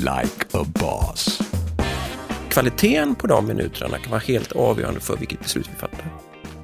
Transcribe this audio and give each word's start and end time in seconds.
like 0.00 0.46
a 0.52 0.64
boss. 0.80 1.40
Kvaliteten 2.48 3.14
på 3.14 3.26
de 3.26 3.46
minuterna 3.46 3.98
kan 3.98 4.10
vara 4.10 4.20
helt 4.20 4.52
avgörande 4.52 5.00
för 5.00 5.16
vilket 5.16 5.40
beslut 5.40 5.68
vi 5.72 5.76
fattar. 5.76 6.12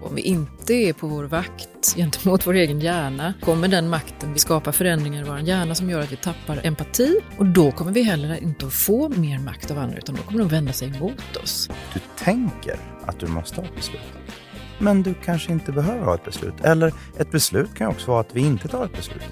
Om 0.02 0.14
vi 0.14 0.22
inte 0.22 0.74
är 0.74 0.92
på 0.92 1.06
vår 1.06 1.24
vakt 1.24 1.94
gentemot 1.96 2.46
vår 2.46 2.54
egen 2.54 2.80
hjärna 2.80 3.34
kommer 3.40 3.68
den 3.68 3.88
makten 3.88 4.32
vi 4.32 4.38
skapar 4.38 4.72
förändringar 4.72 5.22
i 5.22 5.24
vår 5.24 5.38
hjärna 5.38 5.74
som 5.74 5.90
gör 5.90 6.00
att 6.00 6.12
vi 6.12 6.16
tappar 6.16 6.60
empati 6.66 7.20
och 7.38 7.46
då 7.46 7.72
kommer 7.72 7.92
vi 7.92 8.02
heller 8.02 8.42
inte 8.42 8.66
att 8.66 8.72
få 8.72 9.08
mer 9.08 9.38
makt 9.38 9.70
av 9.70 9.78
andra 9.78 9.98
utan 9.98 10.14
då 10.14 10.22
kommer 10.22 10.38
de 10.38 10.48
vända 10.48 10.72
sig 10.72 10.88
emot 10.88 11.36
oss. 11.42 11.70
Du 11.94 12.00
tänker 12.24 12.76
att 13.06 13.20
du 13.20 13.26
måste 13.26 13.60
ha 13.60 13.64
ett 13.68 13.76
beslut. 13.76 14.00
Men 14.78 15.02
du 15.02 15.14
kanske 15.14 15.52
inte 15.52 15.72
behöver 15.72 16.04
ha 16.04 16.14
ett 16.14 16.24
beslut. 16.24 16.54
Eller 16.62 16.92
ett 17.18 17.30
beslut 17.30 17.74
kan 17.74 17.86
också 17.86 18.10
vara 18.10 18.20
att 18.20 18.34
vi 18.36 18.40
inte 18.40 18.68
tar 18.68 18.84
ett 18.84 18.96
beslut. 18.96 19.22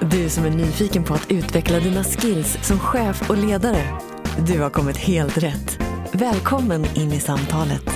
Du 0.00 0.28
som 0.28 0.44
är 0.44 0.50
nyfiken 0.50 1.04
på 1.04 1.14
att 1.14 1.30
utveckla 1.30 1.80
dina 1.80 2.04
skills 2.04 2.58
som 2.62 2.78
chef 2.78 3.30
och 3.30 3.36
ledare. 3.36 4.00
Du 4.46 4.60
har 4.60 4.70
kommit 4.70 4.96
helt 4.96 5.38
rätt. 5.38 5.78
Välkommen 6.12 6.84
in 6.94 7.12
i 7.12 7.20
samtalet. 7.20 7.90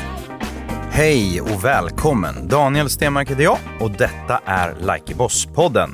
Hej 0.91 1.41
och 1.41 1.65
välkommen! 1.65 2.49
Daniel 2.49 2.91
Stenmark 2.91 3.31
heter 3.31 3.43
jag 3.43 3.59
och 3.81 3.91
detta 3.91 4.41
är 4.45 4.75
Like 4.75 5.15
Boss-podden. 5.15 5.91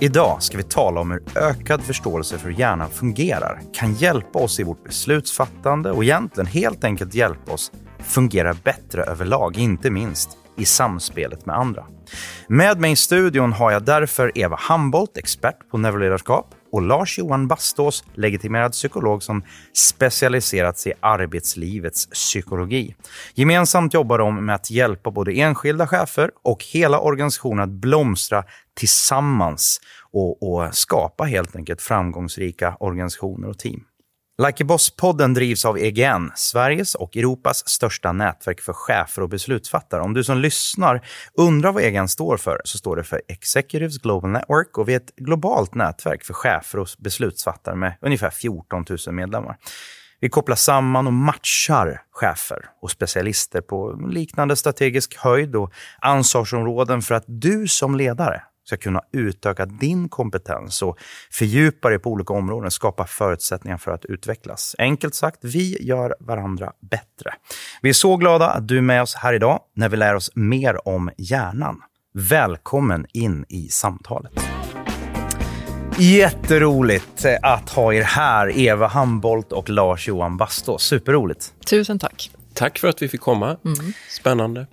Idag 0.00 0.42
ska 0.42 0.56
vi 0.56 0.62
tala 0.62 1.00
om 1.00 1.10
hur 1.10 1.22
ökad 1.36 1.82
förståelse 1.82 2.38
för 2.38 2.48
hur 2.48 2.58
hjärnan 2.58 2.90
fungerar 2.90 3.60
kan 3.72 3.94
hjälpa 3.94 4.38
oss 4.38 4.60
i 4.60 4.62
vårt 4.62 4.84
beslutsfattande 4.84 5.90
och 5.90 6.04
egentligen 6.04 6.46
helt 6.46 6.84
enkelt 6.84 7.14
hjälpa 7.14 7.52
oss 7.52 7.72
fungera 7.98 8.54
bättre 8.64 9.02
överlag, 9.02 9.58
inte 9.58 9.90
minst 9.90 10.30
i 10.56 10.64
samspelet 10.64 11.46
med 11.46 11.56
andra. 11.56 11.86
Med 12.46 12.80
mig 12.80 12.92
i 12.92 12.96
studion 12.96 13.52
har 13.52 13.70
jag 13.70 13.84
därför 13.84 14.38
Eva 14.38 14.56
Hambolt, 14.56 15.16
expert 15.16 15.70
på 15.70 15.78
neuroledarskap 15.78 16.54
och 16.72 16.82
Lars-Johan 16.82 17.48
Bastås, 17.48 18.04
legitimerad 18.14 18.72
psykolog 18.72 19.22
som 19.22 19.42
specialiserat 19.72 20.78
sig 20.78 20.92
i 20.92 20.94
arbetslivets 21.00 22.06
psykologi. 22.06 22.94
Gemensamt 23.34 23.94
jobbar 23.94 24.18
de 24.18 24.46
med 24.46 24.54
att 24.54 24.70
hjälpa 24.70 25.10
både 25.10 25.32
enskilda 25.32 25.86
chefer 25.86 26.30
och 26.42 26.64
hela 26.64 27.00
organisationen 27.00 27.60
att 27.60 27.70
blomstra 27.70 28.44
tillsammans 28.74 29.80
och, 30.12 30.42
och 30.42 30.74
skapa 30.74 31.24
helt 31.24 31.56
enkelt 31.56 31.82
framgångsrika 31.82 32.76
organisationer 32.80 33.48
och 33.48 33.58
team. 33.58 33.84
Like 34.38 34.64
Boss-podden 34.64 35.34
drivs 35.34 35.64
av 35.64 35.78
EGN, 35.78 36.30
Sveriges 36.34 36.94
och 36.94 37.16
Europas 37.16 37.68
största 37.68 38.12
nätverk 38.12 38.60
för 38.60 38.72
chefer 38.72 39.22
och 39.22 39.28
beslutsfattare. 39.28 40.00
Om 40.00 40.14
du 40.14 40.24
som 40.24 40.38
lyssnar 40.38 41.06
undrar 41.34 41.72
vad 41.72 41.82
EGN 41.82 42.08
står 42.08 42.36
för, 42.36 42.60
så 42.64 42.78
står 42.78 42.96
det 42.96 43.04
för 43.04 43.22
Executives 43.28 43.98
Global 43.98 44.30
Network 44.30 44.78
och 44.78 44.88
vi 44.88 44.92
är 44.92 44.96
ett 44.96 45.16
globalt 45.16 45.74
nätverk 45.74 46.24
för 46.24 46.34
chefer 46.34 46.78
och 46.78 46.88
beslutsfattare 46.98 47.76
med 47.76 47.94
ungefär 48.00 48.30
14 48.30 48.84
000 49.06 49.14
medlemmar. 49.14 49.56
Vi 50.20 50.28
kopplar 50.28 50.56
samman 50.56 51.06
och 51.06 51.12
matchar 51.12 52.02
chefer 52.10 52.64
och 52.82 52.90
specialister 52.90 53.60
på 53.60 53.92
liknande 54.10 54.56
strategisk 54.56 55.16
höjd 55.16 55.56
och 55.56 55.72
ansvarsområden 56.00 57.02
för 57.02 57.14
att 57.14 57.24
du 57.26 57.68
som 57.68 57.96
ledare 57.96 58.42
ska 58.64 58.76
kunna 58.76 59.00
utöka 59.12 59.66
din 59.66 60.08
kompetens 60.08 60.82
och 60.82 60.98
fördjupa 61.30 61.88
dig 61.88 61.98
på 61.98 62.10
olika 62.10 62.32
områden 62.32 62.66
och 62.66 62.72
skapa 62.72 63.06
förutsättningar 63.06 63.78
för 63.78 63.90
att 63.90 64.04
utvecklas. 64.04 64.76
Enkelt 64.78 65.14
sagt, 65.14 65.38
vi 65.42 65.82
gör 65.82 66.14
varandra 66.20 66.72
bättre. 66.80 67.34
Vi 67.82 67.88
är 67.88 67.92
så 67.92 68.16
glada 68.16 68.50
att 68.50 68.68
du 68.68 68.78
är 68.78 68.82
med 68.82 69.02
oss 69.02 69.14
här 69.14 69.34
idag 69.34 69.60
när 69.74 69.88
vi 69.88 69.96
lär 69.96 70.14
oss 70.14 70.30
mer 70.34 70.88
om 70.88 71.10
hjärnan. 71.18 71.80
Välkommen 72.14 73.06
in 73.12 73.44
i 73.48 73.68
samtalet. 73.68 74.32
Jätteroligt 75.98 77.26
att 77.42 77.70
ha 77.70 77.94
er 77.94 78.02
här, 78.02 78.58
Eva 78.58 78.86
Hambolt 78.86 79.52
och 79.52 79.70
Lars-Johan 79.70 80.36
Bastå. 80.36 80.78
Superroligt. 80.78 81.54
Tusen 81.70 81.98
tack. 81.98 82.30
Tack 82.54 82.78
för 82.78 82.88
att 82.88 83.02
vi 83.02 83.08
fick 83.08 83.20
komma. 83.20 83.56
Spännande. 84.20 84.66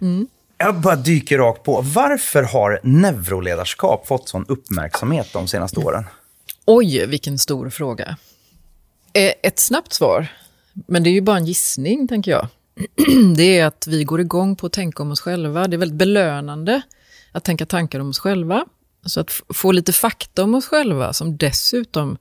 Jag 0.62 0.76
bara 0.82 0.96
dyker 0.96 1.38
rakt 1.38 1.64
på. 1.64 1.82
Varför 1.82 2.44
har 2.44 2.80
neuroledarskap 2.84 4.08
fått 4.08 4.30
sån 4.30 4.46
uppmärksamhet 4.48 5.34
de 5.34 5.48
senaste 5.48 5.80
åren? 5.80 6.04
Oj, 6.66 7.06
vilken 7.06 7.40
stor 7.40 7.70
fråga. 7.70 8.18
Eh, 9.14 9.32
ett 9.44 9.60
snabbt 9.60 9.94
svar, 9.94 10.28
men 10.74 11.04
det 11.04 11.10
är 11.10 11.12
ju 11.12 11.22
bara 11.22 11.38
en 11.38 11.46
gissning, 11.46 12.08
tänker 12.08 12.32
jag. 12.32 12.48
Det 13.38 13.60
är 13.60 13.66
att 13.66 13.88
vi 13.88 14.04
går 14.04 14.22
igång 14.22 14.56
på 14.56 14.66
att 14.66 14.74
tänka 14.74 15.04
om 15.04 15.12
oss 15.12 15.22
själva. 15.22 15.68
Det 15.68 15.76
är 15.76 15.78
väldigt 15.78 15.98
belönande 15.98 16.82
att 17.32 17.44
tänka 17.44 17.66
tankar 17.66 18.00
om 18.00 18.10
oss 18.10 18.20
själva. 18.20 18.66
Så 19.06 19.20
att 19.20 19.42
få 19.54 19.72
lite 19.72 19.94
fakta 19.94 20.44
om 20.44 20.56
oss 20.56 20.66
själva 20.66 21.14
som 21.14 21.38
dessutom 21.38 22.18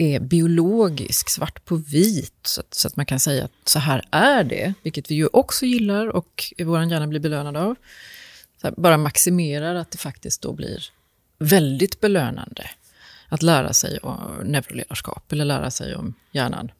är 0.00 0.20
biologisk, 0.20 1.30
svart 1.30 1.64
på 1.64 1.76
vit, 1.76 2.40
så 2.42 2.60
att, 2.60 2.74
så 2.74 2.88
att 2.88 2.96
man 2.96 3.06
kan 3.06 3.20
säga 3.20 3.44
att 3.44 3.52
så 3.64 3.78
här 3.78 4.04
är 4.10 4.44
det, 4.44 4.74
vilket 4.82 5.10
vi 5.10 5.14
ju 5.14 5.28
också 5.32 5.66
gillar 5.66 6.06
och 6.06 6.44
vår 6.58 6.84
hjärna 6.84 7.06
blir 7.06 7.20
belönad 7.20 7.56
av. 7.56 7.74
Så 8.60 8.66
här, 8.66 8.74
bara 8.76 8.96
maximerar 8.96 9.74
att 9.74 9.90
det 9.90 9.98
faktiskt 9.98 10.42
då 10.42 10.52
blir 10.52 10.84
väldigt 11.38 12.00
belönande 12.00 12.70
att 13.28 13.42
lära 13.42 13.72
sig 13.72 13.98
om 13.98 14.40
neuroledarskap 14.44 15.32
eller 15.32 15.44
lära 15.44 15.70
sig 15.70 15.96
om 15.96 16.14
hjärnan. 16.32 16.70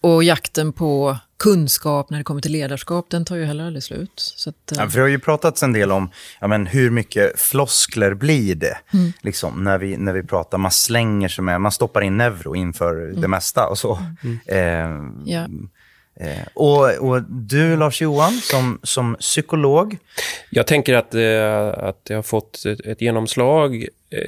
Och 0.00 0.24
jakten 0.24 0.72
på 0.72 1.18
kunskap 1.38 2.10
när 2.10 2.18
det 2.18 2.24
kommer 2.24 2.40
till 2.40 2.52
ledarskap, 2.52 3.06
den 3.10 3.24
tar 3.24 3.36
ju 3.36 3.44
heller 3.44 3.64
aldrig 3.64 3.82
slut. 3.82 4.12
Så 4.16 4.50
att, 4.50 4.72
eh, 4.72 4.78
Ja, 4.78 4.88
för 4.88 4.98
det 4.98 5.02
har 5.04 5.08
ju 5.08 5.18
pratats 5.18 5.62
en 5.62 5.72
del 5.72 5.92
om 5.92 6.10
ja, 6.40 6.46
men 6.46 6.66
hur 6.66 6.90
mycket 6.90 7.40
floskler 7.40 8.14
blir 8.14 8.54
det 8.54 8.78
Mm. 8.94 9.12
liksom, 9.20 9.64
när, 9.64 9.78
vi, 9.78 9.96
när 9.96 10.12
vi 10.12 10.22
pratar. 10.22 10.58
Man 10.58 10.70
slänger 10.70 11.28
sig 11.28 11.44
med, 11.44 11.60
man 11.60 11.72
stoppar 11.72 12.00
in 12.00 12.16
neuro 12.16 12.54
inför 12.56 12.94
det 13.20 13.28
mesta 13.28 13.68
och 13.68 13.78
så. 13.78 13.98
Eh, 14.46 14.58
Mm. 14.58 15.22
ja. 15.26 15.46
eh, 16.20 16.46
och, 16.54 16.90
och 17.10 17.22
du, 17.22 17.76
Lars-Johan, 17.76 18.32
som, 18.32 18.78
som 18.82 19.16
psykolog, 19.20 19.98
Jag 20.50 20.66
tänker 20.66 20.94
att, 20.94 21.14
eh, 21.14 21.88
att 21.88 22.04
det 22.04 22.14
har 22.14 22.22
fått 22.22 22.64
ett, 22.66 22.80
ett 22.80 23.00
genomslag 23.00 23.74
eh, 24.10 24.18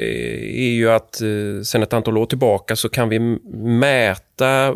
är 0.60 0.72
ju 0.72 0.90
att 0.90 1.20
eh, 1.20 1.62
sen 1.64 1.82
ett 1.82 1.92
antal 1.92 2.18
år 2.18 2.26
tillbaka 2.26 2.76
så 2.76 2.88
kan 2.88 3.08
vi 3.08 3.18
mäta 3.78 4.74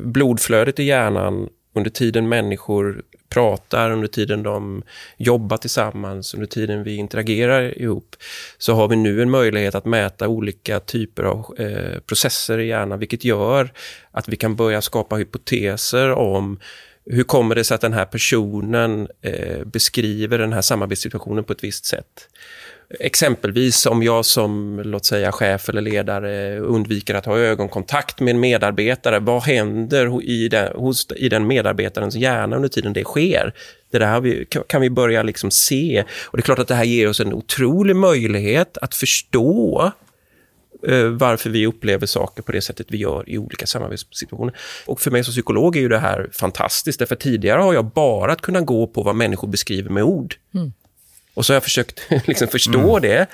blodflödet 0.00 0.78
i 0.78 0.84
hjärnan 0.84 1.48
under 1.74 1.90
tiden 1.90 2.28
människor 2.28 3.02
pratar, 3.28 3.90
under 3.90 4.08
tiden 4.08 4.42
de 4.42 4.82
jobbar 5.16 5.56
tillsammans, 5.56 6.34
under 6.34 6.46
tiden 6.46 6.82
vi 6.82 6.96
interagerar 6.96 7.78
ihop, 7.78 8.16
så 8.58 8.74
har 8.74 8.88
vi 8.88 8.96
nu 8.96 9.22
en 9.22 9.30
möjlighet 9.30 9.74
att 9.74 9.84
mäta 9.84 10.28
olika 10.28 10.80
typer 10.80 11.22
av 11.22 11.54
eh, 11.58 12.00
processer 12.00 12.58
i 12.58 12.66
hjärnan, 12.66 12.98
vilket 12.98 13.24
gör 13.24 13.72
att 14.10 14.28
vi 14.28 14.36
kan 14.36 14.56
börja 14.56 14.82
skapa 14.82 15.16
hypoteser 15.16 16.12
om 16.12 16.60
hur 17.06 17.24
kommer 17.24 17.54
det 17.54 17.64
sig 17.64 17.74
att 17.74 17.80
den 17.80 17.92
här 17.92 18.04
personen 18.04 19.08
eh, 19.22 19.64
beskriver 19.64 20.38
den 20.38 20.52
här 20.52 20.62
samarbetssituationen 20.62 21.44
på 21.44 21.52
ett 21.52 21.64
visst 21.64 21.84
sätt? 21.84 22.28
Exempelvis 23.00 23.86
om 23.86 24.02
jag 24.02 24.24
som, 24.24 24.82
låt 24.84 25.04
säga, 25.04 25.32
chef 25.32 25.68
eller 25.68 25.80
ledare 25.80 26.58
undviker 26.58 27.14
att 27.14 27.26
ha 27.26 27.38
ögonkontakt 27.38 28.20
med 28.20 28.34
en 28.34 28.40
medarbetare, 28.40 29.18
vad 29.18 29.42
händer 29.42 30.22
i 30.22 30.48
den, 30.48 30.76
hos, 30.76 31.06
i 31.16 31.28
den 31.28 31.46
medarbetarens 31.46 32.14
hjärna 32.14 32.56
under 32.56 32.68
tiden 32.68 32.92
det 32.92 33.04
sker? 33.04 33.54
Det 33.90 33.98
där 33.98 34.20
vi, 34.20 34.46
kan 34.66 34.80
vi 34.80 34.90
börja 34.90 35.22
liksom 35.22 35.50
se. 35.50 36.04
Och 36.24 36.36
det 36.36 36.40
är 36.40 36.44
klart 36.44 36.58
att 36.58 36.68
det 36.68 36.74
här 36.74 36.84
ger 36.84 37.08
oss 37.08 37.20
en 37.20 37.32
otrolig 37.32 37.96
möjlighet 37.96 38.78
att 38.78 38.94
förstå 38.94 39.92
eh, 40.88 41.04
varför 41.04 41.50
vi 41.50 41.66
upplever 41.66 42.06
saker 42.06 42.42
på 42.42 42.52
det 42.52 42.60
sättet 42.60 42.86
vi 42.90 42.96
gör 42.96 43.30
i 43.30 43.38
olika 43.38 43.66
samarbetssituationer. 43.66 44.54
Och 44.86 45.00
för 45.00 45.10
mig 45.10 45.24
som 45.24 45.32
psykolog 45.32 45.76
är 45.76 45.80
ju 45.80 45.88
det 45.88 45.98
här 45.98 46.28
fantastiskt, 46.32 46.98
därför 46.98 47.16
tidigare 47.16 47.60
har 47.60 47.74
jag 47.74 47.84
bara 47.84 48.34
kunnat 48.34 48.66
gå 48.66 48.86
på 48.86 49.02
vad 49.02 49.16
människor 49.16 49.48
beskriver 49.48 49.90
med 49.90 50.02
ord. 50.02 50.34
Mm. 50.54 50.72
Och 51.34 51.46
så 51.46 51.52
har 51.52 51.56
jag 51.56 51.62
försökt 51.62 52.00
liksom 52.26 52.48
förstå 52.48 52.98
det. 52.98 53.26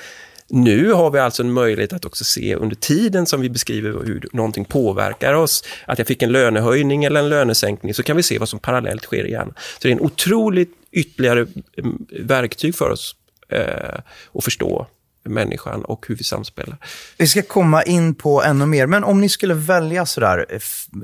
Nu 0.49 0.93
har 0.93 1.11
vi 1.11 1.19
alltså 1.19 1.43
en 1.43 1.53
möjlighet 1.53 1.93
att 1.93 2.05
också 2.05 2.25
se 2.25 2.55
under 2.55 2.77
tiden 2.77 3.27
som 3.27 3.41
vi 3.41 3.51
beskriver 3.51 3.91
hur 3.91 4.29
någonting 4.33 4.65
påverkar 4.65 5.35
oss, 5.35 5.65
att 5.87 5.99
jag 5.99 6.07
fick 6.07 6.23
en 6.23 6.33
lönehöjning 6.33 7.05
eller 7.05 7.21
en 7.21 7.29
lönesänkning, 7.29 7.95
så 7.95 8.03
kan 8.03 8.17
vi 8.17 8.23
se 8.23 8.39
vad 8.39 8.49
som 8.49 8.59
parallellt 8.59 9.03
sker 9.03 9.25
i 9.25 9.31
hjärnan. 9.31 9.55
Så 9.57 9.79
det 9.83 9.89
är 9.89 9.93
en 9.93 10.01
otroligt 10.01 10.71
ytterligare 10.93 11.47
mm, 11.77 12.07
verktyg 12.11 12.75
för 12.75 12.91
oss 12.91 13.17
eh, 13.49 14.01
att 14.35 14.45
förstå 14.45 14.87
människan 15.31 15.85
och 15.85 16.07
hur 16.09 16.17
vi 16.17 16.25
samspelar. 16.25 16.77
Vi 17.19 17.27
ska 17.27 17.43
komma 17.43 17.83
in 17.83 18.15
på 18.15 18.43
ännu 18.43 18.67
mer, 18.67 18.87
men 18.87 19.05
om 19.05 19.21
ni 19.21 19.29
skulle 19.29 19.55
välja 19.55 20.07
sådär, 20.07 20.47
eh, 20.49 20.57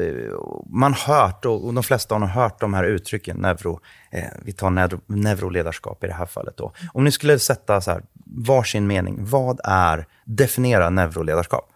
eh, 0.07 0.33
man 0.71 0.95
hört, 0.95 1.45
och 1.45 1.75
de 1.75 1.83
flesta 1.83 2.15
har 2.15 2.27
hört 2.27 2.61
de 2.61 2.75
här 2.75 2.85
uttrycken, 2.85 3.37
neuro, 3.37 3.81
eh, 4.11 4.25
vi 4.43 4.53
tar 4.53 4.71
neuro, 4.71 5.01
neuroledarskap 5.07 6.05
i 6.05 6.07
det 6.07 6.15
här 6.15 6.27
fallet 6.27 6.57
då. 6.57 6.73
Om 6.93 7.05
ni 7.05 7.13
skulle 7.13 7.39
sätta 7.39 7.81
så 7.81 7.91
här, 7.91 8.03
varsin 8.25 8.87
mening, 8.87 9.17
vad 9.25 9.61
är, 9.65 10.07
definiera 10.25 10.91
neuroledarskap? 10.91 11.73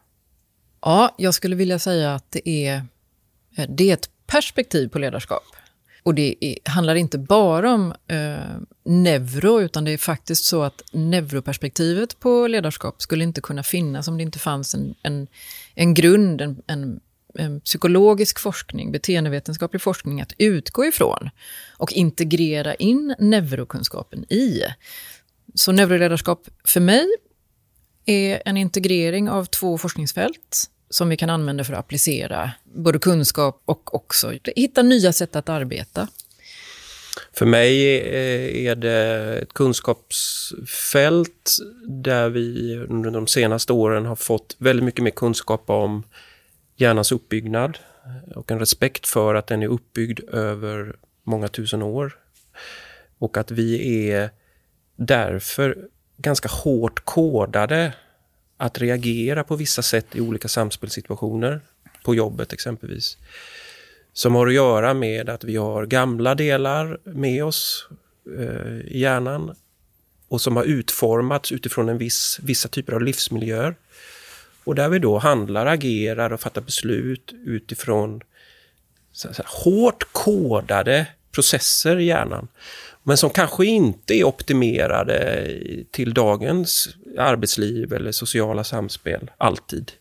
Ja, 0.82 1.14
jag 1.18 1.34
skulle 1.34 1.56
vilja 1.56 1.78
säga 1.78 2.14
att 2.14 2.24
det 2.30 2.48
är, 2.48 2.82
det 3.68 3.90
är 3.90 3.94
ett 3.94 4.10
perspektiv 4.26 4.88
på 4.88 4.98
ledarskap. 4.98 5.42
Och 6.02 6.14
det 6.14 6.44
är, 6.44 6.70
handlar 6.70 6.94
inte 6.94 7.18
bara 7.18 7.72
om 7.72 7.94
eh, 8.06 8.60
neuro, 8.84 9.60
utan 9.60 9.84
det 9.84 9.90
är 9.90 9.98
faktiskt 9.98 10.44
så 10.44 10.62
att 10.62 10.82
neuroperspektivet 10.92 12.20
på 12.20 12.46
ledarskap 12.46 13.02
skulle 13.02 13.24
inte 13.24 13.40
kunna 13.40 13.62
finnas 13.62 14.08
om 14.08 14.16
det 14.16 14.22
inte 14.22 14.38
fanns 14.38 14.74
en, 14.74 14.94
en, 15.02 15.26
en 15.74 15.94
grund, 15.94 16.40
en, 16.40 16.62
en 16.66 17.00
en 17.34 17.60
psykologisk 17.60 18.40
forskning, 18.40 18.92
beteendevetenskaplig 18.92 19.82
forskning 19.82 20.20
att 20.20 20.32
utgå 20.38 20.84
ifrån 20.84 21.30
och 21.76 21.92
integrera 21.92 22.74
in 22.74 23.14
neurokunskapen 23.18 24.32
i. 24.32 24.62
Så 25.54 25.72
neuroledarskap 25.72 26.48
för 26.64 26.80
mig 26.80 27.06
är 28.06 28.42
en 28.44 28.56
integrering 28.56 29.30
av 29.30 29.44
två 29.44 29.78
forskningsfält 29.78 30.70
som 30.90 31.08
vi 31.08 31.16
kan 31.16 31.30
använda 31.30 31.64
för 31.64 31.72
att 31.72 31.78
applicera 31.78 32.50
både 32.64 32.98
kunskap 32.98 33.62
och 33.64 33.94
också 33.94 34.32
hitta 34.56 34.82
nya 34.82 35.12
sätt 35.12 35.36
att 35.36 35.48
arbeta. 35.48 36.08
För 37.32 37.46
mig 37.46 37.98
eh, 37.98 38.66
är 38.66 38.74
det 38.74 39.38
ett 39.42 39.52
kunskapsfält 39.52 41.56
där 41.86 42.28
vi 42.28 42.76
under 42.88 43.10
de 43.10 43.26
senaste 43.26 43.72
åren 43.72 44.06
har 44.06 44.16
fått 44.16 44.56
väldigt 44.58 44.84
mycket 44.84 45.04
mer 45.04 45.10
kunskap 45.10 45.70
om 45.70 46.02
hjärnans 46.76 47.12
uppbyggnad 47.12 47.78
och 48.34 48.50
en 48.50 48.58
respekt 48.58 49.06
för 49.06 49.34
att 49.34 49.46
den 49.46 49.62
är 49.62 49.66
uppbyggd 49.66 50.20
över 50.28 50.96
många 51.24 51.48
tusen 51.48 51.82
år. 51.82 52.16
Och 53.18 53.36
att 53.36 53.50
vi 53.50 54.08
är 54.10 54.30
därför 54.96 55.78
ganska 56.16 56.48
hårt 56.48 57.04
kodade 57.04 57.92
att 58.60 58.78
reagera 58.78 59.44
på 59.44 59.56
vissa 59.56 59.82
sätt 59.82 60.06
i 60.12 60.20
olika 60.20 60.48
samspelssituationer, 60.48 61.60
på 62.04 62.14
jobbet 62.14 62.52
exempelvis. 62.52 63.18
Som 64.12 64.34
har 64.34 64.46
att 64.46 64.54
göra 64.54 64.94
med 64.94 65.28
att 65.28 65.44
vi 65.44 65.56
har 65.56 65.86
gamla 65.86 66.34
delar 66.34 66.98
med 67.04 67.44
oss 67.44 67.88
eh, 68.38 68.80
i 68.80 68.98
hjärnan 68.98 69.56
och 70.28 70.40
som 70.40 70.56
har 70.56 70.64
utformats 70.64 71.52
utifrån 71.52 71.88
en 71.88 71.98
viss, 71.98 72.40
vissa 72.42 72.68
typer 72.68 72.92
av 72.92 73.02
livsmiljöer. 73.02 73.74
Och 74.64 74.74
där 74.74 74.88
vi 74.88 74.98
då 74.98 75.18
handlar, 75.18 75.66
agerar 75.66 76.32
och 76.32 76.40
fattar 76.40 76.60
beslut 76.60 77.32
utifrån 77.44 78.20
så, 79.12 79.34
så 79.34 79.42
hårt 79.46 80.04
kodade 80.12 81.06
processer 81.32 81.98
i 81.98 82.04
hjärnan. 82.04 82.48
Men 83.10 83.16
som 83.16 83.30
kanske 83.30 83.66
inte 83.66 84.14
är 84.14 84.24
optimerade 84.24 85.46
till 85.90 86.14
dagens 86.14 86.88
arbetsliv 87.18 87.92
eller 87.92 88.12
sociala 88.12 88.64
samspel, 88.64 89.30
alltid. 89.36 89.92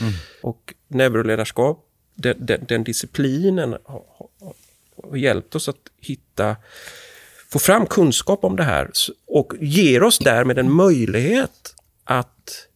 Mm. 0.00 0.12
Och 0.42 0.74
neuroledarskap, 0.88 1.86
den, 2.14 2.46
den, 2.46 2.64
den 2.68 2.84
disciplinen 2.84 3.76
har, 3.84 4.04
har, 5.02 5.16
hjälpt 5.16 5.54
oss 5.54 5.68
att 5.68 5.76
hitta, 6.00 6.56
få 7.48 7.58
fram 7.58 7.86
kunskap 7.86 8.44
om 8.44 8.56
det 8.56 8.64
här 8.64 8.90
och 9.26 9.52
ger 9.60 10.02
oss 10.02 10.18
därmed 10.18 10.58
en 10.58 10.72
möjlighet 10.72 11.74
att 12.04 12.68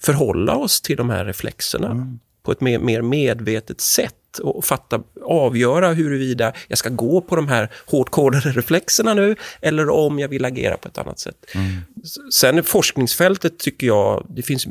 förhålla 0.00 0.56
oss 0.56 0.80
till 0.80 0.96
de 0.96 1.10
här 1.10 1.24
reflexerna 1.24 1.90
mm. 1.90 2.20
på 2.42 2.52
ett 2.52 2.60
mer, 2.60 2.78
mer 2.78 3.02
medvetet 3.02 3.80
sätt 3.80 4.19
och 4.38 4.64
fatta, 4.64 5.02
avgöra 5.24 5.92
huruvida 5.92 6.52
jag 6.68 6.78
ska 6.78 6.88
gå 6.88 7.20
på 7.20 7.36
de 7.36 7.48
här 7.48 7.70
hårt 7.86 8.10
kodade 8.10 8.50
reflexerna 8.52 9.14
nu 9.14 9.36
eller 9.60 9.90
om 9.90 10.18
jag 10.18 10.28
vill 10.28 10.44
agera 10.44 10.76
på 10.76 10.88
ett 10.88 10.98
annat 10.98 11.18
sätt. 11.18 11.46
Mm. 11.54 11.66
Sen 12.32 12.64
forskningsfältet 12.64 13.58
tycker 13.58 13.86
jag, 13.86 14.26
det 14.28 14.42
finns, 14.42 14.66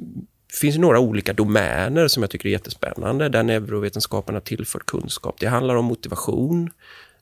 finns 0.62 0.78
några 0.78 1.00
olika 1.00 1.34
domäner 1.34 2.08
som 2.08 2.24
jag 2.24 2.30
tycker 2.30 2.48
är 2.50 2.52
jättespännande 2.52 3.30
där 3.30 3.44
neurovetenskapen 3.44 4.36
har 4.36 4.42
tillfört 4.42 4.86
kunskap. 4.86 5.36
Det 5.40 5.48
handlar 5.48 5.76
om 5.76 5.86
motivation, 5.86 6.70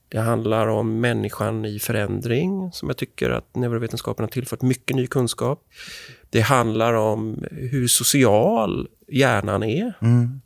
det 0.09 0.19
handlar 0.19 0.67
om 0.67 0.99
människan 0.99 1.65
i 1.65 1.79
förändring, 1.79 2.71
som 2.73 2.87
jag 2.89 2.97
tycker 2.97 3.29
att 3.29 3.55
neurovetenskapen 3.55 4.23
har 4.23 4.29
tillfört 4.29 4.61
mycket 4.61 4.95
ny 4.95 5.07
kunskap. 5.07 5.63
Det 6.29 6.41
handlar 6.41 6.93
om 6.93 7.43
hur 7.51 7.87
social 7.87 8.87
hjärnan 9.07 9.63
är. 9.63 9.93
Mm. 10.01 10.41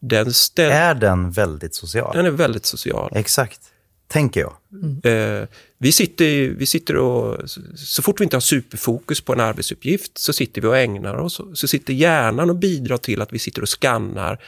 Den 0.00 0.32
ställ... 0.34 0.72
Är 0.72 0.94
den 0.94 1.30
väldigt 1.30 1.74
social? 1.74 2.16
Den 2.16 2.26
är 2.26 2.30
väldigt 2.30 2.66
social. 2.66 3.12
Exakt, 3.14 3.60
tänker 4.08 4.40
jag. 4.40 4.52
Mm. 4.72 5.40
Eh, 5.42 5.48
vi, 5.78 5.92
sitter, 5.92 6.48
vi 6.48 6.66
sitter 6.66 6.96
och... 6.96 7.50
Så 7.76 8.02
fort 8.02 8.20
vi 8.20 8.24
inte 8.24 8.36
har 8.36 8.40
superfokus 8.40 9.20
på 9.20 9.32
en 9.32 9.40
arbetsuppgift 9.40 10.18
så 10.18 10.32
sitter 10.32 10.60
vi 10.60 10.68
och 10.68 10.78
ägnar 10.78 11.14
oss. 11.14 11.40
Så 11.54 11.68
sitter 11.68 11.92
hjärnan 11.92 12.50
och 12.50 12.56
bidrar 12.56 12.96
till 12.96 13.22
att 13.22 13.32
vi 13.32 13.38
sitter 13.38 13.62
och 13.62 13.80
skannar 13.80 14.42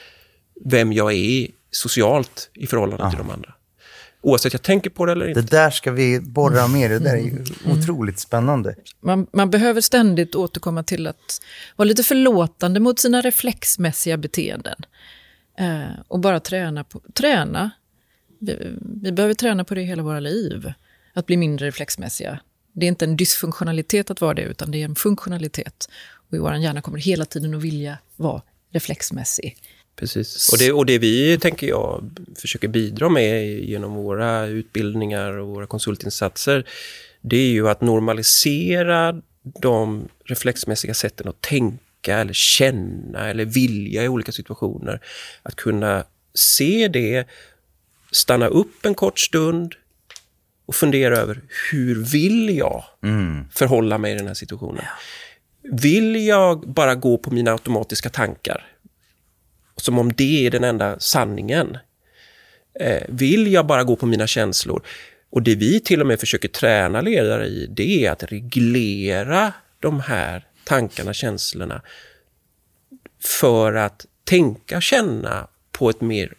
vem 0.65 0.93
jag 0.93 1.13
är 1.13 1.49
socialt 1.71 2.51
i 2.55 2.67
förhållande 2.67 3.05
ja. 3.05 3.11
till 3.11 3.19
de 3.19 3.31
andra. 3.31 3.55
Oavsett 4.21 4.53
jag 4.53 4.63
tänker 4.63 4.91
på 4.91 5.07
det 5.07 5.13
eller 5.13 5.29
inte. 5.29 5.41
Det 5.41 5.51
där 5.51 5.71
ska 5.71 5.93
vi 5.93 6.21
borra 6.21 6.69
mer 6.69 6.89
Det 6.89 6.99
där 6.99 7.15
är 7.15 7.21
ju 7.21 7.31
mm. 7.31 7.45
otroligt 7.79 8.19
spännande. 8.19 8.75
Man, 9.01 9.27
man, 9.33 9.51
behöver 9.51 9.81
ständigt 9.81 10.35
återkomma 10.35 10.83
till 10.83 11.07
att 11.07 11.41
vara 11.77 11.87
lite 11.87 12.03
förlåtande 12.03 12.81
mot 12.81 13.01
sina 13.01 13.21
reflexmässiga 13.21 14.17
beteenden. 14.17 14.77
Eh, 15.59 16.01
och 16.09 16.21
bara 16.21 16.41
träna. 16.41 16.85
På, 16.85 17.01
träna. 17.15 17.71
Vi, 18.39 18.57
vi, 19.03 19.13
behöver 19.13 19.35
träna 19.35 19.65
på 19.65 19.75
det 19.75 19.83
hela 19.83 20.03
våra 20.03 20.21
liv. 20.21 20.73
Att 21.13 21.27
bli 21.27 21.37
mindre 21.37 21.67
reflexmässiga. 21.67 22.39
Det 22.73 22.87
är 22.87 22.89
inte 22.89 23.05
en 23.05 23.17
dysfunktionalitet 23.17 24.11
att 24.11 24.21
vara 24.21 24.35
det, 24.35 24.43
utan 24.43 24.71
det 24.71 24.79
är 24.79 24.85
en 24.85 24.95
funktionalitet. 24.95 25.89
Och 26.13 26.39
vår 26.39 26.55
hjärna 26.55 26.83
kommer 26.83 26.99
hela 26.99 27.25
tiden 27.25 27.55
att 27.55 27.63
vilja 27.63 27.99
vara 28.17 28.43
reflexmässig. 28.71 29.57
Precis. 29.97 30.53
Och 30.53 30.59
det, 30.59 30.73
och 30.73 30.87
det 30.87 30.99
vi, 30.99 31.39
tänker 31.39 31.67
jag, 31.67 32.11
försöker 32.37 32.69
bidra 32.69 33.09
med 33.09 33.47
genom 33.47 33.95
våra 33.95 34.47
utbildningar 34.47 35.33
och 35.33 35.49
våra 35.49 35.67
konsultinsatser, 35.67 36.67
det 37.21 37.37
är 37.37 37.51
ju 37.51 37.69
att 37.69 37.81
normalisera 37.81 39.23
de 39.43 40.09
reflexmässiga 40.25 40.95
sätten 40.95 41.29
att 41.29 41.41
tänka 41.41 41.79
eller 42.09 42.33
känna 42.33 43.29
eller 43.29 43.45
vilja 43.45 44.05
i 44.05 44.09
olika 44.09 44.33
situationer. 44.33 45.01
Att 45.43 45.57
kunna 45.57 46.05
se 46.35 46.89
det, 46.89 47.27
stanna 48.11 48.47
upp 48.47 48.87
en 48.87 48.95
kort 48.95 49.19
stund 49.19 49.75
och 50.67 50.75
fundera 50.75 51.19
över 51.19 51.41
hur 51.71 52.05
vill 52.05 52.57
jag 52.57 52.85
mm. 53.03 53.45
förhålla 53.51 53.99
mig 53.99 54.13
i 54.13 54.17
den 54.17 54.27
här 54.27 54.35
situationen? 54.35 54.85
Vill 55.63 56.27
jag 56.27 56.69
bara 56.69 56.95
gå 56.95 57.19
på 57.19 57.31
mina 57.31 57.53
automatiska 57.53 58.11
tankar? 58.11 58.67
Som 59.77 59.99
om 59.99 60.13
det 60.13 60.47
är 60.47 60.51
den 60.51 60.65
enda 60.65 60.99
sanningen. 60.99 61.79
Eh, 62.81 63.03
vill 63.09 63.53
jag 63.53 63.67
bara 63.67 63.85
gå 63.85 63.97
på 63.97 64.07
mina 64.07 64.27
känslor? 64.27 64.83
Och 65.31 65.43
det 65.43 65.55
vi 65.55 65.81
till 65.81 66.01
och 66.01 66.07
med 66.07 66.21
försöker 66.21 66.49
träna 66.49 67.01
ledare 67.01 67.47
i, 67.47 67.67
det 67.67 68.05
är 68.05 68.11
att 68.11 68.23
reglera 68.23 69.53
de 69.81 70.01
här 70.01 70.47
tankarna, 70.65 71.13
känslorna 71.13 71.83
för 73.21 73.75
att 73.75 74.07
tänka, 74.25 74.81
känna 74.81 75.49
på 75.73 75.91
ett, 75.91 76.01
mer, 76.01 76.33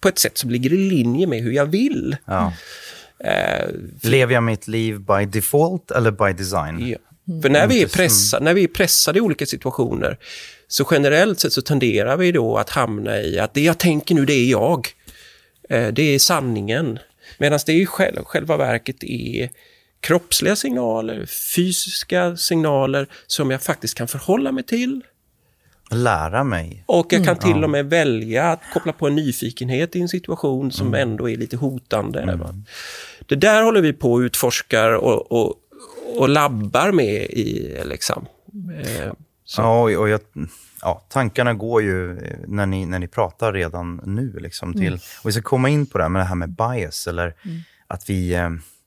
på 0.00 0.08
ett 0.08 0.18
sätt 0.18 0.38
som 0.38 0.50
ligger 0.50 0.72
i 0.72 0.76
linje 0.76 1.26
med 1.26 1.42
hur 1.42 1.52
jag 1.52 1.66
vill. 1.66 2.16
Ja. 2.24 2.52
Eh, 3.18 3.68
Lever 4.02 4.34
jag 4.34 4.42
mitt 4.42 4.68
liv 4.68 5.00
by 5.00 5.26
default 5.26 5.90
eller 5.90 6.10
by 6.10 6.32
design? 6.32 6.88
Ja. 6.88 6.98
För 7.42 7.48
när 7.48 7.66
vi, 7.66 7.82
är 7.82 7.88
pressade, 7.88 8.44
när 8.44 8.54
vi 8.54 8.64
är 8.64 8.68
pressade 8.68 9.18
i 9.18 9.22
olika 9.22 9.46
situationer, 9.46 10.18
så 10.68 10.88
generellt 10.90 11.40
sett 11.40 11.52
så 11.52 11.62
tenderar 11.62 12.16
vi 12.16 12.32
då 12.32 12.56
att 12.56 12.70
hamna 12.70 13.20
i 13.20 13.38
att 13.38 13.54
det 13.54 13.60
jag 13.60 13.78
tänker 13.78 14.14
nu, 14.14 14.24
det 14.24 14.32
är 14.32 14.50
jag. 14.50 14.88
Eh, 15.68 15.88
det 15.88 16.02
är 16.02 16.18
sanningen. 16.18 16.98
Medan 17.38 17.58
det 17.66 17.72
i 17.72 17.86
själv, 17.86 18.24
själva 18.24 18.56
verket 18.56 19.04
är 19.04 19.50
kroppsliga 20.04 20.56
signaler, 20.56 21.26
fysiska 21.26 22.36
signaler 22.36 23.06
som 23.26 23.50
jag 23.50 23.62
faktiskt 23.62 23.94
kan 23.94 24.08
förhålla 24.08 24.52
mig 24.52 24.64
till. 24.64 25.00
Lära 25.90 26.44
mig. 26.44 26.84
Och 26.86 27.12
jag 27.12 27.24
kan 27.24 27.36
mm, 27.36 27.54
till 27.54 27.64
och 27.64 27.70
med 27.70 27.90
välja 27.90 28.44
att 28.44 28.60
koppla 28.72 28.92
på 28.92 29.06
en 29.06 29.14
nyfikenhet 29.14 29.96
i 29.96 30.00
en 30.00 30.08
situation 30.08 30.72
som 30.72 30.86
mm. 30.86 31.08
ändå 31.08 31.30
är 31.30 31.36
lite 31.36 31.56
hotande. 31.56 32.20
Mm. 32.20 32.64
Det 33.26 33.36
där 33.36 33.62
håller 33.62 33.80
vi 33.80 33.92
på 33.92 34.12
och 34.12 34.18
utforskar 34.18 34.92
och, 34.92 35.32
och, 35.32 35.54
och 36.16 36.28
labbar 36.28 36.92
med 36.92 37.22
i 37.22 37.78
liksom. 37.84 38.26
Eh, 38.84 39.12
ja, 39.56 39.82
och 39.82 40.08
jag, 40.08 40.20
ja, 40.82 41.04
tankarna 41.08 41.54
går 41.54 41.82
ju 41.82 42.16
när 42.46 42.66
ni, 42.66 42.86
när 42.86 42.98
ni 42.98 43.08
pratar 43.08 43.52
redan 43.52 44.00
nu. 44.04 44.38
Liksom, 44.40 44.72
till, 44.72 44.86
mm. 44.86 45.00
Och 45.22 45.28
vi 45.28 45.32
ska 45.32 45.42
komma 45.42 45.68
in 45.68 45.86
på 45.86 45.98
det 45.98 46.04
här 46.04 46.08
med, 46.08 46.20
det 46.20 46.26
här 46.26 46.34
med 46.34 46.50
bias, 46.50 47.06
eller 47.06 47.34
mm. 47.44 47.60
att 47.86 48.10
vi, 48.10 48.34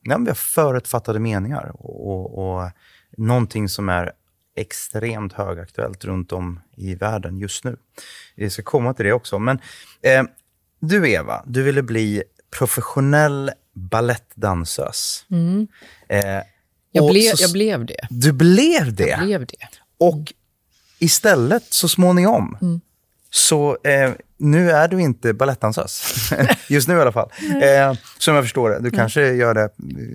ja, 0.10 0.18
vi 0.18 0.28
har 0.28 0.36
förutfattade 0.36 1.20
meningar. 1.20 1.72
Och, 1.74 2.08
och, 2.08 2.38
och 2.38 2.72
någonting 3.18 3.70
som 3.70 3.90
är 3.90 4.12
extremt 4.56 5.34
högaktuellt 5.34 6.06
runt 6.06 6.32
om 6.32 6.60
i 6.76 6.96
världen 6.96 7.38
just 7.38 7.64
nu. 7.64 7.78
Vi 8.36 8.50
ska 8.50 8.62
komma 8.64 8.94
till 8.94 9.06
det 9.06 9.14
också. 9.14 9.40
Men 9.40 9.60
eh, 10.02 10.24
du, 10.80 11.10
Eva, 11.10 11.44
du 11.46 11.64
ville 11.64 11.84
bli 11.84 12.24
professionell 12.58 13.52
balettdansös. 13.74 15.26
Mm. 15.32 15.68
Eh, 16.10 16.44
jag, 16.92 17.10
ble, 17.10 17.22
så, 17.22 17.44
jag 17.44 17.52
blev 17.52 17.86
det. 17.86 18.08
Du 18.10 18.32
blev 18.32 18.94
det? 18.94 19.08
Jag 19.08 19.20
blev 19.20 19.46
det. 19.46 19.68
Och 19.98 20.34
istället, 21.00 21.64
så 21.70 21.90
småningom, 21.90 22.58
mm. 22.62 22.82
Så 23.38 23.78
eh, 23.84 24.12
nu 24.38 24.72
är 24.72 24.88
du 24.88 25.02
inte 25.02 25.34
balettdansös. 25.34 26.14
Just 26.70 26.88
nu 26.88 26.94
i 26.94 27.02
alla 27.02 27.12
fall. 27.12 27.30
Eh, 27.62 27.98
som 28.18 28.36
jag 28.36 28.44
förstår 28.44 28.70
det. 28.70 28.76
Du 28.76 28.88
mm. 28.88 28.92
kanske 28.92 29.34
gör 29.34 29.54
det 29.54 29.70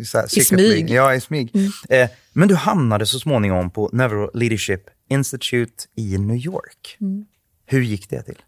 så 0.04 0.18
här, 0.18 0.38
i 0.38 0.44
smyg. 0.44 0.90
Ja, 0.90 1.14
i 1.14 1.20
smyg. 1.20 1.50
Mm. 1.54 1.70
Eh, 1.88 2.10
men 2.32 2.48
du 2.48 2.54
hamnade 2.54 3.06
så 3.06 3.18
småningom 3.18 3.70
på 3.70 3.90
Never 3.92 4.30
Leadership 4.34 4.80
Institute 5.10 5.84
i 5.96 6.18
New 6.18 6.36
York. 6.36 6.96
Mm. 7.00 7.24
Hur 7.66 7.80
gick 7.80 8.10
det 8.10 8.22
till? 8.22 8.42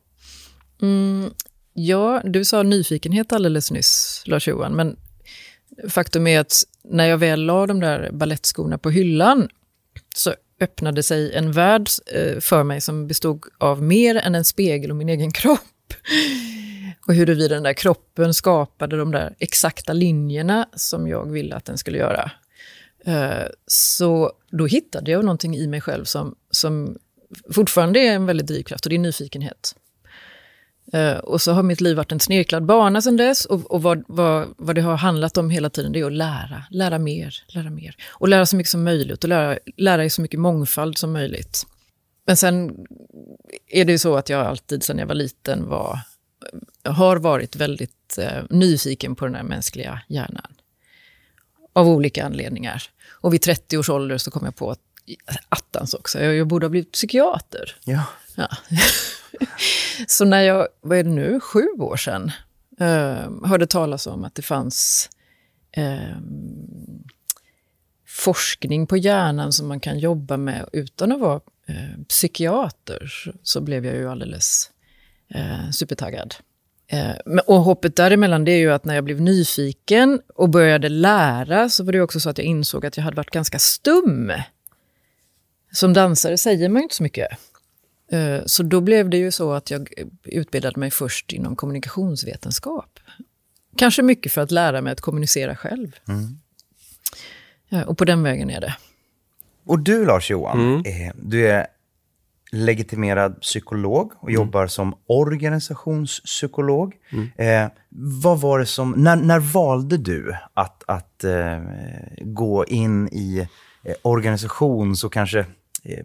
Ja, 1.73 2.21
du 2.25 2.45
sa 2.45 2.63
nyfikenhet 2.63 3.33
alldeles 3.33 3.71
nyss, 3.71 4.23
Lars-Johan, 4.27 4.77
men 4.77 4.97
faktum 5.89 6.27
är 6.27 6.41
att 6.41 6.63
när 6.85 7.07
jag 7.07 7.19
väl 7.19 7.45
la 7.45 7.67
de 7.67 7.81
där 7.81 8.11
ballettskorna 8.13 8.79
på 8.79 8.91
hyllan 8.91 9.49
så 10.17 10.35
öppnade 10.61 11.03
sig 11.03 11.35
en 11.35 11.53
värld 11.53 11.89
eh, 12.07 12.41
för 12.41 12.63
mig 12.63 12.81
som 12.81 13.07
bestod 13.07 13.45
av 13.59 13.83
mer 13.83 14.15
än 14.17 14.35
en 14.35 14.45
spegel 14.45 14.91
och 14.91 14.97
min 14.97 15.09
egen 15.09 15.33
kropp. 15.33 15.61
Och 17.07 17.15
huruvida 17.15 17.55
den 17.55 17.63
där 17.63 17.73
kroppen 17.73 18.35
skapade 18.35 18.97
de 18.97 19.11
där 19.11 19.35
exakta 19.39 19.93
linjerna 19.93 20.69
som 20.75 21.09
jag 21.09 21.31
ville 21.31 21.57
att 21.57 21.65
den 21.65 21.79
skulle 21.79 21.99
göra. 21.99 22.31
Eh, 23.05 23.47
så 23.67 24.33
då 24.51 24.67
hittade 24.67 25.11
jag 25.11 25.25
någonting 25.25 25.57
i 25.57 25.67
mig 25.67 25.81
själv 25.81 26.05
som, 26.05 26.35
som 26.51 26.99
fortfarande 27.51 28.01
är 28.01 28.15
en 28.15 28.27
väldigt 28.27 28.47
drivkraft 28.47 28.87
och 28.87 28.91
det 28.91 28.97
är 28.97 28.99
nyfikenhet. 28.99 29.75
Uh, 30.95 31.17
och 31.17 31.43
så 31.43 31.53
har 31.53 31.63
mitt 31.63 31.81
liv 31.81 31.97
varit 31.97 32.13
en 32.13 32.21
snirklad 32.21 32.65
bana 32.65 33.03
sedan 33.03 33.17
dess. 33.17 33.45
Och, 33.45 33.71
och 33.71 33.83
vad, 33.83 34.05
vad, 34.07 34.55
vad, 34.57 34.75
det 34.75 34.83
har 34.83 34.97
handlat 34.97 35.37
om 35.37 35.51
hela 35.51 35.71
tiden 35.71 35.93
det 35.93 36.01
är 36.01 36.05
att 36.05 36.13
lära. 36.13 36.65
Lära 36.71 36.99
mer, 36.99 37.45
lära 37.49 37.71
mer. 37.71 37.97
Och 38.09 38.29
lära 38.29 38.47
så 38.47 38.57
mycket 38.57 38.71
som 38.71 38.85
möjligt 38.85 39.25
och 39.25 39.29
lära, 39.29 39.59
lära 39.77 40.05
i 40.05 40.11
så 40.11 40.23
mycket 40.23 40.41
mångfald 40.41 40.99
som 40.99 41.13
möjligt. 41.13 41.67
Men 42.27 42.37
sen 42.37 42.87
är 43.69 43.85
det 43.85 43.93
ju 43.93 43.99
så 43.99 44.17
att 44.17 44.29
jag 44.29 44.47
alltid 44.47 44.83
sedan 44.83 44.99
jag 44.99 45.07
var 45.07 45.15
liten 45.15 45.69
var, 45.69 45.99
har 46.85 47.17
varit 47.17 47.57
väldigt 47.57 48.19
uh, 48.19 48.45
nyfiken 48.51 49.15
på 49.15 49.25
den 49.25 49.35
här 49.35 49.43
mänskliga 49.43 50.01
hjärnan. 50.09 50.55
Av 51.73 51.89
olika 51.89 52.25
anledningar. 52.25 52.83
Och 53.11 53.35
vid 53.35 53.43
30 53.43 53.79
års 53.79 53.91
ålder 53.91 54.19
så 54.19 54.31
kom 54.31 54.45
jag 54.45 54.57
på 54.57 54.71
att 54.71 54.81
attans 55.49 55.95
också, 55.95 56.21
jag, 56.21 56.35
jag 56.35 56.47
borde 56.47 56.67
ha 56.67 56.71
blivit 56.71 56.93
psykiater. 56.93 57.77
Ja. 57.85 58.05
ja. 58.35 58.49
Så 60.07 60.25
när 60.25 60.43
jag, 60.43 60.69
vad 60.81 60.99
är 60.99 61.03
det 61.05 61.11
nu, 61.11 61.41
sju 61.41 61.67
år 61.79 61.97
sedan, 61.97 62.31
eh, 62.81 63.49
hörde 63.49 63.67
talas 63.67 64.07
om 64.07 64.25
att 64.25 64.35
det 64.35 64.43
fanns 64.43 65.11
eh, 65.73 66.17
forskning 68.07 68.87
på 68.87 68.97
hjärnan 68.97 69.53
som 69.53 69.69
man 69.69 69.81
kan 69.81 69.99
jobba 69.99 70.37
med 70.37 70.69
utan 70.73 71.13
att 71.13 71.21
vara 71.21 71.41
eh, 71.69 72.03
psykiater, 72.09 73.13
så 73.43 73.61
blev 73.61 73.87
jag 73.87 73.97
ju 73.97 74.09
alldeles 74.09 74.71
eh, 75.35 75.71
supertaggad. 75.71 76.35
Eh, 76.87 77.39
och 77.47 77.61
hoppet 77.61 77.97
däremellan 77.97 78.45
det 78.45 78.53
är 78.53 78.59
ju 78.59 78.73
att 78.73 78.85
när 78.85 78.95
jag 78.95 79.05
blev 79.05 79.21
nyfiken 79.21 80.21
och 80.35 80.49
började 80.49 80.89
lära 80.89 81.69
så 81.69 81.85
var 81.85 81.93
det 81.93 82.01
också 82.01 82.21
så 82.21 82.31
att 82.31 82.39
jag 82.39 82.47
insåg 82.47 82.87
att 82.87 82.97
jag 82.97 83.05
hade 83.05 83.17
varit 83.17 83.31
ganska 83.31 83.59
stum. 83.59 84.33
Som 85.73 85.93
dansare 85.93 86.39
säger 86.39 86.69
man 86.69 86.81
ju 86.81 86.83
inte 86.83 86.95
så 86.95 87.03
mycket. 87.03 87.29
Eh, 88.15 88.43
så 88.47 88.63
då 88.63 88.81
blev 88.81 89.11
det 89.11 89.17
ju 89.17 89.31
så 89.31 89.53
att 89.53 89.71
jag 89.71 89.89
utbildade 90.25 90.81
mig 90.81 90.91
först 90.91 91.33
inom 91.33 91.57
kommunikationsvetenskap. 91.57 92.99
Kanske 93.77 94.03
mycket 94.03 94.33
för 94.33 94.41
att 94.41 94.51
lära 94.51 94.81
mig 94.81 94.93
att 94.93 95.01
kommunicera 95.01 95.57
själv. 95.57 95.97
Mm. 96.09 96.39
Och 97.87 97.99
på 97.99 98.05
den 98.05 98.23
vägen 98.23 98.51
är 98.51 98.61
det. 98.61 98.77
Och 99.67 99.79
du 99.79 100.05
Lars-Johan, 100.05 100.61
mm. 100.61 101.13
du 101.23 101.49
är 101.49 101.67
legitimerad 102.53 103.41
psykolog 103.41 104.13
och 104.17 104.29
mm. 104.29 104.35
jobbar 104.35 104.67
som 104.67 104.95
organisationspsykolog. 105.07 106.95
Mm. 107.13 107.31
Eh, 107.37 107.71
vad 108.23 108.41
var 108.41 108.59
det 108.59 108.67
som, 108.67 108.91
när, 108.91 109.17
när 109.17 109.39
valde 109.39 109.97
du 109.97 110.37
att, 110.55 110.85
att 110.87 111.25
eh, 111.25 111.63
gå 112.21 112.65
in 112.65 113.09
i 113.09 113.49
eh, 113.85 113.95
organisations 114.03 115.05
och 115.05 115.13
kanske 115.13 115.39
Eh, 115.39 115.45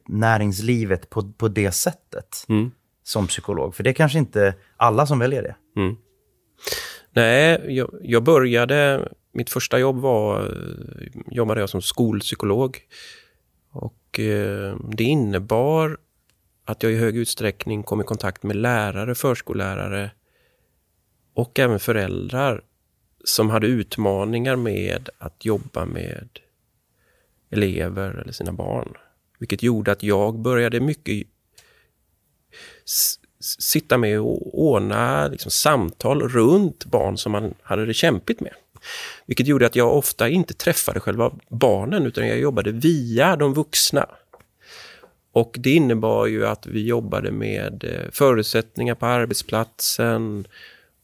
näringslivet 0.05 1.09
på, 1.09 1.31
på 1.31 1.47
det 1.47 1.71
sättet 1.71 2.45
mm. 2.49 2.71
som 3.03 3.27
psykolog? 3.27 3.75
För 3.75 3.83
det 3.83 3.89
är 3.89 3.93
kanske 3.93 4.19
inte 4.19 4.53
alla 4.77 5.05
som 5.05 5.19
väljer 5.19 5.43
det. 5.43 5.55
Mm. 5.81 5.95
Nej, 7.11 7.75
jag, 7.75 7.89
jag, 8.01 8.23
började, 8.23 9.09
mitt 9.31 9.49
första 9.49 9.79
jobb 9.79 9.97
var, 9.97 10.41
eh, 10.41 11.21
jobbade 11.31 11.59
jag 11.59 11.69
som 11.69 11.81
skolpsykolog. 11.81 12.79
Och 13.71 14.19
eh, 14.19 14.77
det 14.91 15.03
innebar 15.03 15.97
att 16.65 16.83
jag 16.83 16.91
i 16.91 16.97
hög 16.97 17.17
utsträckning 17.17 17.83
kom 17.83 18.01
i 18.01 18.03
kontakt 18.03 18.43
med 18.43 18.55
lärare, 18.55 19.15
förskollärare 19.15 20.11
och 21.33 21.59
även 21.59 21.79
föräldrar 21.79 22.63
som 23.23 23.49
hade 23.49 23.67
utmaningar 23.67 24.55
med 24.55 25.09
att 25.17 25.45
jobba 25.45 25.85
med 25.85 26.29
elever 27.49 28.11
eller 28.11 28.31
sina 28.31 28.51
barn. 28.51 28.93
Vilket 29.39 29.63
gjorde 29.63 29.91
att 29.91 30.03
jag 30.03 30.39
började 30.39 30.79
mycket 30.79 31.27
sitta 33.39 33.97
med 33.97 34.19
och 34.19 34.59
ordna 34.69 35.27
liksom, 35.27 35.51
samtal 35.51 36.29
runt 36.29 36.85
barn 36.85 37.17
som 37.17 37.31
man 37.31 37.53
hade 37.61 37.85
det 37.85 37.93
kämpigt 37.93 38.39
med. 38.39 38.53
Vilket 39.25 39.47
gjorde 39.47 39.65
att 39.65 39.75
jag 39.75 39.97
ofta 39.97 40.29
inte 40.29 40.53
träffade 40.53 40.99
själva 40.99 41.31
barnen 41.49 42.05
utan 42.05 42.27
jag 42.27 42.39
jobbade 42.39 42.71
via 42.71 43.35
de 43.35 43.53
vuxna. 43.53 44.05
Och 45.31 45.55
det 45.59 45.71
innebar 45.71 46.25
ju 46.25 46.45
att 46.45 46.67
vi 46.67 46.85
jobbade 46.85 47.31
med 47.31 47.83
eh, 47.83 48.11
förutsättningar 48.11 48.95
på 48.95 49.05
arbetsplatsen 49.05 50.47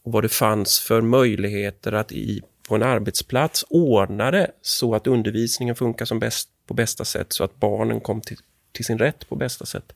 och 0.02 0.12
vad 0.12 0.24
det 0.24 0.28
fanns 0.28 0.80
för 0.80 1.00
möjligheter 1.00 1.92
att 1.92 2.12
i, 2.12 2.42
på 2.68 2.74
en 2.74 2.82
arbetsplats 2.82 3.64
ordna 3.68 4.30
det 4.30 4.50
så 4.62 4.94
att 4.94 5.06
undervisningen 5.06 5.74
funkar 5.74 6.04
som 6.04 6.18
bäst 6.18 6.48
på 6.66 6.74
bästa 6.74 7.04
sätt 7.04 7.32
så 7.32 7.44
att 7.44 7.56
barnen 7.56 8.00
kom 8.00 8.20
till, 8.20 8.38
till 8.72 8.84
sin 8.84 8.98
rätt 8.98 9.28
på 9.28 9.36
bästa 9.36 9.66
sätt. 9.66 9.92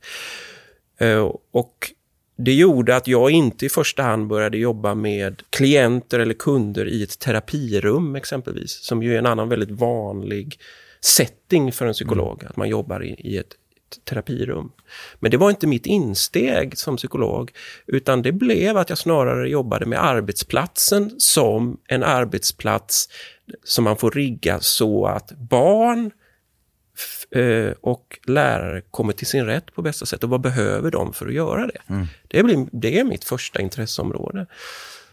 Uh, 1.03 1.35
och 1.51 1.93
det 2.37 2.55
gjorde 2.55 2.97
att 2.97 3.07
jag 3.07 3.31
inte 3.31 3.67
i 3.67 3.69
första 3.69 4.03
hand 4.03 4.27
började 4.27 4.59
jobba 4.59 4.95
med 4.95 5.43
klienter 5.51 6.19
eller 6.19 6.35
kunder 6.35 6.89
i 6.89 7.03
ett 7.03 7.19
terapirum 7.19 8.17
exempelvis, 8.17 8.85
som 8.85 9.03
ju 9.03 9.15
är 9.15 9.19
en 9.19 9.27
annan 9.27 9.49
väldigt 9.49 9.71
vanlig 9.71 10.59
setting 11.01 11.73
för 11.73 11.87
en 11.87 11.93
psykolog, 11.93 12.41
mm. 12.41 12.51
att 12.51 12.57
man 12.57 12.69
jobbar 12.69 13.05
i, 13.05 13.15
i 13.19 13.39
ett, 13.39 13.57
terapirum. 14.05 14.73
Men 15.19 15.31
det 15.31 15.37
var 15.37 15.51
inte 15.51 15.67
mitt 15.67 15.87
insteg 15.87 16.79
som 16.79 16.97
psykolog, 16.97 17.53
utan 17.87 18.23
det 18.23 18.33
blev 18.33 18.77
att 18.77 18.89
jag 18.89 18.99
snarare 18.99 19.49
jobbade 19.49 19.87
med 19.87 20.05
arbetsplatsen 20.05 21.15
som 21.19 21.81
en 21.89 22.03
arbetsplats 22.03 23.09
som 23.65 23.85
man 23.85 23.97
får 23.97 24.11
rigga 24.11 24.61
så 24.61 25.07
att 25.07 25.33
barn 25.33 26.07
Eh, 26.07 26.20
och 27.81 28.19
lärare 28.27 28.83
kommer 28.91 29.13
till 29.13 29.27
sin 29.27 29.47
rätt 29.47 29.75
på 29.75 29.83
bästa 29.83 30.07
sätt 30.07 30.25
och 30.25 30.31
vad 30.31 30.41
behöver 30.41 30.91
de 30.91 31.13
för 31.13 31.27
att 31.27 31.35
göra 31.35 31.67
det? 31.67 31.79
Mm. 31.87 32.07
Det, 32.29 32.43
blir, 32.43 32.67
det 32.73 32.99
är 32.99 33.05
mitt 33.05 33.25
första 33.25 33.61
intresseområde. 33.61 34.47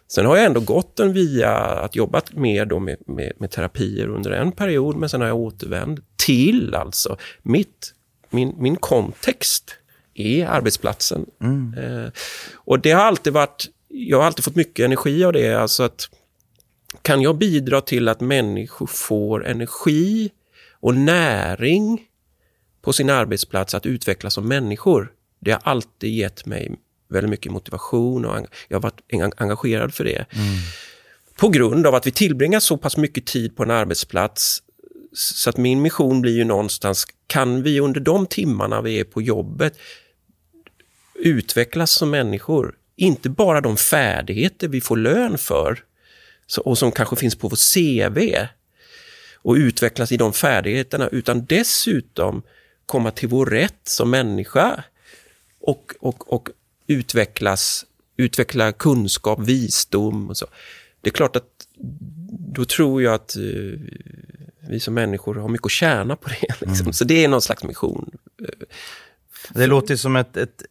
Sen 0.07 0.25
har 0.25 0.37
jag 0.37 0.45
ändå 0.45 0.59
gått 0.59 0.95
den 0.95 1.13
via 1.13 1.55
att 1.57 1.95
jobba 1.95 2.21
mer 2.31 2.65
då 2.65 2.79
med, 2.79 2.97
med, 3.05 3.33
med, 3.37 3.51
terapier 3.51 4.07
under 4.07 4.31
en 4.31 4.51
period, 4.51 4.95
men 4.95 5.09
sen 5.09 5.21
har 5.21 5.27
jag 5.27 5.37
återvänt 5.37 5.99
till 6.15 6.75
alltså 6.75 7.17
mitt, 7.41 7.93
min, 8.29 8.55
min 8.57 8.75
kontext 8.75 9.75
är 10.13 10.45
arbetsplatsen. 10.45 11.25
Mm. 11.41 11.73
Eh, 11.77 12.11
och 12.55 12.79
det 12.79 12.91
har 12.91 13.03
alltid 13.03 13.33
varit, 13.33 13.67
jag 13.87 14.17
har 14.17 14.25
alltid 14.25 14.45
fått 14.45 14.55
mycket 14.55 14.85
energi 14.85 15.23
av 15.23 15.33
det, 15.33 15.53
alltså 15.53 15.83
att 15.83 16.09
kan 17.01 17.21
jag 17.21 17.37
bidra 17.37 17.81
till 17.81 18.07
att 18.07 18.21
människor 18.21 18.87
får 18.87 19.45
energi 19.45 20.31
och 20.79 20.95
näring 20.95 22.01
på 22.81 22.93
sin 22.93 23.09
arbetsplats 23.09 23.73
att 23.73 23.85
utvecklas 23.85 24.33
som 24.33 24.47
människor. 24.47 25.11
Det 25.39 25.51
har 25.51 25.61
alltid 25.63 26.13
gett 26.13 26.45
mig 26.45 26.75
väldigt 27.09 27.29
mycket 27.29 27.51
motivation 27.51 28.25
och 28.25 28.45
jag 28.67 28.75
har 28.75 28.81
varit 28.81 29.01
engagerad 29.37 29.93
för 29.93 30.03
det. 30.03 30.25
Mm. 30.29 30.55
På 31.35 31.49
grund 31.49 31.87
av 31.87 31.95
att 31.95 32.07
vi 32.07 32.11
tillbringar 32.11 32.59
så 32.59 32.77
pass 32.77 32.97
mycket 32.97 33.25
tid 33.25 33.55
på 33.55 33.63
en 33.63 33.71
arbetsplats 33.71 34.63
så 35.13 35.49
att 35.49 35.57
min 35.57 35.81
mission 35.81 36.21
blir 36.21 36.35
ju 36.35 36.43
någonstans, 36.43 37.07
kan 37.27 37.63
vi 37.63 37.79
under 37.79 37.99
de 37.99 38.27
timmarna 38.27 38.81
vi 38.81 38.99
är 38.99 39.03
på 39.03 39.21
jobbet 39.21 39.77
utvecklas 41.15 41.91
som 41.91 42.09
människor? 42.09 42.75
Inte 42.95 43.29
bara 43.29 43.61
de 43.61 43.77
färdigheter 43.77 44.67
vi 44.67 44.81
får 44.81 44.97
lön 44.97 45.37
för 45.37 45.83
och 46.63 46.77
som 46.77 46.91
kanske 46.91 47.15
finns 47.15 47.35
på 47.35 47.47
vår 47.47 47.57
CV, 47.73 48.47
och 49.47 49.55
utvecklas 49.55 50.11
i 50.11 50.17
de 50.17 50.33
färdigheterna, 50.33 51.07
utan 51.07 51.45
dessutom 51.45 52.41
komma 52.85 53.11
till 53.11 53.29
vår 53.29 53.45
rätt 53.45 53.81
som 53.83 54.09
människa 54.09 54.83
och, 55.61 55.93
och, 55.99 56.33
och 56.33 56.49
utvecklas, 56.87 57.85
utveckla 58.17 58.71
kunskap, 58.71 59.39
visdom 59.39 60.29
och 60.29 60.37
så. 60.37 60.45
Det 61.01 61.09
är 61.09 61.13
klart 61.13 61.35
att 61.35 61.67
då 62.29 62.65
tror 62.65 63.01
jag 63.01 63.13
att 63.13 63.35
uh, 63.37 63.79
vi 64.69 64.79
som 64.79 64.93
människor 64.93 65.35
har 65.35 65.49
mycket 65.49 65.65
att 65.65 65.71
tjäna 65.71 66.15
på 66.15 66.29
det. 66.29 66.35
Liksom. 66.59 66.85
Mm. 66.85 66.93
Så 66.93 67.03
det 67.03 67.23
är 67.23 67.27
någon 67.27 67.41
slags 67.41 67.63
mission. 67.63 68.11
Det 69.49 69.67
låter 69.67 69.95
som 69.95 70.15
ett, 70.15 70.37
ett, 70.37 70.63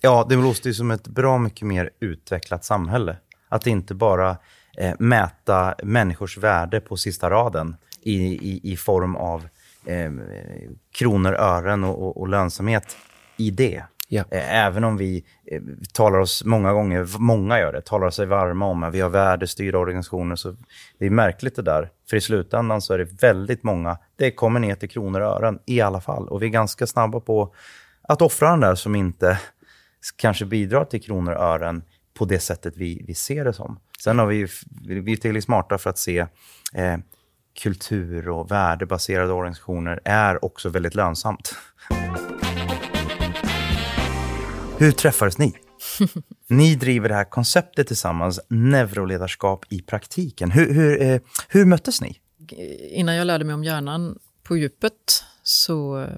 ja, 0.00 0.26
det 0.28 0.36
låter 0.36 0.72
som 0.72 0.90
ett 0.90 1.08
bra 1.08 1.38
mycket 1.38 1.66
mer 1.66 1.90
utvecklat 2.00 2.64
samhälle. 2.64 3.16
Att 3.48 3.66
inte 3.66 3.94
bara 3.94 4.36
eh, 4.76 4.94
mäta 4.98 5.74
människors 5.82 6.38
värde 6.38 6.80
på 6.80 6.96
sista 6.96 7.30
raden, 7.30 7.76
i, 8.02 8.14
i, 8.14 8.72
i 8.72 8.76
form 8.76 9.16
av 9.16 9.48
eh, 9.86 10.10
kronor, 10.92 11.32
ören 11.32 11.84
och, 11.84 12.02
och, 12.02 12.20
och, 12.20 12.28
lönsamhet 12.28 12.96
i 13.36 13.50
det. 13.50 13.82
Ja. 14.08 14.24
Eh, 14.30 14.54
Även 14.54 14.84
om 14.84 14.96
vi 14.96 15.24
eh, 15.46 15.62
talar 15.92 16.18
oss 16.18 16.44
många 16.44 16.72
gånger, 16.72 17.06
många 17.18 17.58
gör 17.58 17.72
det, 17.72 17.80
talar 17.80 18.10
sig 18.10 18.26
varma 18.26 18.66
om 18.66 18.82
att 18.82 18.94
vi 18.94 19.00
har 19.00 19.10
värdestyrda 19.10 19.78
organisationer. 19.78 20.36
Så 20.36 20.56
det 20.98 21.06
är 21.06 21.10
märkligt 21.10 21.56
det 21.56 21.62
där. 21.62 21.90
För 22.10 22.16
i 22.16 22.20
slutändan 22.20 22.82
så 22.82 22.94
är 22.94 22.98
det 22.98 23.22
väldigt 23.22 23.62
många, 23.62 23.98
det 24.16 24.30
kommer 24.30 24.60
ner 24.60 24.74
till 24.74 24.90
kronor 24.90 25.20
och 25.20 25.36
ören 25.36 25.58
i 25.66 25.80
alla 25.80 26.00
fall. 26.00 26.28
Och 26.28 26.42
vi 26.42 26.46
är 26.46 26.50
ganska 26.50 26.86
snabba 26.86 27.20
på 27.20 27.54
att 28.02 28.22
offra 28.22 28.50
den 28.50 28.60
där 28.60 28.74
som 28.74 28.94
inte 28.94 29.38
kanske 30.16 30.44
bidrar 30.44 30.84
till 30.84 31.02
kronor 31.02 31.32
och 31.32 31.42
ören 31.42 31.82
på 32.14 32.24
det 32.24 32.40
sättet 32.40 32.76
vi, 32.76 33.04
vi 33.06 33.14
ser 33.14 33.44
det 33.44 33.52
som. 33.52 33.80
Sen 34.00 34.18
har 34.18 34.26
vi 34.26 34.46
vi 34.86 35.12
är 35.12 35.16
tillräckligt 35.16 35.44
smarta 35.44 35.78
för 35.78 35.90
att 35.90 35.98
se 35.98 36.18
eh, 36.74 36.96
kultur 37.54 38.28
och 38.28 38.50
värdebaserade 38.50 39.32
organisationer 39.32 40.00
är 40.04 40.44
också 40.44 40.68
väldigt 40.68 40.94
lönsamt. 40.94 41.54
Hur 44.78 44.92
träffades 44.92 45.38
ni? 45.38 45.54
Ni 46.46 46.74
driver 46.74 47.08
det 47.08 47.14
här 47.14 47.24
konceptet 47.24 47.86
tillsammans, 47.86 48.40
neuroledarskap 48.48 49.64
i 49.68 49.82
praktiken. 49.82 50.50
Hur, 50.50 50.74
hur, 50.74 51.02
eh, 51.02 51.20
hur 51.48 51.64
möttes 51.64 52.00
ni? 52.00 52.20
Innan 52.90 53.14
jag 53.14 53.26
lärde 53.26 53.44
mig 53.44 53.54
om 53.54 53.64
hjärnan 53.64 54.18
på 54.42 54.56
djupet 54.56 55.24
så 55.42 56.00
eh, 56.00 56.08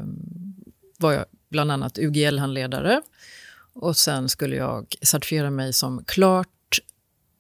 var 0.98 1.12
jag 1.12 1.24
bland 1.48 1.72
annat 1.72 1.98
UGL-handledare 1.98 3.02
och 3.74 3.96
sen 3.96 4.28
skulle 4.28 4.56
jag 4.56 4.94
certifiera 5.02 5.50
mig 5.50 5.72
som 5.72 6.04
klart 6.04 6.48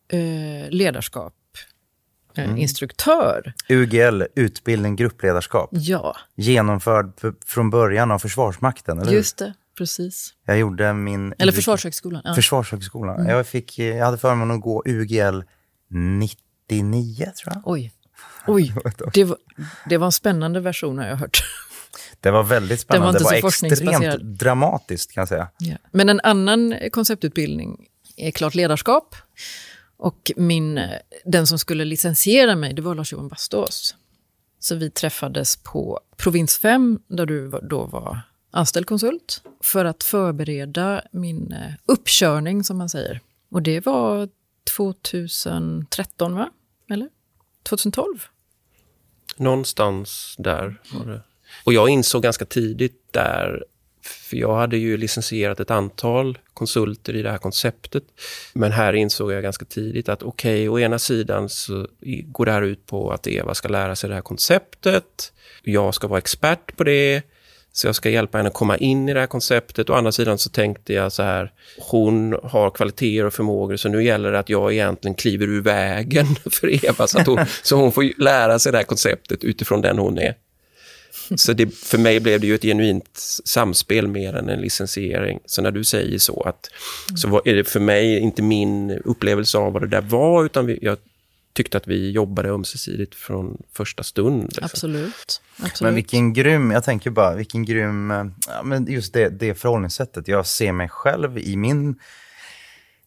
eh, 0.08 0.70
ledarskap, 0.70 1.34
eh, 2.38 2.60
instruktör. 2.60 3.52
UGL, 3.68 4.22
utbildning 4.34 4.96
gruppledarskap, 4.96 5.70
Ja, 5.72 6.16
genomförd 6.34 7.12
från 7.46 7.70
början 7.70 8.10
av 8.10 8.18
Försvarsmakten, 8.18 8.98
eller 8.98 9.12
just 9.12 9.36
det. 9.36 9.54
Precis. 9.78 10.34
Jag 10.46 10.58
gjorde 10.58 10.92
min... 10.92 11.34
Eller 11.38 11.52
Försvarshögskolan. 11.52 12.22
Ja. 12.24 12.34
Försvarshögskolan. 12.34 13.26
Jag, 13.26 13.46
fick, 13.46 13.78
eh, 13.78 13.96
jag 13.96 14.04
hade 14.04 14.18
förmånen 14.18 14.56
att 14.56 14.62
gå 14.62 14.82
UGL 14.86 15.42
99, 15.90 17.32
tror 17.42 17.54
jag. 17.54 17.62
Oj, 17.64 17.92
oj. 18.46 18.74
Det 19.14 19.24
var, 19.24 19.36
det 19.88 19.98
var 19.98 20.06
en 20.06 20.12
spännande 20.12 20.60
version 20.60 20.98
har 20.98 21.06
jag 21.06 21.16
hört. 21.16 21.42
Det 22.20 22.30
var 22.30 22.42
väldigt 22.42 22.70
var 22.88 22.96
spännande. 22.96 23.08
inte 23.08 23.24
så 23.24 23.34
det 23.34 23.42
var 23.42 23.48
extremt 23.48 24.22
dramatiskt, 24.38 25.12
kan 25.12 25.20
jag 25.20 25.28
säga. 25.28 25.48
Ja. 25.58 25.76
Men 25.90 26.08
en 26.08 26.20
annan 26.20 26.74
konceptutbildning 26.92 27.86
är 28.16 28.30
klart 28.30 28.54
ledarskap. 28.54 29.16
Och 30.02 30.32
min, 30.36 30.80
den 31.24 31.46
som 31.46 31.58
skulle 31.58 31.84
licensiera 31.84 32.56
mig, 32.56 32.74
det 32.74 32.82
var 32.82 32.94
Lars-Johan 32.94 33.28
Bastås. 33.28 33.96
Så 34.58 34.74
vi 34.74 34.90
träffades 34.90 35.56
på 35.56 36.00
Provins 36.16 36.58
5, 36.58 37.00
där 37.08 37.26
du 37.26 37.50
då 37.50 37.84
var 37.84 38.20
anställd 38.50 38.86
konsult, 38.86 39.42
för 39.60 39.84
att 39.84 40.02
förbereda 40.02 41.02
min 41.12 41.52
eh, 41.52 41.72
uppkörning, 41.86 42.64
som 42.64 42.78
man 42.78 42.88
säger. 42.88 43.20
Och 43.50 43.62
det 43.62 43.86
var 43.86 44.28
2013, 44.76 46.34
va? 46.34 46.50
Eller? 46.90 47.08
2012? 47.62 48.26
Någonstans 49.36 50.34
där 50.38 50.80
var 50.92 51.06
det. 51.06 51.22
Och 51.64 51.72
jag 51.72 51.88
insåg 51.88 52.22
ganska 52.22 52.44
tidigt 52.44 53.12
där, 53.12 53.64
för 54.02 54.36
jag 54.36 54.56
hade 54.56 54.76
ju 54.76 54.96
licensierat 54.96 55.60
ett 55.60 55.70
antal 55.70 56.38
konsulter 56.54 57.16
i 57.16 57.22
det 57.22 57.30
här 57.30 57.38
konceptet. 57.38 58.04
Men 58.52 58.72
här 58.72 58.92
insåg 58.92 59.32
jag 59.32 59.42
ganska 59.42 59.64
tidigt 59.64 60.08
att 60.08 60.22
okej, 60.22 60.68
å 60.68 60.78
ena 60.78 60.98
sidan 60.98 61.48
så 61.48 61.86
går 62.26 62.46
det 62.46 62.52
här 62.52 62.62
ut 62.62 62.86
på 62.86 63.10
att 63.10 63.26
Eva 63.26 63.54
ska 63.54 63.68
lära 63.68 63.96
sig 63.96 64.08
det 64.08 64.14
här 64.14 64.22
konceptet. 64.22 65.32
Jag 65.62 65.94
ska 65.94 66.06
vara 66.06 66.18
expert 66.18 66.76
på 66.76 66.84
det. 66.84 67.22
Så 67.74 67.86
jag 67.86 67.94
ska 67.94 68.10
hjälpa 68.10 68.38
henne 68.38 68.48
att 68.48 68.54
komma 68.54 68.76
in 68.76 69.08
i 69.08 69.14
det 69.14 69.20
här 69.20 69.26
konceptet. 69.26 69.90
Å 69.90 69.94
andra 69.94 70.12
sidan 70.12 70.38
så 70.38 70.50
tänkte 70.50 70.92
jag 70.92 71.12
så 71.12 71.22
här, 71.22 71.52
hon 71.78 72.38
har 72.42 72.70
kvaliteter 72.70 73.24
och 73.24 73.32
förmågor 73.32 73.76
så 73.76 73.88
nu 73.88 74.04
gäller 74.04 74.32
det 74.32 74.38
att 74.38 74.48
jag 74.48 74.72
egentligen 74.72 75.14
kliver 75.14 75.46
ur 75.46 75.62
vägen 75.62 76.26
för 76.50 76.84
Eva 76.84 77.06
så, 77.06 77.18
att 77.18 77.26
hon, 77.26 77.38
så 77.62 77.76
hon 77.76 77.92
får 77.92 78.20
lära 78.22 78.58
sig 78.58 78.72
det 78.72 78.78
här 78.78 78.84
konceptet 78.84 79.44
utifrån 79.44 79.80
den 79.80 79.98
hon 79.98 80.18
är. 80.18 80.34
Så 81.36 81.52
det, 81.52 81.74
för 81.74 81.98
mig 81.98 82.20
blev 82.20 82.40
det 82.40 82.46
ju 82.46 82.54
ett 82.54 82.62
genuint 82.62 83.18
samspel 83.44 84.08
mer 84.08 84.34
än 84.34 84.48
en 84.48 84.60
licensiering. 84.60 85.40
Så 85.46 85.62
när 85.62 85.70
du 85.70 85.84
säger 85.84 86.18
så, 86.18 86.42
att, 86.42 86.70
så 87.16 87.28
var, 87.28 87.42
är 87.44 87.54
det 87.54 87.64
för 87.64 87.80
mig 87.80 88.18
inte 88.18 88.42
min 88.42 88.90
upplevelse 88.90 89.58
av 89.58 89.72
vad 89.72 89.82
det 89.82 89.88
där 89.88 90.00
var, 90.00 90.44
utan 90.44 90.66
vi, 90.66 90.78
jag 90.82 90.98
tyckte 91.52 91.76
att 91.76 91.86
vi 91.86 92.10
jobbade 92.10 92.48
ömsesidigt 92.48 93.14
från 93.14 93.62
första 93.72 94.02
stund. 94.02 94.42
Liksom. 94.42 94.64
Absolut. 94.64 95.40
Absolut. 95.56 95.80
Men 95.80 95.94
vilken 95.94 96.32
grym, 96.32 96.70
jag 96.70 96.84
tänker 96.84 97.10
bara, 97.10 97.34
vilken 97.34 97.64
grym, 97.64 98.10
ja, 98.48 98.62
men 98.62 98.86
just 98.86 99.12
det, 99.12 99.28
det 99.28 99.54
förhållningssättet. 99.54 100.28
Jag 100.28 100.46
ser 100.46 100.72
mig 100.72 100.88
själv 100.88 101.38
i 101.38 101.56
min 101.56 101.94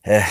eh, 0.04 0.24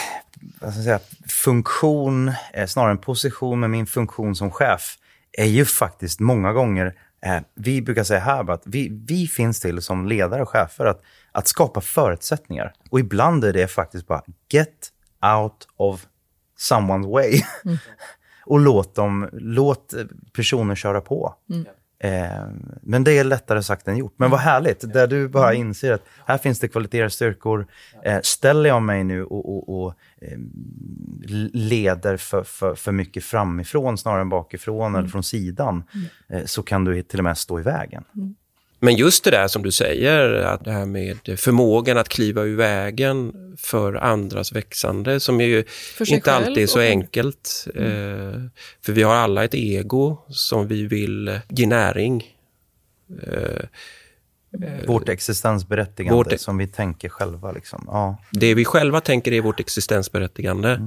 vad 0.61 0.73
ska 0.73 0.79
jag 0.79 0.85
säga, 0.85 1.01
funktion, 1.29 2.33
eh, 2.53 2.67
snarare 2.67 2.91
en 2.91 2.99
position, 2.99 3.61
men 3.61 3.71
min 3.71 3.87
funktion 3.87 4.37
som 4.37 4.51
chef 4.51 4.99
är 5.33 5.47
ju 5.47 5.65
faktiskt 5.65 6.21
många 6.21 6.53
gånger, 6.53 6.95
eh, 7.25 7.41
vi 7.55 7.83
brukar 7.83 8.05
säga 8.05 8.21
här 8.21 8.51
att 8.51 8.63
vi, 8.67 8.89
vi 9.07 9.27
finns 9.27 9.61
till 9.61 9.83
som 9.83 10.07
ledare 10.07 10.43
och 10.43 10.49
chefer 10.49 10.85
att, 10.85 11.03
att 11.33 11.49
skapa 11.49 11.81
förutsättningar. 11.81 12.73
Och 12.91 13.01
ibland 13.01 13.45
är 13.45 13.53
det 13.53 13.69
faktiskt 13.69 14.07
bara 14.07 14.23
get 14.49 14.91
out 15.39 15.69
of 15.77 16.07
someone's 16.71 17.13
way. 17.13 17.43
och 18.47 18.61
låt, 18.61 18.95
dem, 18.95 19.29
låt 19.33 19.95
personer 20.33 20.75
köra 20.75 21.01
på. 21.01 21.35
Eh, 21.53 21.73
men 22.83 23.05
det 23.05 23.19
är 23.19 23.25
lättare 23.25 23.63
sagt 23.63 23.89
än 23.89 23.97
gjort. 23.97 24.15
Men 24.17 24.31
vad 24.31 24.41
härligt, 24.41 24.93
där 24.93 25.07
du 25.07 25.29
bara 25.29 25.55
inser 25.55 25.93
att 25.93 26.03
här 26.27 26.39
finns 26.39 26.61
det 26.61 26.69
kvaliteter 26.69 27.05
och 27.05 27.13
styrkor. 27.13 27.67
Eh, 28.05 28.21
ställer 28.23 28.69
jag 28.69 28.83
mig 28.83 29.05
nu 29.05 29.25
och, 29.25 29.57
och, 29.57 29.85
och 29.85 29.95
eh, 30.21 30.39
leder 31.53 32.17
för, 32.17 32.43
för, 32.43 32.75
för 32.75 32.93
mycket 32.93 33.25
framifrån 33.25 33.99
snarare 33.99 34.21
än 34.21 34.29
bakifrån 34.29 34.95
eller 34.95 35.09
från 35.09 35.23
sidan, 35.23 35.85
eh, 36.29 36.45
så 36.45 36.63
kan 36.63 36.85
du 36.85 37.03
till 37.03 37.21
och 37.21 37.25
med 37.25 37.39
stå 37.39 37.61
i 37.61 37.63
vägen. 37.63 38.05
Men 38.85 38.97
just 38.97 39.25
det 39.25 39.31
där 39.31 39.49
som 39.49 39.63
du 39.63 39.73
säger, 39.73 40.31
att 40.31 40.65
det 40.65 40.73
här 40.73 40.87
med 40.87 41.19
förmågan 41.39 41.99
att 41.99 42.09
kliva 42.09 42.43
ur 42.43 42.57
vägen 42.57 43.33
för 43.59 43.95
andras 43.95 44.53
växande, 44.53 45.21
som 45.21 45.41
är 45.41 45.45
ju 45.45 45.59
inte 46.01 46.21
själv 46.31 46.47
alltid 46.47 46.63
är 46.63 46.67
så 46.67 46.79
och- 46.79 46.85
enkelt. 46.85 47.67
Eh, 47.75 47.83
för 48.85 48.93
vi 48.93 49.03
har 49.03 49.15
alla 49.15 49.45
ett 49.45 49.55
ego 49.55 50.19
som 50.29 50.69
vi 50.69 50.87
vill 50.87 51.41
ge 51.49 51.67
näring. 51.67 52.25
Eh, 53.23 53.65
Vårt 54.87 55.09
existensberättigande 55.09 56.17
Vårt- 56.17 56.41
som 56.41 56.59
vi 56.59 56.67
tänker 56.67 57.09
själva. 57.09 57.53
Liksom. 57.53 57.85
Ja. 57.87 58.19
det 58.31 58.55
vi 58.55 58.65
själva 58.65 59.01
tänker 59.01 59.33
är 59.33 59.41
vårt 59.41 59.61
existensberättigande. 59.61 60.81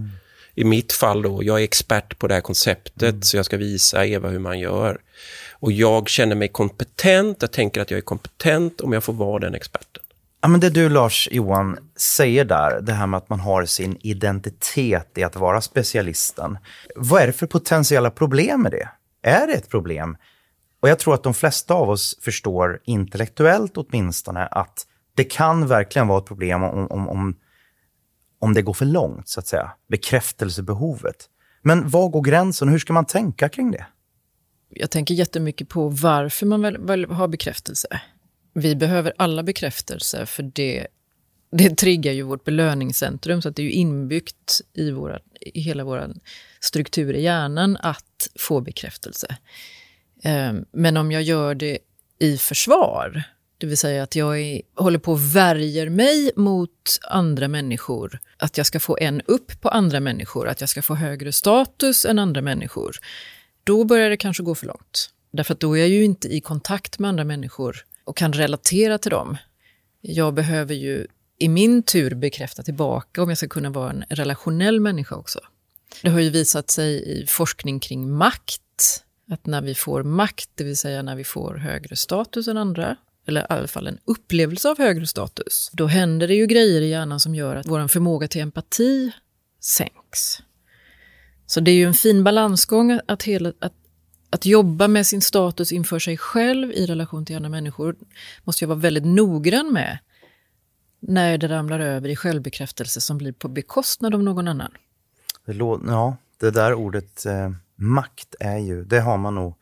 I 0.56 0.64
mitt 0.64 0.94
fall 0.94 1.22
då, 1.22 1.44
jag 1.44 1.60
är 1.60 1.64
expert 1.64 2.20
på 2.20 2.28
det 2.28 2.34
här 2.34 2.42
konceptet, 2.42 3.26
så 3.26 3.38
jag 3.38 3.46
ska 3.46 3.58
visa 3.58 4.06
Eva 4.06 4.30
hur 4.30 4.40
man 4.40 4.60
gör. 4.60 4.98
Och 5.60 5.72
jag 5.72 6.10
känner 6.10 6.36
mig 6.36 6.48
kompetent, 6.48 7.38
jag 7.42 7.52
tänker 7.52 7.82
att 7.82 7.92
jag 7.92 7.98
är 7.98 8.02
kompetent 8.02 8.82
om 8.82 8.94
jag 8.94 9.04
får 9.04 9.14
vara 9.14 9.40
den 9.40 9.56
experten. 9.56 10.04
Ja, 10.42 10.48
men 10.48 10.60
det 10.60 10.70
du, 10.70 10.90
Lars 10.90 11.30
Johan, 11.32 11.78
säger 11.96 12.46
där, 12.46 12.82
det 12.82 12.94
här 12.94 13.08
med 13.08 13.18
att 13.18 13.30
man 13.30 13.40
har 13.40 13.66
sin 13.66 13.98
identitet 14.02 15.18
i 15.18 15.24
att 15.24 15.36
vara 15.36 15.62
specialisten. 15.62 16.58
Vad 16.96 17.22
är 17.22 17.28
det 17.28 17.34
för 17.34 17.48
potentiella 17.48 18.12
problem 18.12 18.62
med 18.62 18.72
det? 18.72 18.90
Är 19.22 19.48
det 19.48 19.54
ett 19.54 19.70
problem? 19.70 20.18
Och 20.82 20.90
jag 20.90 21.00
tror 21.00 21.14
att 21.14 21.24
de 21.24 21.34
flesta 21.34 21.74
av 21.74 21.90
oss 21.90 22.20
förstår, 22.22 22.80
intellektuellt 22.86 23.78
åtminstone, 23.78 24.46
att 24.46 24.86
det 25.16 25.24
kan 25.24 25.68
verkligen 25.68 26.08
vara 26.08 26.20
ett 26.20 26.26
problem 26.26 26.64
om, 26.64 26.88
om, 26.88 27.10
om, 27.10 27.36
om 28.40 28.54
det 28.54 28.62
går 28.62 28.74
för 28.74 28.86
långt, 28.86 29.30
så 29.30 29.40
att 29.40 29.48
säga. 29.48 29.72
Bekräftelsebehovet. 29.90 31.26
Men 31.62 31.90
var 31.90 32.10
går 32.10 32.22
gränsen 32.22 32.68
och 32.68 32.72
hur 32.72 32.80
ska 32.80 32.94
man 32.94 33.06
tänka 33.06 33.50
kring 33.50 33.72
det? 33.72 33.86
Jag 34.70 34.92
tänker 34.92 35.16
jättemycket 35.16 35.70
på 35.70 35.90
varför 35.90 36.46
man 36.46 36.62
vill, 36.62 36.78
väl 36.78 37.06
ha 37.06 37.28
bekräftelse. 37.28 38.02
Vi 38.54 38.76
behöver 38.76 39.14
alla 39.18 39.44
bekräftelse 39.44 40.26
för 40.26 40.44
det, 40.44 40.88
det 41.52 41.78
triggar 41.78 42.12
ju 42.12 42.22
vårt 42.22 42.44
belöningscentrum 42.44 43.42
så 43.42 43.50
att 43.50 43.56
det 43.56 43.62
är 43.62 43.64
ju 43.64 43.72
inbyggt 43.72 44.62
i, 44.74 44.92
våra, 44.92 45.20
i 45.42 45.60
hela 45.60 45.84
vår 45.84 46.14
struktur 46.60 47.14
i 47.14 47.22
hjärnan 47.22 47.78
att 47.78 48.30
få 48.40 48.62
bekräftelse. 48.62 49.38
Ehm, 50.24 50.66
men 50.72 50.98
om 50.98 51.12
jag 51.12 51.22
gör 51.24 51.56
det 51.56 51.80
i 52.20 52.38
försvar, 52.38 53.24
det 53.58 53.68
vill 53.68 53.78
säga 53.78 54.04
att 54.04 54.16
jag 54.16 54.40
är, 54.40 54.62
håller 54.76 55.00
på 55.00 55.12
och 55.12 55.36
värjer 55.36 55.90
mig 55.90 56.32
mot 56.36 57.00
andra 57.10 57.48
människor, 57.48 58.20
att 58.38 58.58
jag 58.58 58.66
ska 58.66 58.80
få 58.80 58.98
en 58.98 59.22
upp 59.22 59.62
på 59.62 59.70
andra 59.70 60.00
människor, 60.00 60.48
att 60.48 60.62
jag 60.62 60.70
ska 60.70 60.82
få 60.82 60.96
högre 60.96 61.32
status 61.32 62.06
än 62.06 62.20
andra 62.20 62.42
människor, 62.42 62.96
då 63.68 63.84
börjar 63.84 64.10
det 64.10 64.18
kanske 64.18 64.44
gå 64.44 64.56
för 64.56 64.66
långt. 64.66 65.10
Därför 65.32 65.54
att 65.54 65.60
då 65.60 65.78
är 65.78 65.80
jag 65.80 65.90
ju 65.90 66.04
inte 66.04 66.28
i 66.28 66.42
kontakt 66.42 67.00
med 67.00 67.10
andra 67.10 67.24
människor 67.24 67.86
och 68.04 68.18
kan 68.18 68.34
relatera 68.34 68.98
till 68.98 69.12
dem. 69.12 69.38
Jag 70.02 70.34
behöver 70.34 70.74
ju 70.74 71.08
i 71.40 71.50
min 71.50 71.84
tur 71.84 72.16
bekräfta 72.16 72.64
tillbaka 72.64 73.24
om 73.24 73.30
jag 73.30 73.38
ska 73.38 73.48
kunna 73.48 73.70
vara 73.70 73.90
en 73.90 74.04
relationell 74.10 74.80
människa 74.80 75.16
också. 75.16 75.40
Det 76.02 76.10
har 76.10 76.20
ju 76.20 76.30
visat 76.30 76.70
sig 76.70 77.20
i 77.22 77.26
forskning 77.28 77.80
kring 77.80 78.12
makt, 78.12 79.04
att 79.32 79.46
när 79.46 79.62
vi 79.62 79.76
får 79.76 80.04
makt, 80.04 80.50
det 80.56 80.64
vill 80.64 80.78
säga 80.78 81.02
när 81.02 81.16
vi 81.16 81.24
får 81.24 81.56
högre 81.56 81.96
status 81.96 82.48
än 82.48 82.58
andra, 82.58 82.96
eller 83.28 83.42
i 83.42 83.46
alla 83.50 83.68
fall 83.68 83.88
en 83.88 84.00
upplevelse 84.06 84.70
av 84.70 84.78
högre 84.78 85.08
status, 85.08 85.70
då 85.74 85.88
händer 85.88 86.28
det 86.28 86.36
ju 86.36 86.46
grejer 86.46 86.82
i 86.82 86.90
hjärnan 86.90 87.20
som 87.20 87.36
gör 87.36 87.56
att 87.56 87.68
vår 87.68 87.88
förmåga 87.88 88.28
till 88.28 88.42
empati 88.42 89.12
sänks. 89.62 90.42
Så 91.48 91.60
det 91.60 91.72
är 91.72 91.76
ju 91.76 91.86
en 91.86 91.94
fin 91.94 92.24
balansgång 92.24 93.00
att, 93.08 93.24
hela, 93.24 93.54
att, 93.60 93.74
att 94.30 94.46
jobba 94.46 94.88
med 94.88 95.08
sin 95.08 95.22
status 95.22 95.72
inför 95.72 96.00
sig 96.00 96.18
själv 96.18 96.72
i 96.72 96.86
relation 96.86 97.26
till 97.26 97.36
andra 97.36 97.50
människor. 97.50 97.96
måste 98.44 98.64
jag 98.64 98.68
vara 98.70 98.80
väldigt 98.80 99.06
noggrann 99.06 99.74
med 99.74 99.98
när 101.00 101.38
det 101.38 101.48
ramlar 101.48 101.80
över 101.80 102.10
i 102.10 102.16
självbekräftelse 102.16 103.02
som 103.02 103.18
blir 103.18 103.32
på 103.32 103.48
bekostnad 103.48 104.16
av 104.16 104.24
någon 104.24 104.48
annan. 104.48 104.72
Det 105.46 105.54
ja, 105.88 106.18
det 106.40 106.52
där 106.52 106.74
ordet 106.74 107.26
eh, 107.26 107.52
makt 107.76 108.36
är 108.40 108.58
ju, 108.58 108.84
det 108.84 109.00
har 109.00 109.18
man 109.18 109.36
nog 109.36 109.56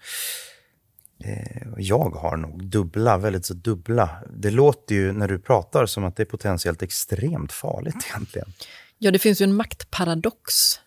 eh, 1.24 1.68
jag 1.78 2.10
har 2.10 2.38
nog 2.38 2.64
dubbla, 2.64 3.18
väldigt 3.18 3.46
så 3.46 3.54
dubbla. 3.54 4.10
Det 4.38 4.52
låter 4.52 4.96
ju 4.96 5.14
när 5.14 5.28
du 5.28 5.40
pratar 5.40 5.86
som 5.86 6.04
att 6.04 6.16
det 6.16 6.24
är 6.24 6.26
potentiellt 6.26 6.82
extremt 6.82 7.52
farligt 7.52 8.08
egentligen. 8.10 8.54
Ja, 8.98 9.12
det 9.12 9.20
finns 9.20 9.42
ju 9.42 9.44
en 9.44 9.56
maktparadox 9.56 10.80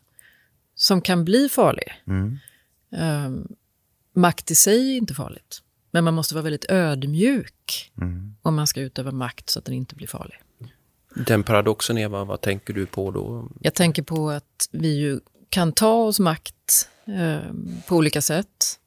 som 0.78 1.00
kan 1.00 1.24
bli 1.24 1.48
farlig. 1.48 1.92
Mm. 2.06 2.38
Um, 2.90 3.48
makt 4.12 4.50
i 4.50 4.54
sig 4.54 4.92
är 4.92 4.96
inte 4.96 5.14
farligt, 5.14 5.62
men 5.90 6.04
man 6.04 6.14
måste 6.14 6.34
vara 6.34 6.42
väldigt 6.42 6.70
ödmjuk 6.70 7.92
mm. 8.00 8.36
om 8.42 8.54
man 8.54 8.66
ska 8.66 8.80
utöva 8.80 9.10
makt 9.10 9.50
så 9.50 9.58
att 9.58 9.64
den 9.64 9.74
inte 9.74 9.94
blir 9.94 10.06
farlig. 10.06 10.36
Den 11.14 11.42
paradoxen, 11.42 11.98
Eva, 11.98 12.24
vad 12.24 12.40
tänker 12.40 12.74
du 12.74 12.86
på 12.86 13.10
då? 13.10 13.48
Jag 13.60 13.74
tänker 13.74 14.02
på 14.02 14.30
att 14.30 14.68
vi 14.70 14.96
ju 14.96 15.20
kan 15.48 15.72
ta 15.72 15.92
oss 15.92 16.20
makt 16.20 16.88
eh, 17.06 17.52
på 17.86 17.96
olika 17.96 18.22
sätt. 18.22 18.78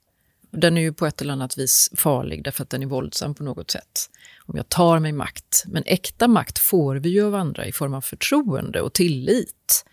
Den 0.52 0.78
är 0.78 0.82
ju 0.82 0.94
på 0.94 1.06
ett 1.06 1.22
eller 1.22 1.34
annat 1.34 1.58
vis 1.58 1.90
farlig 1.96 2.44
därför 2.44 2.64
att 2.64 2.70
den 2.70 2.84
är 2.84 2.88
våldsam 2.88 3.36
på 3.36 3.44
något 3.44 3.72
sätt. 3.72 4.10
Om 4.46 4.58
jag 4.58 4.70
tar 4.70 5.00
mig 5.00 5.12
makt. 5.12 5.64
Men 5.68 5.84
äkta 5.86 6.28
makt 6.28 6.60
får 6.60 6.96
vi 6.96 7.10
ju 7.10 7.26
av 7.26 7.36
andra 7.36 7.66
i 7.66 7.72
form 7.72 7.94
av 7.94 8.02
förtroende 8.02 8.82
och 8.82 8.94
tillit. 8.94 9.86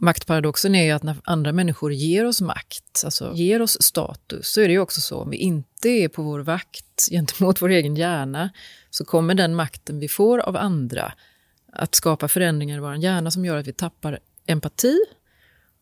Maktparadoxen 0.00 0.74
är 0.74 0.84
ju 0.84 0.90
att 0.90 1.02
när 1.02 1.16
andra 1.24 1.52
människor 1.52 1.92
ger 1.92 2.24
oss 2.24 2.40
makt, 2.40 3.02
alltså 3.04 3.32
ger 3.34 3.62
oss 3.62 3.82
status, 3.82 4.48
så 4.48 4.60
är 4.60 4.68
det 4.68 4.72
ju 4.72 4.80
också 4.80 5.00
så 5.00 5.18
om 5.18 5.30
vi 5.30 5.36
inte 5.36 5.88
är 5.88 6.08
på 6.08 6.22
vår 6.22 6.40
vakt 6.40 7.08
gentemot 7.10 7.62
vår 7.62 7.68
egen 7.68 7.96
hjärna, 7.96 8.50
så 8.90 9.04
kommer 9.04 9.34
den 9.34 9.54
makten 9.54 9.98
vi 9.98 10.08
får 10.08 10.38
av 10.38 10.56
andra 10.56 11.12
att 11.72 11.94
skapa 11.94 12.28
förändringar 12.28 12.76
i 12.76 12.80
vår 12.80 12.96
hjärna 12.96 13.30
som 13.30 13.44
gör 13.44 13.56
att 13.56 13.66
vi 13.66 13.72
tappar 13.72 14.18
empati 14.46 14.98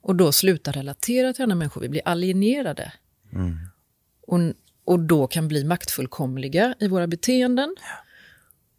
och 0.02 0.16
då 0.16 0.32
slutar 0.32 0.72
relatera 0.72 1.32
till 1.32 1.42
andra 1.42 1.56
människor. 1.56 1.80
Vi 1.80 1.88
blir 1.88 2.02
alienerade. 2.04 2.92
Mm. 3.32 3.56
Och, 4.26 4.38
och 4.84 5.00
då 5.00 5.26
kan 5.26 5.48
bli 5.48 5.64
maktfullkomliga 5.64 6.74
i 6.80 6.88
våra 6.88 7.06
beteenden. 7.06 7.76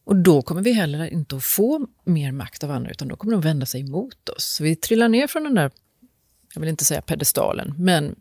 Och 0.08 0.16
då 0.16 0.42
kommer 0.42 0.62
vi 0.62 0.72
heller 0.72 1.14
inte 1.14 1.36
att 1.36 1.44
få 1.44 1.88
mer 2.04 2.32
makt 2.32 2.64
av 2.64 2.72
andra, 2.72 2.92
utan 2.92 3.08
då 3.08 3.16
kommer 3.16 3.34
de 3.34 3.42
vända 3.42 3.66
sig 3.66 3.82
emot 3.82 4.30
oss. 4.30 4.44
Så 4.44 4.64
vi 4.64 4.76
trillar 4.76 5.10
ner 5.10 5.28
från 5.28 5.44
den 5.44 5.56
där, 5.56 5.72
jag 6.54 6.62
vill 6.62 6.70
inte 6.70 6.86
säga 6.86 7.02
pedestalen, 7.02 7.74
men 7.78 8.16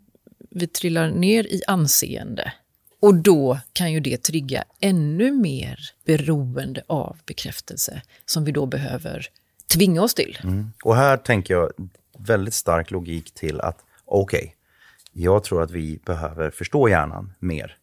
vi 0.50 0.66
trillar 0.66 1.10
ner 1.10 1.44
i 1.44 1.62
anseende. 1.66 2.52
Och 3.00 3.14
då 3.14 3.58
kan 3.72 3.92
ju 3.92 4.00
det 4.00 4.22
trigga 4.22 4.64
ännu 4.80 5.32
mer 5.32 5.78
beroende 6.04 6.82
av 6.86 7.16
bekräftelse 7.26 8.02
som 8.24 8.44
vi 8.44 8.52
då 8.52 8.66
behöver 8.66 9.26
tvinga 9.74 10.02
oss 10.02 10.14
till. 10.14 10.38
Mm. 10.42 10.70
Och 10.84 10.96
här 10.96 11.16
tänker 11.16 11.54
jag 11.54 11.72
väldigt 12.18 12.54
stark 12.54 12.90
logik 12.90 13.34
till 13.34 13.60
att 13.60 13.78
okej, 14.04 14.38
okay, 14.38 14.52
jag 15.12 15.44
tror 15.44 15.62
att 15.62 15.70
vi 15.70 16.00
behöver 16.06 16.50
förstå 16.50 16.88
hjärnan 16.88 17.32
mer. 17.38 17.76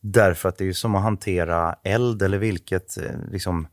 Därför 0.00 0.48
att 0.48 0.58
det 0.58 0.68
är 0.68 0.72
som 0.72 0.94
att 0.94 1.02
hantera 1.02 1.76
eld 1.82 2.22
eller 2.22 2.38
vilket, 2.38 2.98
eh, 2.98 3.30
liksom, 3.30 3.68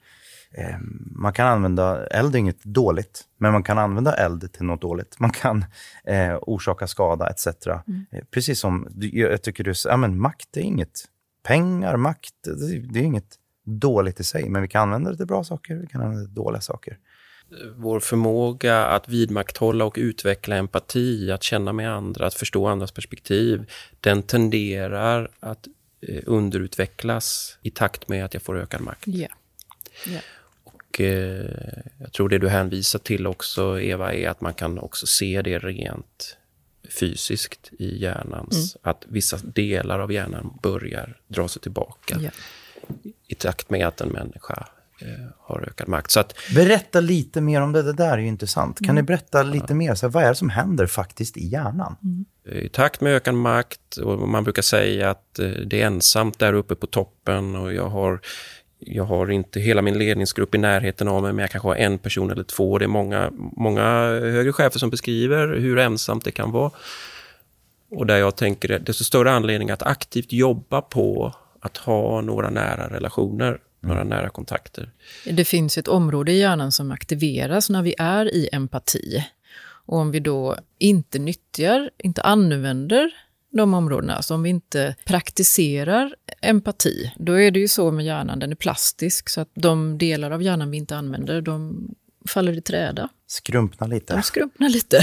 eh, 0.52 0.78
man 1.16 1.34
kan 1.34 1.48
använda, 1.48 2.08
eld 2.08 2.36
är 2.36 2.40
inget 2.40 2.64
dåligt, 2.64 3.24
men 3.38 3.52
man 3.52 3.64
kan 3.64 3.78
använda 3.78 4.14
eld 4.14 4.54
till 4.54 4.66
något 4.66 4.82
dåligt. 4.82 5.20
Man 5.20 5.32
kan 5.32 5.66
eh, 6.06 6.38
orsaka 6.42 6.88
skada 6.88 7.30
etc. 7.30 7.48
Mm. 7.68 8.06
Eh, 8.12 8.24
precis 8.32 8.60
som, 8.60 8.88
jag 8.96 9.42
tycker 9.42 9.64
du 9.64 9.74
ja 9.86 9.98
men 9.98 10.20
makt 10.20 10.58
är 10.58 10.62
inget, 10.62 11.06
pengar, 11.44 11.98
makt, 11.98 12.34
det, 12.44 12.80
det 12.80 13.00
är 13.00 13.04
inget 13.04 13.36
dåligt 13.66 14.20
i 14.20 14.24
sig, 14.24 14.50
men 14.50 14.62
vi 14.62 14.68
kan 14.68 14.82
använda 14.82 15.12
det 15.12 15.18
till 15.18 15.28
bra 15.28 15.44
saker, 15.44 15.76
vi 15.76 15.88
kan 15.88 16.02
använda 16.02 16.22
det 16.22 16.28
till 16.28 16.36
dåliga 16.36 16.62
saker 16.62 16.98
vår 17.76 18.00
förmåga 18.00 18.86
att 18.86 19.10
vidmakthålla 19.10 19.86
och 19.86 19.96
utveckla 19.98 20.56
empati, 20.56 21.32
att 21.32 21.44
känna 21.44 21.74
med 21.74 21.94
andra, 21.94 22.28
att 22.28 22.34
förstå 22.34 22.68
andras 22.68 22.92
perspektiv, 22.92 23.72
den 24.02 24.24
tenderar 24.24 25.32
att 25.40 25.68
underutvecklas 26.26 27.58
i 27.62 27.70
takt 27.70 28.08
med 28.08 28.26
att 28.26 28.34
jag 28.34 28.44
får 28.44 28.58
ökad 28.58 28.82
makt. 28.82 29.08
Yeah. 29.08 29.32
Yeah. 30.08 30.24
Och 30.64 31.02
eh, 31.02 31.82
Jag 32.00 32.14
tror 32.14 32.30
det 32.30 32.38
du 32.38 32.50
hänvisar 32.50 33.00
till 33.00 33.28
också, 33.28 33.82
Eva, 33.82 34.14
är 34.14 34.30
att 34.30 34.42
man 34.42 34.54
kan 34.54 34.80
också 34.80 35.08
se 35.08 35.42
det 35.42 35.60
rent 35.60 36.38
fysiskt 37.00 37.72
i 37.80 38.02
hjärnans... 38.02 38.76
Mm. 38.76 38.92
Att 38.92 39.06
vissa 39.08 39.38
delar 39.38 40.00
av 40.00 40.12
hjärnan 40.12 40.60
börjar 40.62 41.22
dra 41.28 41.48
sig 41.48 41.62
tillbaka 41.62 42.20
yeah. 42.20 42.34
i 43.28 43.36
takt 43.36 43.70
med 43.70 43.88
att 43.88 44.02
en 44.02 44.10
människa 44.10 44.68
Eh, 44.77 44.77
har 45.40 45.62
ökad 45.68 45.88
makt. 45.88 46.12
Så 46.12 46.20
att, 46.20 46.34
berätta 46.56 47.00
lite 47.00 47.42
mer 47.42 47.62
om 47.62 47.72
det, 47.72 47.84
det 47.84 47.94
där 47.94 48.12
är 48.12 48.18
ju 48.18 48.28
intressant. 48.28 48.78
Kan 48.80 48.86
mm. 48.86 48.96
ni 48.96 49.02
berätta 49.02 49.44
lite 49.44 49.74
mer, 49.74 49.96
så 49.96 50.08
vad 50.08 50.24
är 50.24 50.30
det 50.30 50.36
som 50.36 50.50
händer 50.50 50.86
faktiskt 50.86 51.38
i 51.38 51.48
hjärnan? 51.48 51.96
Mm. 52.04 52.26
I 52.66 52.70
takt 52.70 53.02
med 53.02 53.16
ökad 53.16 53.36
makt, 53.36 53.98
och 53.98 54.30
man 54.30 54.44
brukar 54.44 54.62
säga 54.62 55.10
att 55.10 55.40
eh, 55.40 55.50
det 55.50 55.82
är 55.82 55.86
ensamt 55.86 56.40
där 56.40 56.54
uppe 56.54 56.76
på 56.76 56.88
toppen 56.88 57.56
och 57.56 57.74
jag 57.74 57.90
har 57.90 58.20
jag 58.80 59.04
har 59.04 59.32
inte 59.32 59.60
hela 59.60 59.82
min 59.82 59.98
ledningsgrupp 59.98 60.56
i 60.56 60.58
närheten 60.58 61.08
av 61.08 61.22
mig, 61.22 61.34
men 61.34 61.42
jag 61.42 61.50
kanske 61.50 61.68
har 61.68 61.76
en 61.76 61.98
person 61.98 62.32
eller 62.32 62.44
två. 62.44 62.78
Det 62.78 62.86
är 62.86 62.90
många, 62.90 63.32
många 63.38 63.84
högre 64.10 64.54
chefer 64.54 64.80
som 64.80 64.90
beskriver 64.90 65.48
hur 65.48 65.78
ensamt 65.78 66.26
det 66.26 66.32
kan 66.32 66.52
vara. 66.52 66.72
Och 67.92 68.06
där 68.06 68.18
jag 68.18 68.36
tänker, 68.36 68.80
desto 68.80 69.04
större 69.04 69.32
anledning 69.32 69.70
att 69.70 69.84
aktivt 69.84 70.34
jobba 70.34 70.82
på 70.82 71.34
att 71.60 71.78
ha 71.78 72.22
några 72.22 72.50
nära 72.50 72.90
relationer 72.90 73.60
några 73.80 74.04
nära 74.04 74.30
kontakter. 74.30 74.92
Det 75.26 75.46
finns 75.46 75.78
ett 75.78 75.88
område 75.88 76.32
i 76.32 76.40
hjärnan 76.40 76.72
som 76.72 76.92
aktiveras 76.92 77.70
när 77.70 77.82
vi 77.82 77.96
är 77.98 78.36
i 78.36 78.50
empati. 78.52 79.26
Och 79.86 79.98
om 79.98 80.12
vi 80.12 80.20
då 80.20 80.58
inte 80.78 81.20
nyttjar, 81.20 81.90
inte 81.98 82.22
använder 82.22 83.12
de 83.50 83.74
områdena, 83.74 84.16
alltså 84.16 84.34
om 84.34 84.44
vi 84.44 84.50
inte 84.50 84.96
praktiserar 85.06 86.16
empati, 86.42 87.14
då 87.18 87.40
är 87.40 87.52
det 87.52 87.60
ju 87.60 87.68
så 87.68 87.92
med 87.92 88.06
hjärnan, 88.06 88.40
den 88.40 88.52
är 88.52 88.56
plastisk, 88.56 89.30
så 89.30 89.42
att 89.42 89.50
de 89.54 89.98
delar 89.98 90.32
av 90.32 90.44
hjärnan 90.44 90.72
vi 90.72 90.78
inte 90.78 90.98
använder, 90.98 91.42
de 91.42 91.88
faller 92.28 92.58
i 92.58 92.62
träda. 92.62 93.10
Skrumpnar 93.28 93.88
lite. 93.88 94.14
De 94.14 94.24
skrumpnar 94.24 94.70
lite. 94.70 95.00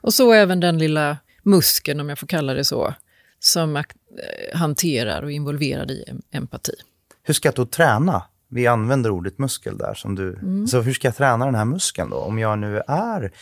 Och 0.00 0.14
så 0.14 0.32
även 0.32 0.60
den 0.60 0.78
lilla 0.78 1.16
muskeln, 1.42 2.00
om 2.00 2.08
jag 2.08 2.18
får 2.18 2.26
kalla 2.26 2.54
det 2.54 2.64
så, 2.64 2.94
som 3.38 3.76
eh, 3.76 3.84
hanterar 4.54 5.22
och 5.22 5.30
är 5.30 5.34
involverad 5.34 5.90
i 5.90 6.04
empati 6.30 6.74
hur 7.22 7.34
ska 7.34 7.48
jag 7.48 7.54
då 7.54 7.66
träna? 7.66 8.22
Vi 8.48 8.66
använder 8.66 9.10
ordet 9.10 9.38
muskel 9.38 9.78
där. 9.78 9.94
Som 9.94 10.14
du, 10.14 10.34
mm. 10.34 10.66
Så 10.66 10.80
hur 10.80 10.92
ska 10.92 11.08
jag 11.08 11.16
träna 11.16 11.44
den 11.44 11.54
här 11.54 11.64
muskeln 11.64 12.10
då? 12.10 12.16
Om 12.16 12.38
jag 12.38 12.58
nu 12.58 12.82
är... 12.88 13.32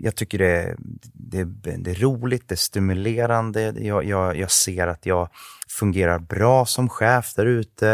Jag 0.00 0.14
tycker 0.14 0.38
det, 0.38 0.76
det, 1.12 1.44
det 1.78 1.90
är 1.90 1.94
roligt, 1.94 2.48
det 2.48 2.54
är 2.54 2.56
stimulerande. 2.56 3.74
Jag, 3.78 4.04
jag, 4.04 4.36
jag, 4.36 4.50
ser 4.50 4.86
att 4.86 5.06
jag 5.06 5.28
fungerar 5.68 6.18
bra 6.18 6.66
som 6.66 6.88
chef 6.88 7.34
där 7.34 7.46
ute. 7.46 7.90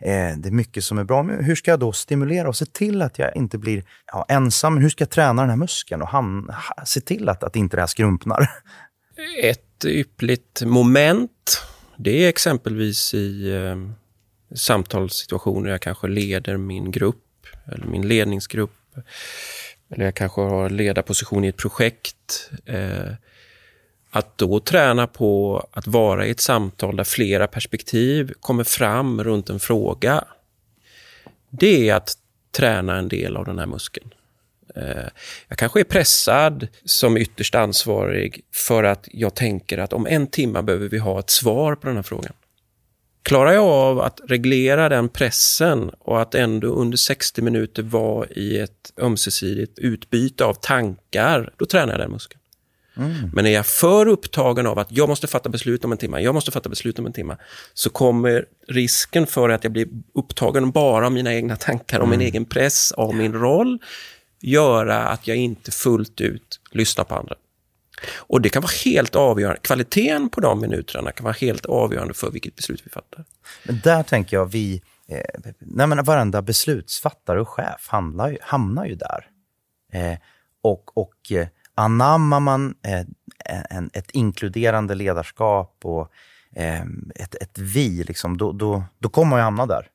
Eh, 0.00 0.36
det 0.36 0.48
är 0.48 0.50
mycket 0.50 0.84
som 0.84 0.98
är 0.98 1.04
bra. 1.04 1.22
Men 1.22 1.44
hur 1.44 1.54
ska 1.54 1.70
jag 1.70 1.80
då 1.80 1.92
stimulera 1.92 2.48
och 2.48 2.56
se 2.56 2.66
till 2.66 3.02
att 3.02 3.18
jag 3.18 3.36
inte 3.36 3.58
blir 3.58 3.84
ja, 4.06 4.26
ensam? 4.28 4.74
Men 4.74 4.82
hur 4.82 4.90
ska 4.90 5.02
jag 5.02 5.10
träna 5.10 5.42
den 5.42 5.50
här 5.50 5.56
muskeln 5.56 6.02
och 6.02 6.08
ham, 6.08 6.50
se 6.84 7.00
till 7.00 7.28
att, 7.28 7.42
att 7.42 7.56
inte 7.56 7.76
det 7.76 7.82
här 7.82 7.86
skrumpnar? 7.86 8.50
Ett 9.42 9.84
yppligt 9.84 10.62
moment, 10.62 11.62
det 11.96 12.24
är 12.24 12.28
exempelvis 12.28 13.14
i 13.14 13.54
eh 13.56 13.76
samtalssituationer. 14.54 15.70
Jag 15.70 15.80
kanske 15.80 16.08
leder 16.08 16.56
min 16.56 16.90
grupp 16.90 17.46
eller 17.72 17.86
min 17.86 18.08
ledningsgrupp. 18.08 18.74
Eller 19.90 20.04
jag 20.04 20.14
kanske 20.14 20.40
har 20.40 20.70
ledarposition 20.70 21.44
i 21.44 21.48
ett 21.48 21.56
projekt. 21.56 22.50
Eh, 22.64 23.12
att 24.10 24.38
då 24.38 24.60
träna 24.60 25.06
på 25.06 25.58
att 25.72 25.86
vara 25.86 26.26
i 26.26 26.30
ett 26.30 26.40
samtal 26.40 26.96
där 26.96 27.04
flera 27.04 27.46
perspektiv 27.46 28.32
kommer 28.40 28.64
fram 28.64 29.24
runt 29.24 29.50
en 29.50 29.60
fråga. 29.60 30.24
Det 31.50 31.88
är 31.88 31.94
att 31.94 32.14
träna 32.50 32.96
en 32.96 33.08
del 33.08 33.36
av 33.36 33.44
den 33.44 33.58
här 33.58 33.66
muskeln. 33.66 34.14
Eh, 34.76 35.08
jag 35.48 35.58
kanske 35.58 35.80
är 35.80 35.84
pressad 35.84 36.68
som 36.84 37.16
ytterst 37.16 37.54
ansvarig 37.54 38.40
för 38.52 38.84
att 38.84 39.08
jag 39.12 39.34
tänker 39.34 39.78
att 39.78 39.92
om 39.92 40.06
en 40.06 40.26
timme 40.26 40.62
behöver 40.62 40.88
vi 40.88 40.98
ha 40.98 41.18
ett 41.18 41.30
svar 41.30 41.74
på 41.74 41.86
den 41.86 41.96
här 41.96 42.02
frågan. 42.02 42.32
Klarar 43.28 43.52
jag 43.52 43.64
av 43.64 44.00
att 44.00 44.20
reglera 44.28 44.88
den 44.88 45.08
pressen 45.08 45.90
och 45.98 46.20
att 46.22 46.34
ändå 46.34 46.68
under 46.68 46.96
60 46.96 47.42
minuter 47.42 47.82
vara 47.82 48.28
i 48.28 48.58
ett 48.58 48.92
ömsesidigt 49.00 49.78
utbyte 49.78 50.44
av 50.44 50.54
tankar, 50.54 51.52
då 51.56 51.66
tränar 51.66 51.92
jag 51.92 52.00
den 52.00 52.10
muskeln. 52.10 52.40
Mm. 52.96 53.30
Men 53.32 53.46
är 53.46 53.50
jag 53.50 53.66
för 53.66 54.08
upptagen 54.08 54.66
av 54.66 54.78
att 54.78 54.92
jag 54.92 55.08
måste 55.08 55.26
fatta 55.26 55.48
beslut 55.48 55.84
om 55.84 55.92
en 55.92 55.98
timme, 55.98 56.20
jag 56.20 56.34
måste 56.34 56.50
fatta 56.50 56.68
beslut 56.68 56.98
om 56.98 57.06
en 57.06 57.12
timme, 57.12 57.36
så 57.74 57.90
kommer 57.90 58.44
risken 58.68 59.26
för 59.26 59.48
att 59.48 59.64
jag 59.64 59.72
blir 59.72 59.88
upptagen 60.14 60.70
bara 60.70 61.06
av 61.06 61.12
mina 61.12 61.34
egna 61.34 61.56
tankar, 61.56 62.00
om 62.00 62.10
min 62.10 62.20
mm. 62.20 62.26
egen 62.26 62.44
press, 62.44 62.92
av 62.92 63.14
min 63.14 63.32
roll, 63.32 63.78
göra 64.40 65.08
att 65.08 65.26
jag 65.26 65.36
inte 65.36 65.70
fullt 65.70 66.20
ut 66.20 66.60
lyssnar 66.70 67.04
på 67.04 67.14
andra. 67.14 67.34
Och 68.16 68.42
det 68.42 68.48
kan 68.48 68.62
vara 68.62 68.72
helt 68.84 69.16
avgörande. 69.16 69.60
Kvaliteten 69.60 70.28
på 70.28 70.40
de 70.40 70.60
minuterna 70.60 71.12
kan 71.12 71.24
vara 71.24 71.36
helt 71.40 71.66
avgörande 71.66 72.14
för 72.14 72.30
vilket 72.30 72.56
beslut 72.56 72.82
vi 72.86 72.90
fattar. 72.90 73.24
Men 73.64 73.80
där 73.84 74.02
tänker 74.02 74.36
jag 74.36 74.46
vi, 74.46 74.82
eh, 75.08 75.20
nej 75.58 75.86
men 75.86 76.04
varenda 76.04 76.42
beslutsfattare 76.42 77.40
och 77.40 77.48
chef 77.48 77.88
handlar, 77.88 78.38
hamnar 78.42 78.84
ju 78.84 78.94
där. 78.94 79.26
Eh, 79.92 80.18
och 80.62 80.98
och 80.98 81.32
eh, 81.32 81.48
anammar 81.74 82.40
man 82.40 82.74
eh, 82.82 83.04
en, 83.70 83.90
ett 83.92 84.10
inkluderande 84.10 84.94
ledarskap 84.94 85.80
och 85.84 86.12
eh, 86.56 86.82
ett, 87.14 87.34
ett 87.34 87.58
vi, 87.58 88.04
liksom, 88.04 88.36
då, 88.36 88.52
då, 88.52 88.84
då 88.98 89.08
kommer 89.08 89.30
man 89.30 89.38
ju 89.38 89.42
hamna 89.42 89.66
där. 89.66 89.86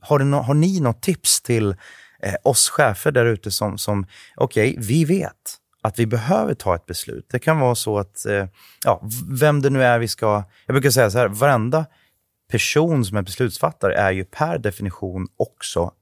Har, 0.00 0.18
no, 0.18 0.36
har 0.36 0.54
ni 0.54 0.80
något 0.80 1.02
tips 1.02 1.42
till 1.42 1.76
eh, 2.22 2.34
oss 2.42 2.68
chefer 2.68 3.12
där 3.12 3.24
ute 3.26 3.50
som, 3.50 3.78
som 3.78 4.06
okej, 4.36 4.70
okay, 4.70 4.86
vi 4.86 5.04
vet 5.04 5.56
att 5.86 5.98
vi 5.98 6.06
behöver 6.06 6.54
ta 6.54 6.74
ett 6.74 6.86
beslut. 6.86 7.26
Det 7.30 7.38
kan 7.38 7.60
vara 7.60 7.74
så 7.74 7.98
att, 7.98 8.26
eh, 8.26 8.46
ja, 8.84 9.02
vem 9.40 9.62
det 9.62 9.70
nu 9.70 9.82
är 9.82 9.98
vi 9.98 10.08
ska... 10.08 10.44
Jag 10.66 10.74
brukar 10.74 10.90
säga 10.90 11.10
så 11.10 11.18
här, 11.18 11.28
varenda 11.28 11.86
person 12.50 13.04
som 13.04 13.16
är 13.16 13.22
beslutsfattare 13.22 13.94
är 13.94 14.12
ju 14.12 14.24
per 14.24 14.58
definition 14.58 15.26
också 15.36 15.92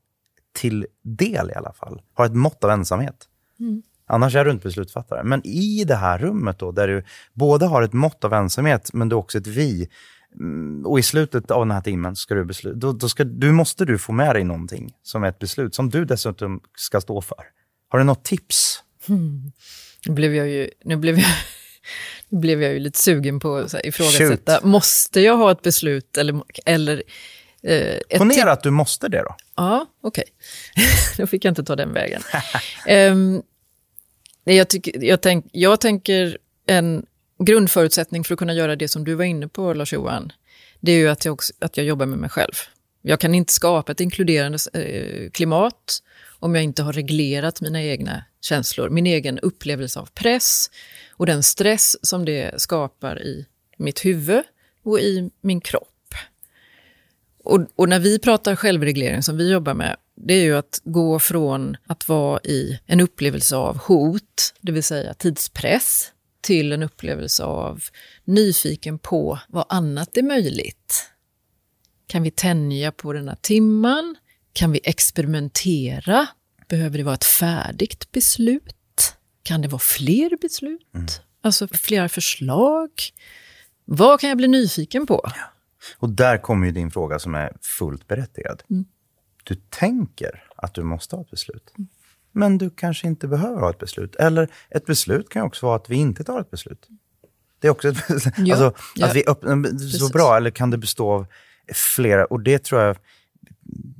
till 0.54 0.86
del 1.02 1.50
i 1.50 1.54
alla 1.54 1.72
fall, 1.72 2.02
har 2.14 2.26
ett 2.26 2.34
mått 2.34 2.64
av 2.64 2.70
ensamhet. 2.70 3.28
Mm. 3.60 3.82
Annars 4.06 4.34
är 4.34 4.44
du 4.44 4.50
inte 4.50 4.68
beslutsfattare. 4.68 5.22
Men 5.24 5.46
i 5.46 5.84
det 5.84 5.96
här 5.96 6.18
rummet 6.18 6.58
då, 6.58 6.72
där 6.72 6.88
du 6.88 7.04
både 7.32 7.66
har 7.66 7.82
ett 7.82 7.92
mått 7.92 8.24
av 8.24 8.32
ensamhet, 8.32 8.90
men 8.92 9.08
du 9.08 9.16
också 9.16 9.38
ett 9.38 9.46
vi, 9.46 9.88
mm, 10.40 10.86
och 10.86 10.98
i 10.98 11.02
slutet 11.02 11.50
av 11.50 11.60
den 11.60 11.70
här 11.70 11.80
timmen 11.80 12.16
ska 12.16 12.34
du 12.34 12.44
besluta, 12.44 12.78
då, 12.78 12.92
då, 12.92 13.08
ska, 13.08 13.24
då 13.24 13.46
måste 13.46 13.84
du 13.84 13.98
få 13.98 14.12
med 14.12 14.36
dig 14.36 14.44
någonting 14.44 14.96
som 15.02 15.24
är 15.24 15.28
ett 15.28 15.38
beslut, 15.38 15.74
som 15.74 15.90
du 15.90 16.04
dessutom 16.04 16.60
ska 16.76 17.00
stå 17.00 17.20
för. 17.20 17.44
Har 17.88 17.98
du 17.98 18.04
något 18.04 18.24
tips? 18.24 18.83
Hmm. 19.06 19.52
Nu 20.06 20.14
blev 20.14 20.34
jag 20.34 20.48
ju, 20.48 20.70
nu 20.84 20.96
blev 20.96 21.18
jag, 21.18 21.30
nu 22.28 22.38
blev 22.38 22.62
jag 22.62 22.72
ju 22.72 22.78
lite 22.78 22.98
sugen 22.98 23.40
på 23.40 23.56
att 23.56 23.74
ifrågasätta. 23.84 24.54
Shoot. 24.54 24.64
Måste 24.64 25.20
jag 25.20 25.36
ha 25.36 25.50
ett 25.50 25.62
beslut 25.62 26.16
eller... 26.16 26.42
eller 26.64 27.02
eh, 27.62 28.18
Ponera 28.18 28.52
att 28.52 28.62
du 28.62 28.70
måste 28.70 29.08
det 29.08 29.22
då. 29.22 29.36
Ja, 29.56 29.86
okej. 30.02 30.24
Okay. 30.72 30.86
då 31.16 31.26
fick 31.26 31.44
jag 31.44 31.50
inte 31.50 31.64
ta 31.64 31.76
den 31.76 31.92
vägen. 31.92 32.22
um, 32.88 33.42
jag, 34.44 34.68
tycker, 34.68 35.04
jag, 35.04 35.20
tänk, 35.20 35.46
jag 35.52 35.80
tänker 35.80 36.38
en 36.66 37.06
grundförutsättning 37.38 38.24
för 38.24 38.34
att 38.34 38.38
kunna 38.38 38.54
göra 38.54 38.76
det 38.76 38.88
som 38.88 39.04
du 39.04 39.14
var 39.14 39.24
inne 39.24 39.48
på, 39.48 39.74
Lars-Johan, 39.74 40.32
det 40.80 40.92
är 40.92 40.96
ju 40.96 41.08
att 41.08 41.24
jag, 41.24 41.32
också, 41.32 41.52
att 41.58 41.76
jag 41.76 41.86
jobbar 41.86 42.06
med 42.06 42.18
mig 42.18 42.30
själv. 42.30 42.52
Jag 43.02 43.20
kan 43.20 43.34
inte 43.34 43.52
skapa 43.52 43.92
ett 43.92 44.00
inkluderande 44.00 44.58
eh, 44.72 45.30
klimat 45.30 45.98
om 46.44 46.54
jag 46.54 46.64
inte 46.64 46.82
har 46.82 46.92
reglerat 46.92 47.60
mina 47.60 47.82
egna 47.82 48.24
känslor, 48.40 48.88
min 48.88 49.06
egen 49.06 49.38
upplevelse 49.38 50.00
av 50.00 50.08
press 50.14 50.70
och 51.10 51.26
den 51.26 51.42
stress 51.42 51.96
som 52.02 52.24
det 52.24 52.60
skapar 52.60 53.22
i 53.22 53.46
mitt 53.78 54.04
huvud 54.04 54.42
och 54.82 55.00
i 55.00 55.30
min 55.40 55.60
kropp. 55.60 56.14
Och, 57.44 57.66
och, 57.76 57.88
när 57.88 57.98
vi 57.98 58.18
pratar 58.18 58.56
självreglering 58.56 59.22
som 59.22 59.36
vi 59.36 59.52
jobbar 59.52 59.74
med, 59.74 59.96
det 60.16 60.34
är 60.34 60.42
ju 60.42 60.56
att 60.56 60.80
gå 60.84 61.18
från 61.18 61.76
att 61.86 62.08
vara 62.08 62.40
i 62.40 62.80
en 62.86 63.00
upplevelse 63.00 63.56
av 63.56 63.78
hot, 63.78 64.54
det 64.60 64.72
vill 64.72 64.82
säga 64.82 65.14
tidspress, 65.14 66.12
till 66.40 66.72
en 66.72 66.82
upplevelse 66.82 67.44
av 67.44 67.82
nyfiken 68.24 68.98
på 68.98 69.38
vad 69.48 69.66
annat 69.68 70.16
är 70.16 70.22
möjligt. 70.22 71.10
Kan 72.06 72.22
vi 72.22 72.30
tänja 72.30 72.92
på 72.92 73.12
den 73.12 73.28
här 73.28 73.38
timman? 73.40 74.16
Kan 74.54 74.72
vi 74.72 74.80
experimentera? 74.84 76.26
Behöver 76.68 76.98
det 76.98 77.04
vara 77.04 77.14
ett 77.14 77.24
färdigt 77.24 78.12
beslut? 78.12 79.16
Kan 79.42 79.62
det 79.62 79.68
vara 79.68 79.78
fler 79.78 80.38
beslut? 80.40 80.94
Mm. 80.94 81.06
Alltså 81.42 81.68
flera 81.68 82.08
förslag? 82.08 82.90
Vad 83.84 84.20
kan 84.20 84.28
jag 84.28 84.36
bli 84.36 84.48
nyfiken 84.48 85.06
på? 85.06 85.20
Ja. 85.24 85.42
Och 85.98 86.08
där 86.08 86.38
kommer 86.38 86.66
ju 86.66 86.72
din 86.72 86.90
fråga 86.90 87.18
som 87.18 87.34
är 87.34 87.52
fullt 87.60 88.08
berättigad. 88.08 88.62
Mm. 88.70 88.84
Du 89.44 89.54
tänker 89.54 90.44
att 90.56 90.74
du 90.74 90.82
måste 90.82 91.16
ha 91.16 91.22
ett 91.22 91.30
beslut. 91.30 91.72
Mm. 91.78 91.88
Men 92.32 92.58
du 92.58 92.70
kanske 92.70 93.06
inte 93.06 93.28
behöver 93.28 93.60
ha 93.60 93.70
ett 93.70 93.78
beslut. 93.78 94.16
Eller 94.16 94.48
ett 94.70 94.86
beslut 94.86 95.28
kan 95.28 95.42
också 95.42 95.66
vara 95.66 95.76
att 95.76 95.90
vi 95.90 95.96
inte 95.96 96.24
tar 96.24 96.40
ett 96.40 96.50
beslut. 96.50 96.88
Det 97.58 97.66
är 97.66 97.70
också 97.70 97.88
ett 97.88 98.08
beslut. 98.08 98.34
Ja, 98.38 98.56
alltså, 98.56 98.82
ja. 98.94 99.06
Att 99.06 99.16
vi 99.16 99.24
öppnar, 99.26 99.78
så 99.78 100.08
bra, 100.08 100.36
eller 100.36 100.50
kan 100.50 100.70
det 100.70 100.78
bestå 100.78 101.12
av 101.12 101.26
flera? 101.74 102.24
Och 102.24 102.40
det 102.40 102.64
tror 102.64 102.80
jag, 102.80 102.96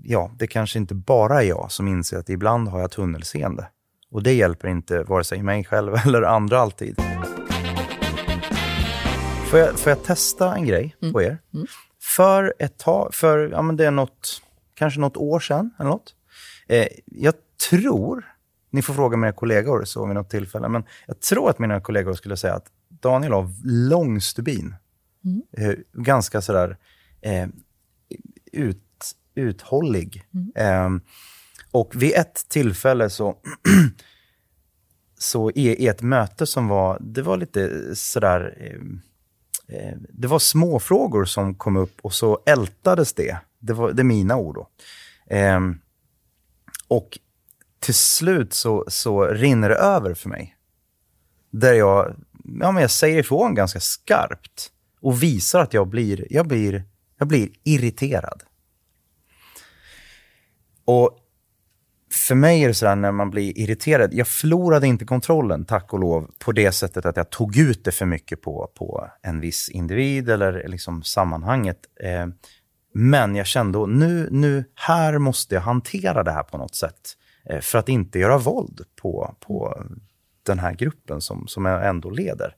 ja, 0.02 0.30
det 0.38 0.46
kanske 0.46 0.78
inte 0.78 0.94
bara 0.94 1.42
är 1.42 1.46
jag 1.46 1.72
som 1.72 1.88
inser 1.88 2.18
att 2.18 2.28
ibland 2.28 2.68
har 2.68 2.80
jag 2.80 2.90
tunnelseende. 2.90 3.68
Och 4.10 4.22
det 4.22 4.32
hjälper 4.32 4.68
inte 4.68 5.02
vare 5.02 5.24
sig 5.24 5.42
mig 5.42 5.64
själv 5.64 5.94
eller 6.06 6.22
andra 6.22 6.58
alltid. 6.58 7.00
Får 9.50 9.58
jag, 9.58 9.78
får 9.78 9.90
jag 9.90 10.02
testa 10.02 10.54
en 10.54 10.66
grej 10.66 10.96
mm. 11.02 11.12
på 11.12 11.22
er? 11.22 11.38
Mm. 11.54 11.66
För 12.00 12.54
ett 12.58 12.78
tag, 12.78 13.14
för 13.14 13.48
ja, 13.48 13.62
men 13.62 13.76
det 13.76 13.86
är 13.86 13.90
något, 13.90 14.42
kanske 14.74 15.00
något 15.00 15.16
år 15.16 15.40
sedan 15.40 15.70
eller 15.78 15.90
något. 15.90 16.14
Eh, 16.68 16.86
jag 17.06 17.34
tror, 17.70 18.24
ni 18.70 18.82
får 18.82 18.94
fråga 18.94 19.16
mina 19.16 19.32
kollegor 19.32 19.84
så 19.84 20.06
vid 20.06 20.14
något 20.14 20.30
tillfälle, 20.30 20.68
men 20.68 20.84
jag 21.06 21.20
tror 21.20 21.50
att 21.50 21.58
mina 21.58 21.80
kollegor 21.80 22.14
skulle 22.14 22.36
säga 22.36 22.54
att 22.54 22.66
Daniel 22.88 23.32
har 23.32 23.50
lång 23.88 24.20
stubin. 24.20 24.74
Mm. 25.24 25.42
Eh, 25.52 25.78
ganska 25.92 26.40
sådär 26.40 26.76
eh, 27.20 27.48
ut, 28.52 28.83
uthållig. 29.34 30.24
Mm. 30.34 30.52
Eh, 30.56 31.02
och 31.70 32.02
vid 32.02 32.14
ett 32.14 32.48
tillfälle 32.48 33.10
så, 33.10 33.36
så 35.18 35.50
i, 35.50 35.68
i, 35.84 35.86
ett 35.86 36.02
möte 36.02 36.46
som 36.46 36.68
var, 36.68 36.98
det 37.00 37.22
var 37.22 37.36
lite 37.36 37.94
sådär, 37.96 38.56
eh, 38.60 39.76
eh, 39.76 39.96
det 40.10 40.28
var 40.28 40.38
små 40.38 40.80
frågor 40.80 41.24
som 41.24 41.54
kom 41.54 41.76
upp 41.76 42.00
och 42.02 42.14
så 42.14 42.42
ältades 42.46 43.12
det. 43.12 43.38
Det, 43.58 43.72
var, 43.72 43.92
det 43.92 44.02
är 44.02 44.04
mina 44.04 44.36
ord 44.36 44.54
då. 44.54 44.68
Eh, 45.36 45.60
och 46.88 47.18
till 47.80 47.94
slut 47.94 48.54
så, 48.54 48.84
så 48.88 49.26
rinner 49.26 49.68
det 49.68 49.76
över 49.76 50.14
för 50.14 50.28
mig. 50.28 50.56
Där 51.50 51.72
jag, 51.72 52.16
ja, 52.60 52.72
men 52.72 52.82
jag 52.82 52.90
säger 52.90 53.18
ifrån 53.18 53.54
ganska 53.54 53.80
skarpt 53.80 54.70
och 55.00 55.22
visar 55.22 55.60
att 55.60 55.74
jag 55.74 55.88
blir, 55.88 56.26
jag 56.30 56.46
blir, 56.46 56.84
jag 57.18 57.28
blir 57.28 57.48
irriterad. 57.64 58.42
Och 60.84 61.18
för 62.14 62.34
mig 62.34 62.62
är 62.62 62.68
det 62.68 62.74
så 62.74 62.86
här 62.86 62.96
när 62.96 63.12
man 63.12 63.30
blir 63.30 63.58
irriterad. 63.58 64.14
Jag 64.14 64.28
förlorade 64.28 64.86
inte 64.86 65.04
kontrollen, 65.04 65.64
tack 65.64 65.92
och 65.92 65.98
lov, 65.98 66.30
på 66.38 66.52
det 66.52 66.72
sättet 66.72 67.06
att 67.06 67.16
jag 67.16 67.30
tog 67.30 67.56
ut 67.56 67.84
det 67.84 67.92
för 67.92 68.06
mycket 68.06 68.42
på, 68.42 68.70
på 68.74 69.08
en 69.22 69.40
viss 69.40 69.68
individ 69.68 70.30
eller 70.30 70.68
liksom 70.68 71.02
sammanhanget. 71.02 71.78
Eh, 72.00 72.26
men 72.94 73.34
jag 73.34 73.46
kände 73.46 73.82
att 73.82 73.88
nu, 73.88 74.28
nu, 74.30 74.64
här 74.74 75.18
måste 75.18 75.54
jag 75.54 75.62
hantera 75.62 76.22
det 76.22 76.32
här 76.32 76.42
på 76.42 76.58
något 76.58 76.74
sätt. 76.74 77.12
Eh, 77.50 77.60
för 77.60 77.78
att 77.78 77.88
inte 77.88 78.18
göra 78.18 78.38
våld 78.38 78.80
på, 79.02 79.36
på 79.40 79.82
den 80.42 80.58
här 80.58 80.72
gruppen 80.72 81.20
som, 81.20 81.46
som 81.46 81.64
jag 81.64 81.88
ändå 81.88 82.10
leder. 82.10 82.56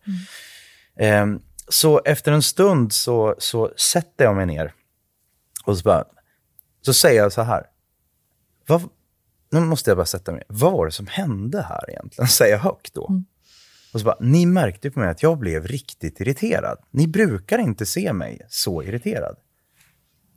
Mm. 0.96 1.34
Eh, 1.34 1.40
så 1.68 2.00
efter 2.04 2.32
en 2.32 2.42
stund 2.42 2.92
så, 2.92 3.34
så 3.38 3.72
sätter 3.76 4.24
jag 4.24 4.36
mig 4.36 4.46
ner 4.46 4.72
och 5.64 5.78
så, 5.78 5.82
bara, 5.82 6.04
så 6.82 6.94
säger 6.94 7.22
jag 7.22 7.32
så 7.32 7.42
här. 7.42 7.66
Vad, 8.66 8.88
nu 9.50 9.61
måste 9.61 9.90
jag 9.90 9.96
bara 9.96 10.07
sätta 10.07 10.33
mig 10.33 10.42
Vad 10.48 10.72
var 10.72 10.87
det 10.87 10.92
som 10.92 11.07
hände 11.07 11.62
här 11.62 11.90
egentligen? 11.90 12.29
Säger 12.29 12.52
jag 12.52 12.61
högt 12.61 12.94
då. 12.94 13.07
Mm. 13.09 13.24
Och 13.92 14.00
så 14.00 14.07
bara, 14.07 14.16
ni 14.20 14.46
märkte 14.46 14.90
på 14.90 15.00
mig 15.00 15.09
att 15.09 15.22
jag 15.22 15.38
blev 15.38 15.66
riktigt 15.66 16.20
irriterad. 16.20 16.79
Ni 16.90 17.07
brukar 17.07 17.59
inte 17.59 17.87
se 17.87 18.12
mig 18.12 18.40
så 18.48 18.83
irriterad. 18.83 19.37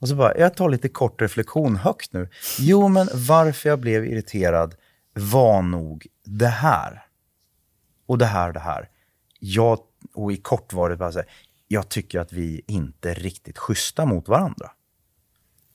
Och 0.00 0.08
så 0.08 0.14
bara, 0.14 0.38
jag 0.38 0.54
tar 0.54 0.68
lite 0.68 0.88
kort 0.88 1.22
reflektion 1.22 1.76
högt 1.76 2.12
nu. 2.12 2.28
Jo, 2.58 2.88
men 2.88 3.08
varför 3.14 3.68
jag 3.68 3.80
blev 3.80 4.04
irriterad 4.04 4.74
var 5.14 5.62
nog 5.62 6.06
det 6.24 6.46
här. 6.46 7.06
Och 8.06 8.18
det 8.18 8.26
här 8.26 8.52
det 8.52 8.60
här. 8.60 8.88
Jag, 9.38 9.78
och 10.14 10.32
i 10.32 10.36
kort 10.36 10.72
var 10.72 10.90
det 10.90 10.96
bara 10.96 11.12
så 11.12 11.18
här, 11.18 11.28
jag 11.68 11.88
tycker 11.88 12.20
att 12.20 12.32
vi 12.32 12.64
inte 12.66 13.10
är 13.10 13.14
riktigt 13.14 13.58
schyssta 13.58 14.06
mot 14.06 14.28
varandra. 14.28 14.70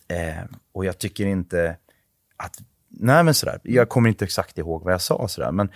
Eh, 0.08 0.44
och 0.72 0.86
jag 0.86 0.98
tycker 0.98 1.26
inte 1.26 1.78
att 2.38 2.60
Nej, 3.00 3.24
men 3.24 3.34
sådär. 3.34 3.60
Jag 3.63 3.89
kommer 3.89 4.10
inte 4.10 4.26
exakt 4.26 4.58
ihåg 4.58 4.84
vad 4.84 4.93
jag 4.93 5.02
sa. 5.02 5.28
Sådär, 5.28 5.52
men 5.52 5.69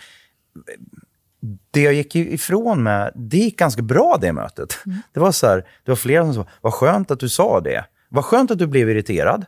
det 1.71 1.81
jag 1.81 1.93
gick 1.93 2.15
ifrån 2.15 2.83
med, 2.83 3.11
det 3.15 3.37
gick 3.37 3.59
ganska 3.59 3.81
bra 3.81 4.17
det 4.21 4.33
mötet. 4.33 4.79
Mm. 4.85 4.97
Det 5.13 5.19
var 5.19 5.31
så 5.31 5.47
här, 5.47 5.57
det 5.85 5.91
var 5.91 5.95
flera 5.95 6.25
som 6.25 6.33
sa, 6.33 6.49
vad 6.61 6.73
skönt 6.73 7.11
att 7.11 7.19
du 7.19 7.29
sa 7.29 7.59
det. 7.59 7.85
Vad 8.09 8.25
skönt 8.25 8.51
att 8.51 8.59
du 8.59 8.67
blev 8.67 8.89
irriterad. 8.89 9.45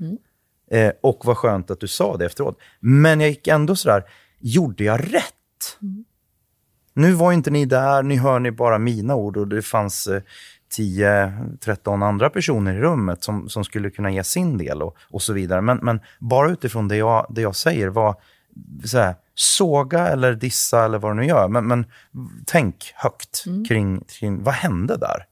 Mm. 0.00 0.18
Eh, 0.70 0.92
och 1.00 1.20
vad 1.24 1.36
skönt 1.36 1.70
att 1.70 1.80
du 1.80 1.88
sa 1.88 2.16
det 2.16 2.26
efteråt. 2.26 2.58
Men 2.80 3.20
jag 3.20 3.28
gick 3.28 3.48
ändå 3.48 3.76
sådär, 3.76 4.04
gjorde 4.38 4.84
jag 4.84 5.14
rätt? 5.14 5.78
Mm. 5.82 6.04
Nu 6.94 7.12
var 7.12 7.32
inte 7.32 7.50
ni 7.50 7.64
där, 7.64 8.02
ni 8.02 8.16
hör 8.16 8.38
ni 8.38 8.50
bara 8.50 8.78
mina 8.78 9.14
ord 9.14 9.36
och 9.36 9.48
det 9.48 9.62
fanns 9.62 10.06
eh, 10.06 10.22
10-13 10.78 12.04
andra 12.04 12.30
personer 12.30 12.74
i 12.74 12.80
rummet 12.80 13.22
som, 13.22 13.48
som 13.48 13.64
skulle 13.64 13.90
kunna 13.90 14.10
ge 14.10 14.24
sin 14.24 14.58
del 14.58 14.82
och, 14.82 14.96
och 15.10 15.22
så 15.22 15.32
vidare. 15.32 15.60
Men, 15.60 15.78
men 15.82 16.00
bara 16.20 16.50
utifrån 16.50 16.88
det 16.88 16.96
jag, 16.96 17.26
det 17.30 17.40
jag 17.40 17.56
säger, 17.56 17.88
vad, 17.88 18.16
så 18.84 18.98
här, 18.98 19.14
såga 19.34 20.08
eller 20.08 20.34
dissa 20.34 20.84
eller 20.84 20.98
vad 20.98 21.10
du 21.10 21.14
nu 21.14 21.26
gör, 21.26 21.48
men, 21.48 21.66
men 21.66 21.86
tänk 22.46 22.92
högt 22.94 23.44
kring, 23.68 24.00
kring 24.00 24.42
vad 24.42 24.54
hände 24.54 24.96
där? 24.96 25.24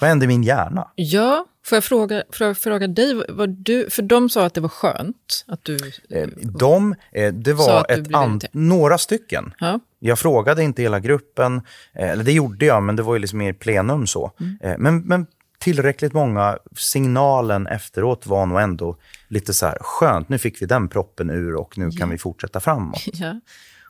Vad 0.00 0.08
hände 0.08 0.24
i 0.24 0.28
min 0.28 0.42
hjärna? 0.42 0.88
Ja, 0.94 1.46
får 1.64 1.76
jag 1.76 1.84
fråga, 1.84 2.22
får 2.32 2.46
jag 2.46 2.58
fråga 2.58 2.86
dig, 2.86 3.22
vad 3.28 3.48
du, 3.50 3.90
för 3.90 4.02
de 4.02 4.28
sa 4.30 4.46
att 4.46 4.54
det 4.54 4.60
var 4.60 4.68
skönt 4.68 5.44
att 5.46 5.64
du... 5.64 5.76
Eh, 6.10 6.28
De, 6.58 6.94
eh, 7.12 7.32
det 7.32 7.52
var 7.52 7.86
ett 7.92 8.14
an- 8.14 8.40
några 8.52 8.98
stycken. 8.98 9.54
Ja, 9.58 9.80
Jag 9.98 10.18
frågade 10.18 10.62
inte 10.62 10.82
hela 10.82 11.00
gruppen, 11.00 11.56
eh, 11.94 12.10
eller 12.10 12.24
det 12.24 12.32
gjorde 12.32 12.66
jag, 12.66 12.82
men 12.82 12.96
det 12.96 13.02
var 13.02 13.14
ju 13.14 13.18
liksom 13.20 13.38
mer 13.38 13.52
plenum 13.52 14.06
så. 14.06 14.32
Eh, 14.60 14.74
Men, 14.78 15.00
men 15.02 15.26
tillräckligt 15.58 16.12
många, 16.12 16.58
signalen 16.76 17.66
efteråt 17.66 18.26
var 18.26 18.46
nog 18.46 18.60
ändå 18.60 18.96
lite 19.28 19.54
så 19.54 19.66
här, 19.66 19.78
skönt, 19.80 20.28
nu 20.28 20.38
fick 20.38 20.62
vi 20.62 20.66
den 20.66 20.88
proppen 20.88 21.30
ur 21.30 21.54
och 21.54 21.78
nu 21.78 21.90
kan 21.90 22.10
vi 22.10 22.18
fortsätta 22.18 22.60
framåt. 22.60 23.02
ja. 23.12 23.40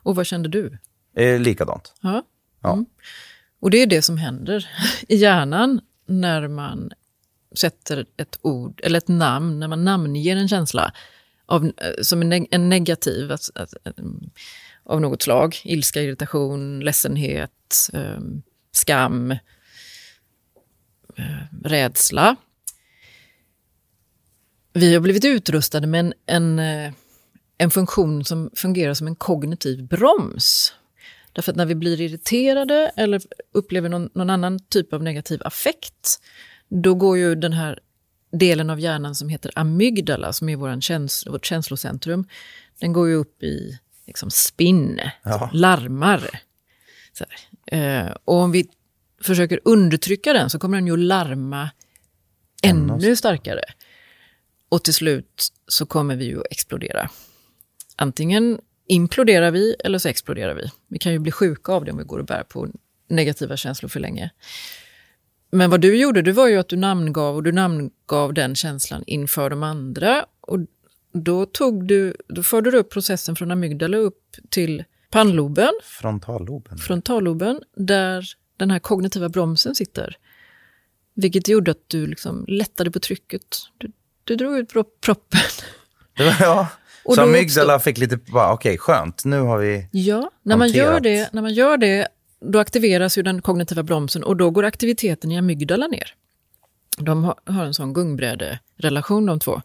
Och 0.03 0.15
vad 0.15 0.25
kände 0.25 0.49
du? 0.49 0.77
Eh, 1.15 1.39
likadant. 1.39 1.93
Ja. 2.01 2.23
Ja. 2.63 2.73
Mm. 2.73 2.85
Och 3.61 3.69
det 3.69 3.77
är 3.77 3.87
det 3.87 4.01
som 4.01 4.17
händer 4.17 4.69
i 5.07 5.15
hjärnan 5.15 5.81
när 6.11 6.47
man 6.47 6.91
sätter 7.55 8.05
ett 8.17 8.39
ord, 8.41 8.81
eller 8.83 8.97
ett 8.97 9.07
namn, 9.07 9.59
när 9.59 9.67
man 9.67 9.83
namnger 9.83 10.35
en 10.35 10.47
känsla 10.47 10.93
av, 11.45 11.65
eh, 11.65 11.71
som 12.01 12.21
en, 12.21 12.33
neg- 12.33 12.47
en 12.51 12.69
negativ 12.69 13.31
att, 13.31 13.49
att, 13.55 13.73
eh, 13.83 13.91
av 14.83 15.01
något 15.01 15.21
slag. 15.21 15.57
Ilska, 15.63 16.01
irritation, 16.01 16.79
ledsenhet, 16.79 17.89
eh, 17.93 18.19
skam, 18.71 19.31
eh, 19.31 19.37
rädsla. 21.63 22.35
Vi 24.73 24.93
har 24.93 25.01
blivit 25.01 25.25
utrustade 25.25 25.87
med 25.87 25.99
en, 25.99 26.13
en, 26.25 26.59
eh, 26.59 26.93
en 27.57 27.71
funktion 27.71 28.25
som 28.25 28.49
fungerar 28.55 28.93
som 28.93 29.07
en 29.07 29.15
kognitiv 29.15 29.87
broms. 29.87 30.73
Därför 31.33 31.51
att 31.51 31.55
när 31.55 31.65
vi 31.65 31.75
blir 31.75 32.01
irriterade 32.01 32.91
eller 32.95 33.21
upplever 33.53 33.89
någon, 33.89 34.09
någon 34.13 34.29
annan 34.29 34.59
typ 34.59 34.93
av 34.93 35.03
negativ 35.03 35.41
affekt, 35.45 36.19
då 36.69 36.95
går 36.95 37.17
ju 37.17 37.35
den 37.35 37.53
här 37.53 37.79
delen 38.31 38.69
av 38.69 38.79
hjärnan 38.79 39.15
som 39.15 39.29
heter 39.29 39.51
amygdala, 39.55 40.33
som 40.33 40.49
är 40.49 40.55
våran 40.55 40.81
käns 40.81 41.27
vårt 41.27 41.45
känslocentrum, 41.45 42.27
den 42.79 42.93
går 42.93 43.07
ju 43.07 43.15
upp 43.15 43.43
i 43.43 43.79
liksom 44.07 44.31
spinn, 44.31 44.99
Ja. 45.23 45.49
larmar. 45.53 46.41
Eh, 47.65 48.11
och 48.25 48.35
om 48.35 48.51
vi 48.51 48.69
försöker 49.21 49.59
undertrycka 49.65 50.33
den 50.33 50.49
så 50.49 50.59
kommer 50.59 50.77
den 50.77 50.87
ju 50.87 50.97
larma 50.97 51.69
ännu 52.63 53.15
starkare. 53.15 53.63
Och 54.69 54.83
till 54.83 54.93
slut 54.93 55.47
så 55.67 55.85
kommer 55.85 56.15
vi 56.15 56.25
ju 56.25 56.39
att 56.39 56.45
explodera. 56.51 57.09
Antingen 57.95 58.59
imploderar 58.91 59.51
vi 59.51 59.75
eller 59.79 59.97
så 59.97 60.07
exploderar 60.09 60.53
vi. 60.53 60.71
Vi 60.87 60.99
kan 60.99 61.11
ju 61.11 61.19
bli 61.19 61.31
sjuka 61.31 61.71
av 61.71 61.85
det 61.85 61.91
om 61.91 61.97
vi 61.97 62.03
går 62.03 62.19
och 62.19 62.25
bär 62.25 62.43
på 62.43 62.67
negativa 63.07 63.57
känslor 63.57 63.89
för 63.89 63.99
länge. 63.99 64.29
Men 65.51 65.69
vad 65.69 65.81
du 65.81 65.95
gjorde, 65.97 66.21
det 66.21 66.31
var 66.31 66.47
ju 66.47 66.57
att 66.57 66.67
du 66.69 66.75
namngav 66.77 67.35
och 67.35 67.43
du 67.43 67.51
namngav 67.51 68.33
den 68.33 68.55
känslan 68.55 69.03
inför 69.07 69.49
de 69.49 69.63
andra. 69.63 70.25
Och 70.41 70.59
då, 71.13 71.45
tog 71.45 71.87
du, 71.87 72.15
då 72.27 72.43
förde 72.43 72.71
du 72.71 72.77
upp 72.77 72.89
processen 72.89 73.35
från 73.35 73.51
amygdala 73.51 73.97
upp 73.97 74.35
till 74.49 74.83
pannloben, 75.09 75.71
Frontalloben. 75.83 76.77
frontalloben, 76.77 77.61
där 77.75 78.25
den 78.57 78.71
här 78.71 78.79
kognitiva 78.79 79.29
bromsen 79.29 79.75
sitter. 79.75 80.17
Vilket 81.13 81.47
gjorde 81.47 81.71
att 81.71 81.83
du 81.89 82.07
liksom 82.07 82.45
lättade 82.47 82.91
på 82.91 82.99
trycket. 82.99 83.57
Du, 83.77 83.91
du 84.23 84.35
drog 84.35 84.57
ut 84.57 84.69
pro- 84.69 84.83
proppen. 85.01 85.39
Ja. 86.39 86.67
Och 87.03 87.15
så 87.15 87.21
amygdala 87.21 87.79
fick 87.79 87.97
lite, 87.97 88.19
okej, 88.33 88.77
skönt, 88.77 89.25
nu 89.25 89.39
har 89.39 89.57
vi... 89.57 89.87
Ja, 89.91 90.31
när 90.43 90.57
man, 90.57 90.69
gör 90.69 90.99
det, 90.99 91.33
när 91.33 91.41
man 91.41 91.53
gör 91.53 91.77
det, 91.77 92.07
då 92.39 92.59
aktiveras 92.59 93.17
ju 93.17 93.21
den 93.21 93.41
kognitiva 93.41 93.83
bromsen 93.83 94.23
och 94.23 94.37
då 94.37 94.49
går 94.49 94.63
aktiviteten 94.63 95.31
i 95.31 95.37
amygdala 95.37 95.87
ner. 95.87 96.13
De 96.97 97.23
har, 97.23 97.35
har 97.45 97.65
en 97.65 97.73
sån 97.73 97.93
gungbräde-relation 97.93 99.25
de 99.25 99.39
två. 99.39 99.61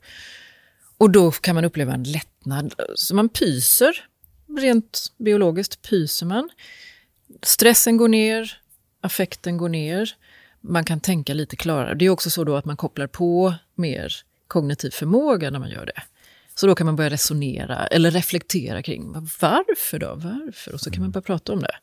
Och 0.99 1.11
då 1.11 1.31
kan 1.31 1.55
man 1.55 1.65
uppleva 1.65 1.95
en 1.95 2.03
lättnad. 2.03 2.75
Så 2.95 3.15
man 3.15 3.29
pyser, 3.29 4.05
rent 4.59 5.13
biologiskt 5.19 5.83
pyser 5.83 6.27
man. 6.27 6.51
Stressen 7.43 7.97
går 7.97 8.09
ner, 8.09 8.61
affekten 9.01 9.57
går 9.57 9.69
ner. 9.69 10.17
Man 10.61 10.85
kan 10.85 11.01
tänka 11.01 11.35
lite 11.35 11.57
klarare. 11.57 11.95
Det 11.95 12.05
är 12.05 12.11
också 12.11 12.31
så 12.31 12.45
då 12.45 12.57
att 12.57 12.65
man 12.65 12.77
kopplar 12.77 13.07
på 13.07 13.55
mer 13.75 14.13
kognitiv 14.49 14.91
förmåga 14.91 15.51
när 15.51 15.59
man 15.59 15.71
gör 15.71 15.87
det. 15.87 16.03
Så 16.59 16.67
då 16.67 16.75
kan 16.75 16.87
man 16.87 16.97
börja 16.97 17.11
resonera 17.11 17.87
eller 17.87 18.11
reflektera 18.11 18.83
kring 18.83 19.13
varför 19.13 19.99
då? 19.99 20.15
Varför? 20.15 20.75
Och 20.75 20.81
så 20.81 20.91
kan 20.91 21.03
man 21.03 21.11
börja 21.11 21.23
prata 21.23 21.53
om 21.53 21.61
det. 21.61 21.77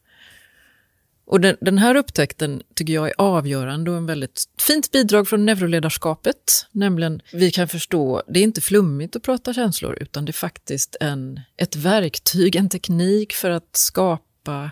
Och 1.26 1.42
den, 1.42 1.58
den 1.62 1.78
här 1.78 1.96
upptäckten 1.96 2.62
tycker 2.76 2.94
jag 2.94 3.08
är 3.08 3.14
avgörande 3.18 3.92
och 3.92 3.98
en 3.98 4.06
väldigt 4.06 4.44
fint 4.68 4.92
bidrag 4.92 5.28
från 5.28 5.46
neuroledarskapet. 5.46 6.68
Nämligen, 6.72 7.22
vi 7.34 7.52
kan 7.52 7.68
förstå, 7.68 8.22
det 8.28 8.40
är 8.40 8.44
inte 8.44 8.62
flummigt 8.62 9.16
att 9.16 9.24
prata 9.24 9.54
känslor, 9.54 9.98
utan 10.02 10.26
det 10.26 10.30
är 10.30 10.34
faktiskt 10.34 10.96
en, 11.02 11.40
ett 11.58 11.76
verktyg, 11.76 12.56
en 12.56 12.70
teknik 12.70 13.34
för 13.34 13.50
att 13.50 13.70
skapa 13.72 14.72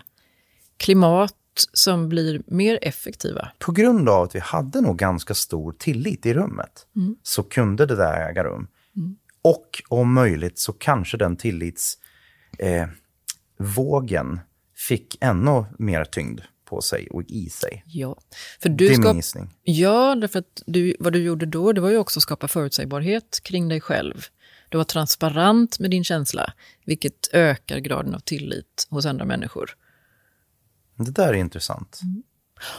klimat 0.76 1.34
som 1.72 2.08
blir 2.08 2.42
mer 2.46 2.78
effektiva. 2.82 3.48
På 3.58 3.72
grund 3.72 4.08
av 4.08 4.22
att 4.22 4.34
vi 4.34 4.40
hade 4.40 4.80
nog 4.80 4.98
ganska 4.98 5.34
stor 5.34 5.72
tillit 5.72 6.26
i 6.26 6.34
rummet 6.34 6.86
så 7.22 7.42
kunde 7.42 7.86
det 7.86 7.96
där 7.96 8.30
äga 8.30 8.44
rum. 8.44 8.66
Och 9.42 9.82
om 9.88 10.14
möjligt 10.14 10.58
så 10.58 10.72
kanske 10.72 11.16
den 11.16 11.36
tillitsvågen 11.36 14.32
eh, 14.32 14.38
fick 14.76 15.16
ännu 15.20 15.64
mer 15.78 16.04
tyngd 16.04 16.40
på 16.64 16.80
sig 16.80 17.08
och 17.10 17.22
i 17.28 17.48
sig. 17.48 17.84
Ja, 17.86 18.16
för 18.60 18.68
det 18.68 18.74
du 18.74 18.88
är 18.88 18.94
ska, 18.94 19.02
min 19.02 19.16
gissning. 19.16 19.50
Ja, 19.62 20.14
därför 20.14 20.38
att 20.38 20.62
du, 20.66 20.96
vad 21.00 21.12
du 21.12 21.22
gjorde 21.22 21.46
då, 21.46 21.72
det 21.72 21.80
var 21.80 21.90
ju 21.90 21.98
också 21.98 22.18
att 22.18 22.22
skapa 22.22 22.48
förutsägbarhet 22.48 23.40
kring 23.42 23.68
dig 23.68 23.80
själv. 23.80 24.24
Du 24.68 24.78
var 24.78 24.84
transparent 24.84 25.78
med 25.78 25.90
din 25.90 26.04
känsla, 26.04 26.52
vilket 26.84 27.28
ökar 27.32 27.78
graden 27.78 28.14
av 28.14 28.18
tillit 28.18 28.86
hos 28.90 29.06
andra 29.06 29.24
människor. 29.24 29.76
Det 30.96 31.10
där 31.10 31.28
är 31.28 31.34
intressant. 31.34 32.00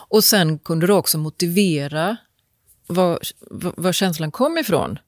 Och 0.09 0.23
sen 0.23 0.59
kunde 0.59 0.87
du 0.87 0.93
också 0.93 1.17
motivera 1.17 2.17
var, 2.87 3.19
var, 3.39 3.73
var 3.77 3.93
känslan 3.93 4.31
kom 4.31 4.57
ifrån. 4.57 4.99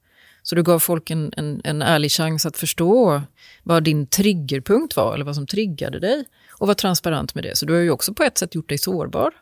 Så 0.46 0.54
du 0.54 0.62
gav 0.62 0.78
folk 0.78 1.10
en, 1.10 1.32
en, 1.36 1.60
en 1.64 1.82
ärlig 1.82 2.10
chans 2.10 2.46
att 2.46 2.56
förstå 2.56 3.22
vad 3.62 3.82
din 3.82 4.06
triggerpunkt 4.06 4.96
var, 4.96 5.14
eller 5.14 5.24
vad 5.24 5.34
som 5.34 5.46
triggade 5.46 5.98
dig. 5.98 6.24
Och 6.52 6.66
var 6.66 6.74
transparent 6.74 7.34
med 7.34 7.44
det. 7.44 7.56
Så 7.56 7.66
du 7.66 7.72
har 7.72 7.80
ju 7.80 7.90
också 7.90 8.14
på 8.14 8.22
ett 8.22 8.38
sätt 8.38 8.54
gjort 8.54 8.68
dig 8.68 8.78
sårbar, 8.78 9.34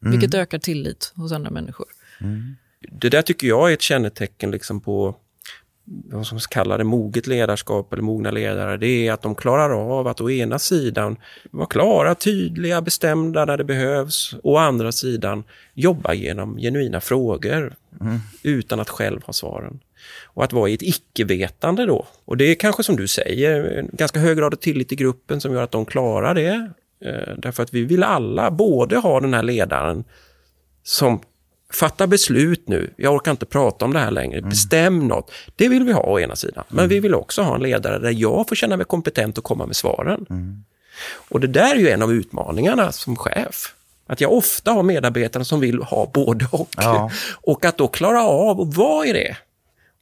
vilket 0.00 0.34
ökar 0.34 0.58
tillit 0.58 1.12
hos 1.16 1.32
andra 1.32 1.50
människor. 1.50 1.86
Det 2.90 3.08
där 3.08 3.22
tycker 3.22 3.46
jag 3.46 3.70
är 3.70 3.74
ett 3.74 3.82
kännetecken 3.82 4.50
liksom 4.50 4.80
på 4.80 5.16
vad 5.84 6.26
som 6.26 6.38
kallar 6.38 6.78
det 6.78 6.84
moget 6.84 7.26
ledarskap 7.26 7.92
eller 7.92 8.02
mogna 8.02 8.30
ledare. 8.30 8.76
Det 8.76 9.06
är 9.06 9.12
att 9.12 9.22
de 9.22 9.34
klarar 9.34 9.98
av 9.98 10.06
att 10.06 10.20
å 10.20 10.30
ena 10.30 10.58
sidan 10.58 11.16
vara 11.50 11.66
klara, 11.66 12.14
tydliga, 12.14 12.80
bestämda 12.80 13.44
när 13.44 13.56
det 13.56 13.64
behövs. 13.64 14.34
Och 14.42 14.52
å 14.52 14.56
andra 14.56 14.92
sidan 14.92 15.44
jobba 15.74 16.14
genom 16.14 16.58
genuina 16.58 17.00
frågor 17.00 17.74
utan 18.42 18.80
att 18.80 18.88
själv 18.88 19.22
ha 19.22 19.32
svaren. 19.32 19.80
Och 20.24 20.44
att 20.44 20.52
vara 20.52 20.68
i 20.68 20.74
ett 20.74 20.82
icke-vetande 20.82 21.86
då. 21.86 22.06
Och 22.24 22.36
det 22.36 22.44
är 22.44 22.54
kanske 22.54 22.82
som 22.82 22.96
du 22.96 23.08
säger, 23.08 23.64
en 23.64 23.90
ganska 23.92 24.20
hög 24.20 24.38
grad 24.38 24.54
av 24.54 24.58
tillit 24.58 24.92
i 24.92 24.96
gruppen 24.96 25.40
som 25.40 25.52
gör 25.52 25.62
att 25.62 25.70
de 25.70 25.84
klarar 25.84 26.34
det. 26.34 26.70
Eh, 27.04 27.34
Därför 27.38 27.62
att 27.62 27.74
vi 27.74 27.84
vill 27.84 28.02
alla 28.02 28.50
både 28.50 28.96
ha 28.96 29.20
den 29.20 29.34
här 29.34 29.42
ledaren 29.42 30.04
som 30.82 31.20
fattar 31.72 32.06
beslut 32.06 32.68
nu, 32.68 32.90
jag 32.96 33.14
orkar 33.14 33.30
inte 33.30 33.46
prata 33.46 33.84
om 33.84 33.92
det 33.92 33.98
här 33.98 34.10
längre, 34.10 34.42
bestäm 34.42 35.08
något. 35.08 35.32
Det 35.56 35.68
vill 35.68 35.84
vi 35.84 35.92
ha 35.92 36.02
å 36.02 36.20
ena 36.20 36.36
sidan. 36.36 36.64
Men 36.68 36.88
vi 36.88 37.00
vill 37.00 37.14
också 37.14 37.42
ha 37.42 37.54
en 37.54 37.62
ledare 37.62 37.98
där 37.98 38.10
jag 38.10 38.48
får 38.48 38.56
känna 38.56 38.76
mig 38.76 38.86
kompetent 38.86 39.38
och 39.38 39.44
komma 39.44 39.66
med 39.66 39.76
svaren. 39.76 40.26
Och 41.28 41.40
det 41.40 41.46
där 41.46 41.74
är 41.74 41.78
ju 41.78 41.88
en 41.90 42.02
av 42.02 42.12
utmaningarna 42.12 42.92
som 42.92 43.16
chef. 43.16 43.74
Att 44.06 44.20
jag 44.20 44.32
ofta 44.32 44.72
har 44.72 44.82
medarbetare 44.82 45.44
som 45.44 45.60
vill 45.60 45.82
ha 45.82 46.10
både 46.14 46.46
och. 46.50 46.68
Ja. 46.76 47.10
Och 47.42 47.64
att 47.64 47.78
då 47.78 47.88
klara 47.88 48.22
av 48.22 48.60
att 48.60 48.76
vara 48.76 49.06
i 49.06 49.12
det 49.12 49.36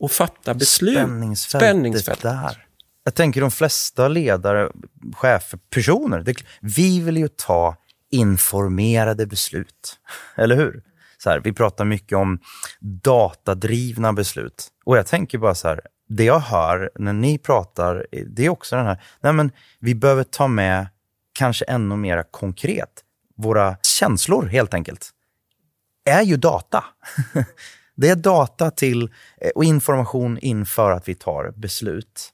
och 0.00 0.10
fatta 0.10 0.54
beslut. 0.54 0.94
Spänningsfältet, 0.94 1.68
Spänningsfält. 1.68 2.22
där. 2.22 2.66
Jag 3.04 3.14
tänker 3.14 3.40
de 3.40 3.50
flesta 3.50 4.08
ledare, 4.08 4.70
chefer, 5.12 5.58
personer, 5.70 6.20
det, 6.20 6.34
vi 6.60 7.00
vill 7.00 7.16
ju 7.16 7.28
ta 7.28 7.76
informerade 8.10 9.26
beslut. 9.26 9.98
Eller 10.36 10.56
hur? 10.56 10.82
Så 11.18 11.30
här, 11.30 11.40
vi 11.40 11.52
pratar 11.52 11.84
mycket 11.84 12.18
om 12.18 12.38
datadrivna 12.80 14.12
beslut. 14.12 14.68
Och 14.84 14.96
jag 14.96 15.06
tänker 15.06 15.38
bara 15.38 15.54
så 15.54 15.68
här, 15.68 15.80
det 16.08 16.24
jag 16.24 16.38
hör 16.38 16.90
när 16.94 17.12
ni 17.12 17.38
pratar, 17.38 18.06
det 18.26 18.46
är 18.46 18.48
också 18.48 18.76
den 18.76 18.86
här, 18.86 19.02
nej 19.20 19.32
men 19.32 19.52
vi 19.78 19.94
behöver 19.94 20.24
ta 20.24 20.48
med 20.48 20.86
kanske 21.32 21.64
ännu 21.64 21.96
mer 21.96 22.24
konkret, 22.30 23.04
våra 23.36 23.76
känslor 23.82 24.46
helt 24.46 24.74
enkelt, 24.74 25.10
är 26.04 26.22
ju 26.22 26.36
data. 26.36 26.84
Det 27.94 28.08
är 28.08 28.16
data 28.16 28.70
till 28.70 29.02
eh, 29.40 29.50
och 29.54 29.64
information 29.64 30.38
inför 30.38 30.90
att 30.90 31.08
vi 31.08 31.14
tar 31.14 31.52
beslut. 31.56 32.32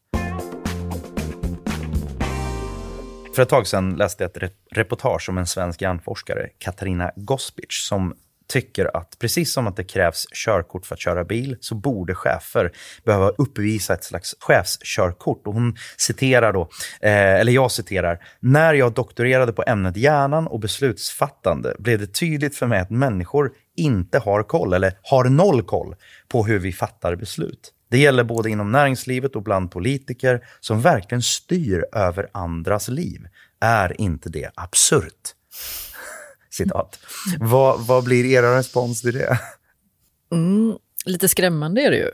För 3.35 3.43
ett 3.43 3.49
tag 3.49 3.67
sedan 3.67 3.95
läste 3.97 4.25
jag 4.25 4.43
ett 4.43 4.53
reportage 4.71 5.29
om 5.29 5.39
en 5.39 5.47
svensk 5.47 5.83
hjärnforskare, 5.83 6.49
Katarina 6.59 7.13
Gospic, 7.17 7.67
som 7.69 8.15
tycker 8.49 8.97
att 8.97 9.19
precis 9.19 9.53
som 9.53 9.67
att 9.67 9.77
det 9.77 9.85
krävs 9.85 10.27
körkort 10.45 10.87
för 10.87 10.95
att 10.95 11.01
köra 11.01 11.25
bil 11.25 11.57
så 11.61 11.75
borde 11.75 12.15
chefer 12.15 12.73
behöva 13.05 13.29
uppvisa 13.29 13.95
ett 13.95 14.05
slags 14.05 14.35
chefskörkort. 14.41 15.47
Och 15.47 15.55
hon 15.55 15.77
citerar 15.97 16.53
då, 16.53 16.69
eh, 17.01 17.35
eller 17.41 17.53
jag 17.53 17.73
citerar, 17.73 18.25
när 18.41 18.75
jag 18.75 18.93
doktorerade 18.93 19.53
på 19.53 19.65
ämnet 19.67 19.97
hjärnan 19.97 20.47
och 20.47 20.61
beslutsfattande 20.61 21.77
blev 21.79 21.99
det 21.99 22.07
tydligt 22.07 22.57
för 22.57 22.67
mig 22.67 22.81
att 22.81 22.91
människor 22.91 23.53
inte 23.77 24.19
har 24.19 24.43
koll, 24.43 24.73
eller 24.73 24.93
har 25.03 25.25
noll 25.25 25.63
koll, 25.63 25.95
på 26.29 26.45
hur 26.45 26.59
vi 26.59 26.73
fattar 26.73 27.17
beslut. 27.17 27.73
Det 27.91 27.99
gäller 27.99 28.25
både 28.25 28.51
inom 28.51 28.73
näringslivet 28.73 29.37
och 29.37 29.43
bland 29.43 29.71
politiker 29.71 30.41
som 30.61 30.81
verkligen 30.81 31.23
styr 31.23 31.85
över 31.93 32.29
andras 32.33 32.89
liv. 32.89 33.27
Är 33.61 34.01
inte 34.01 34.29
det 34.29 34.51
absurt? 34.55 35.35
Citat. 36.57 36.99
Vad, 37.41 37.87
vad 37.87 38.05
blir 38.05 38.25
er 38.25 38.43
respons 38.43 39.03
till 39.03 39.15
det? 39.15 39.39
Mm, 40.33 40.79
lite 41.05 41.29
skrämmande 41.29 41.81
är 41.81 41.91
det 41.91 41.97
ju. 41.97 42.11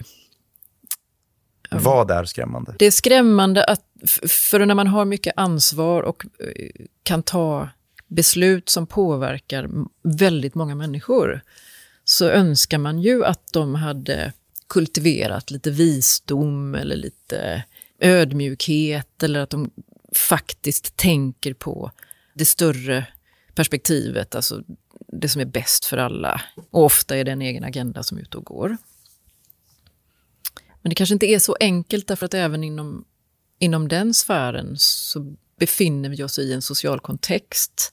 Vad 1.70 2.10
är 2.10 2.24
skrämmande? 2.24 2.74
Det 2.78 2.86
är 2.86 2.90
skrämmande 2.90 3.64
att, 3.64 3.84
för 4.28 4.66
när 4.66 4.74
man 4.74 4.86
har 4.86 5.04
mycket 5.04 5.32
ansvar 5.36 6.02
och 6.02 6.24
eh, 6.38 6.86
kan 7.02 7.22
ta 7.22 7.68
beslut 8.08 8.68
som 8.68 8.86
påverkar 8.86 9.68
väldigt 10.02 10.54
många 10.54 10.74
människor, 10.74 11.40
så 12.04 12.28
önskar 12.28 12.78
man 12.78 12.98
ju 12.98 13.24
att 13.24 13.52
de 13.52 13.74
hade 13.74 14.32
kultiverat 14.68 15.50
lite 15.50 15.70
visdom 15.70 16.74
eller 16.74 16.96
lite 16.96 17.64
ödmjukhet 17.98 19.22
eller 19.22 19.40
att 19.40 19.50
de 19.50 19.70
faktiskt 20.14 20.96
tänker 20.96 21.54
på 21.54 21.90
det 22.34 22.44
större 22.44 23.06
perspektivet, 23.54 24.34
alltså 24.34 24.62
det 25.08 25.28
som 25.28 25.40
är 25.40 25.46
bäst 25.46 25.84
för 25.84 25.96
alla. 25.96 26.42
Och 26.70 26.84
ofta 26.84 27.16
är 27.16 27.24
det 27.24 27.32
en 27.32 27.42
egen 27.42 27.64
agenda 27.64 28.02
som 28.02 28.18
är 28.18 28.22
ute 28.22 28.36
och 28.36 28.44
går. 28.44 28.76
Men 30.82 30.90
det 30.90 30.94
kanske 30.94 31.12
inte 31.12 31.26
är 31.26 31.38
så 31.38 31.56
enkelt 31.60 32.08
därför 32.08 32.26
att 32.26 32.34
även 32.34 32.64
inom, 32.64 33.04
inom 33.58 33.88
den 33.88 34.14
sfären 34.14 34.74
så 34.76 35.36
befinner 35.58 36.08
vi 36.08 36.22
oss 36.22 36.38
i 36.38 36.52
en 36.52 36.62
social 36.62 37.00
kontext 37.00 37.92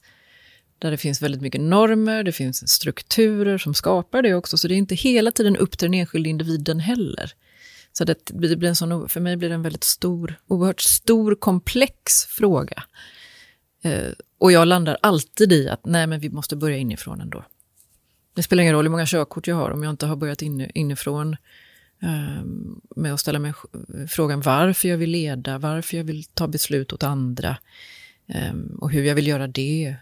där 0.78 0.90
det 0.90 0.96
finns 0.96 1.22
väldigt 1.22 1.40
mycket 1.40 1.60
normer, 1.60 2.22
det 2.22 2.32
finns 2.32 2.70
strukturer 2.70 3.58
som 3.58 3.74
skapar 3.74 4.22
det 4.22 4.34
också, 4.34 4.58
så 4.58 4.68
det 4.68 4.74
är 4.74 4.76
inte 4.76 4.94
hela 4.94 5.30
tiden 5.30 5.56
upp 5.56 5.78
till 5.78 5.86
den 5.90 6.00
enskilde 6.00 6.28
individen 6.28 6.80
heller. 6.80 7.32
Så 7.92 8.04
det, 8.04 8.18
det 8.26 8.56
blir 8.56 8.68
en 8.68 8.76
sån, 8.76 9.08
för 9.08 9.20
mig 9.20 9.36
blir 9.36 9.48
det 9.48 9.54
en 9.54 9.62
väldigt 9.62 9.84
stor, 9.84 10.40
oerhört 10.46 10.80
stor, 10.80 11.34
komplex 11.34 12.24
fråga. 12.24 12.82
Eh, 13.82 14.12
och 14.40 14.52
jag 14.52 14.68
landar 14.68 14.98
alltid 15.02 15.52
i 15.52 15.68
att 15.68 15.84
nej, 15.84 16.06
men 16.06 16.20
vi 16.20 16.30
måste 16.30 16.56
börja 16.56 16.76
inifrån 16.76 17.20
ändå. 17.20 17.44
Det 18.34 18.42
spelar 18.42 18.62
ingen 18.62 18.74
roll 18.74 18.84
hur 18.84 18.90
många 18.90 19.06
körkort 19.06 19.46
jag 19.46 19.56
har 19.56 19.70
om 19.70 19.82
jag 19.82 19.90
inte 19.90 20.06
har 20.06 20.16
börjat 20.16 20.42
in, 20.42 20.70
inifrån 20.74 21.36
eh, 22.02 22.44
med 22.96 23.14
att 23.14 23.20
ställa 23.20 23.38
mig 23.38 23.52
frågan 24.08 24.40
varför 24.40 24.88
jag 24.88 24.98
vill 24.98 25.10
leda, 25.10 25.58
varför 25.58 25.96
jag 25.96 26.04
vill 26.04 26.24
ta 26.24 26.48
beslut 26.48 26.92
åt 26.92 27.02
andra 27.02 27.56
eh, 28.26 28.54
och 28.78 28.90
hur 28.90 29.04
jag 29.04 29.14
vill 29.14 29.26
göra 29.26 29.46
det 29.46 29.96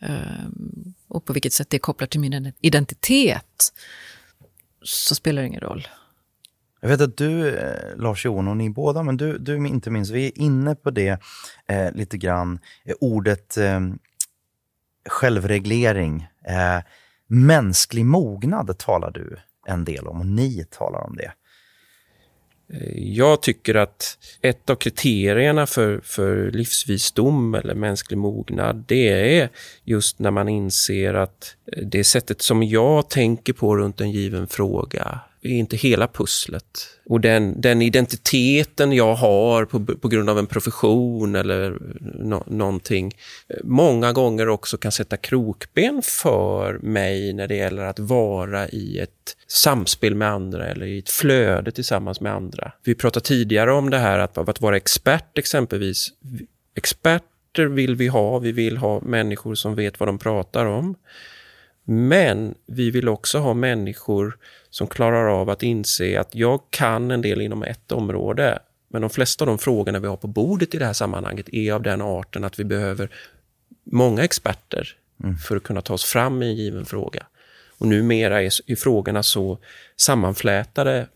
ehm, 0.00 0.94
och 1.08 1.24
på 1.24 1.32
vilket 1.32 1.52
sätt 1.52 1.70
det 1.70 1.76
är 1.76 1.78
kopplat 1.78 2.10
till 2.10 2.20
min 2.20 2.52
identitet, 2.60 3.72
så 4.82 5.14
spelar 5.14 5.42
det 5.42 5.48
ingen 5.48 5.60
roll. 5.60 5.88
Jag 6.80 6.88
vet 6.88 7.00
att 7.00 7.16
du, 7.16 7.58
eh, 7.58 7.96
Lars-Johan 7.96 8.48
och 8.48 8.56
ni 8.56 8.70
båda, 8.70 9.02
men 9.02 9.16
du, 9.16 9.38
du 9.38 9.66
inte 9.66 9.90
minst, 9.90 10.10
vi 10.10 10.26
är 10.26 10.38
inne 10.38 10.74
på 10.74 10.90
det 10.90 11.20
eh, 11.66 11.92
lite 11.92 12.18
grann. 12.18 12.58
Eh, 12.84 12.94
ordet 13.00 13.56
eh, 13.56 13.80
självreglering, 15.08 16.28
eh, 16.44 16.82
mänsklig 17.26 18.04
mognad 18.04 18.78
talar 18.78 19.10
du 19.10 19.36
en 19.66 19.84
del 19.84 20.06
om 20.06 20.20
och 20.20 20.26
ni 20.26 20.64
talar 20.70 21.00
om 21.00 21.16
det. 21.16 21.32
Jag 22.94 23.42
tycker 23.42 23.74
att 23.74 24.18
ett 24.40 24.70
av 24.70 24.74
kriterierna 24.76 25.66
för, 25.66 26.00
för 26.00 26.50
livsvisdom 26.50 27.54
eller 27.54 27.74
mänsklig 27.74 28.18
mognad, 28.18 28.84
det 28.88 29.38
är 29.38 29.48
just 29.84 30.18
när 30.18 30.30
man 30.30 30.48
inser 30.48 31.14
att 31.14 31.56
det 31.82 32.04
sättet 32.04 32.42
som 32.42 32.62
jag 32.62 33.10
tänker 33.10 33.52
på 33.52 33.76
runt 33.76 34.00
en 34.00 34.10
given 34.10 34.46
fråga 34.46 35.20
är 35.42 35.50
inte 35.50 35.76
hela 35.76 36.08
pusslet. 36.08 36.88
Och 37.06 37.20
den, 37.20 37.60
den 37.60 37.82
identiteten 37.82 38.92
jag 38.92 39.14
har 39.14 39.64
på, 39.64 39.84
på 39.84 40.08
grund 40.08 40.30
av 40.30 40.38
en 40.38 40.46
profession 40.46 41.34
eller 41.34 41.78
no, 42.00 42.44
någonting 42.46 43.12
många 43.64 44.12
gånger 44.12 44.48
också 44.48 44.76
kan 44.76 44.92
sätta 44.92 45.16
krokben 45.16 46.02
för 46.04 46.78
mig 46.82 47.32
när 47.32 47.48
det 47.48 47.56
gäller 47.56 47.82
att 47.82 47.98
vara 47.98 48.68
i 48.68 48.98
ett 48.98 49.36
samspel 49.46 50.14
med 50.14 50.28
andra 50.28 50.66
eller 50.66 50.86
i 50.86 50.98
ett 50.98 51.10
flöde 51.10 51.70
tillsammans 51.70 52.20
med 52.20 52.32
andra. 52.32 52.72
Vi 52.84 52.94
pratade 52.94 53.26
tidigare 53.26 53.72
om 53.72 53.90
det 53.90 53.98
här 53.98 54.18
att, 54.18 54.38
att 54.38 54.60
vara 54.60 54.76
expert 54.76 55.38
exempelvis. 55.38 56.08
Experter 56.74 57.66
vill 57.66 57.94
vi 57.94 58.08
ha, 58.08 58.38
vi 58.38 58.52
vill 58.52 58.76
ha 58.76 59.00
människor 59.00 59.54
som 59.54 59.74
vet 59.74 60.00
vad 60.00 60.08
de 60.08 60.18
pratar 60.18 60.66
om. 60.66 60.94
Men 61.90 62.54
vi 62.66 62.90
vill 62.90 63.08
också 63.08 63.38
ha 63.38 63.54
människor 63.54 64.38
som 64.70 64.86
klarar 64.86 65.40
av 65.40 65.50
att 65.50 65.62
inse 65.62 66.20
att 66.20 66.34
jag 66.34 66.60
kan 66.70 67.10
en 67.10 67.22
del 67.22 67.40
inom 67.40 67.62
ett 67.62 67.92
område. 67.92 68.58
Men 68.88 69.00
de 69.00 69.10
flesta 69.10 69.44
av 69.44 69.46
de 69.46 69.58
frågorna 69.58 69.98
vi 69.98 70.06
har 70.06 70.16
på 70.16 70.26
bordet 70.26 70.74
i 70.74 70.78
det 70.78 70.84
här 70.84 70.92
sammanhanget 70.92 71.48
är 71.48 71.72
av 71.72 71.82
den 71.82 72.02
arten 72.02 72.44
att 72.44 72.58
vi 72.58 72.64
behöver 72.64 73.10
många 73.84 74.24
experter 74.24 74.96
mm. 75.24 75.36
för 75.36 75.56
att 75.56 75.62
kunna 75.62 75.80
ta 75.80 75.94
oss 75.94 76.04
fram 76.04 76.42
i 76.42 76.46
en 76.46 76.56
given 76.56 76.86
fråga. 76.86 77.26
Och 77.78 77.86
numera 77.86 78.42
är, 78.42 78.50
är 78.66 78.76
frågorna 78.76 79.22
så 79.22 79.58
sammanflätade 79.96 80.98
eh, 80.98 81.06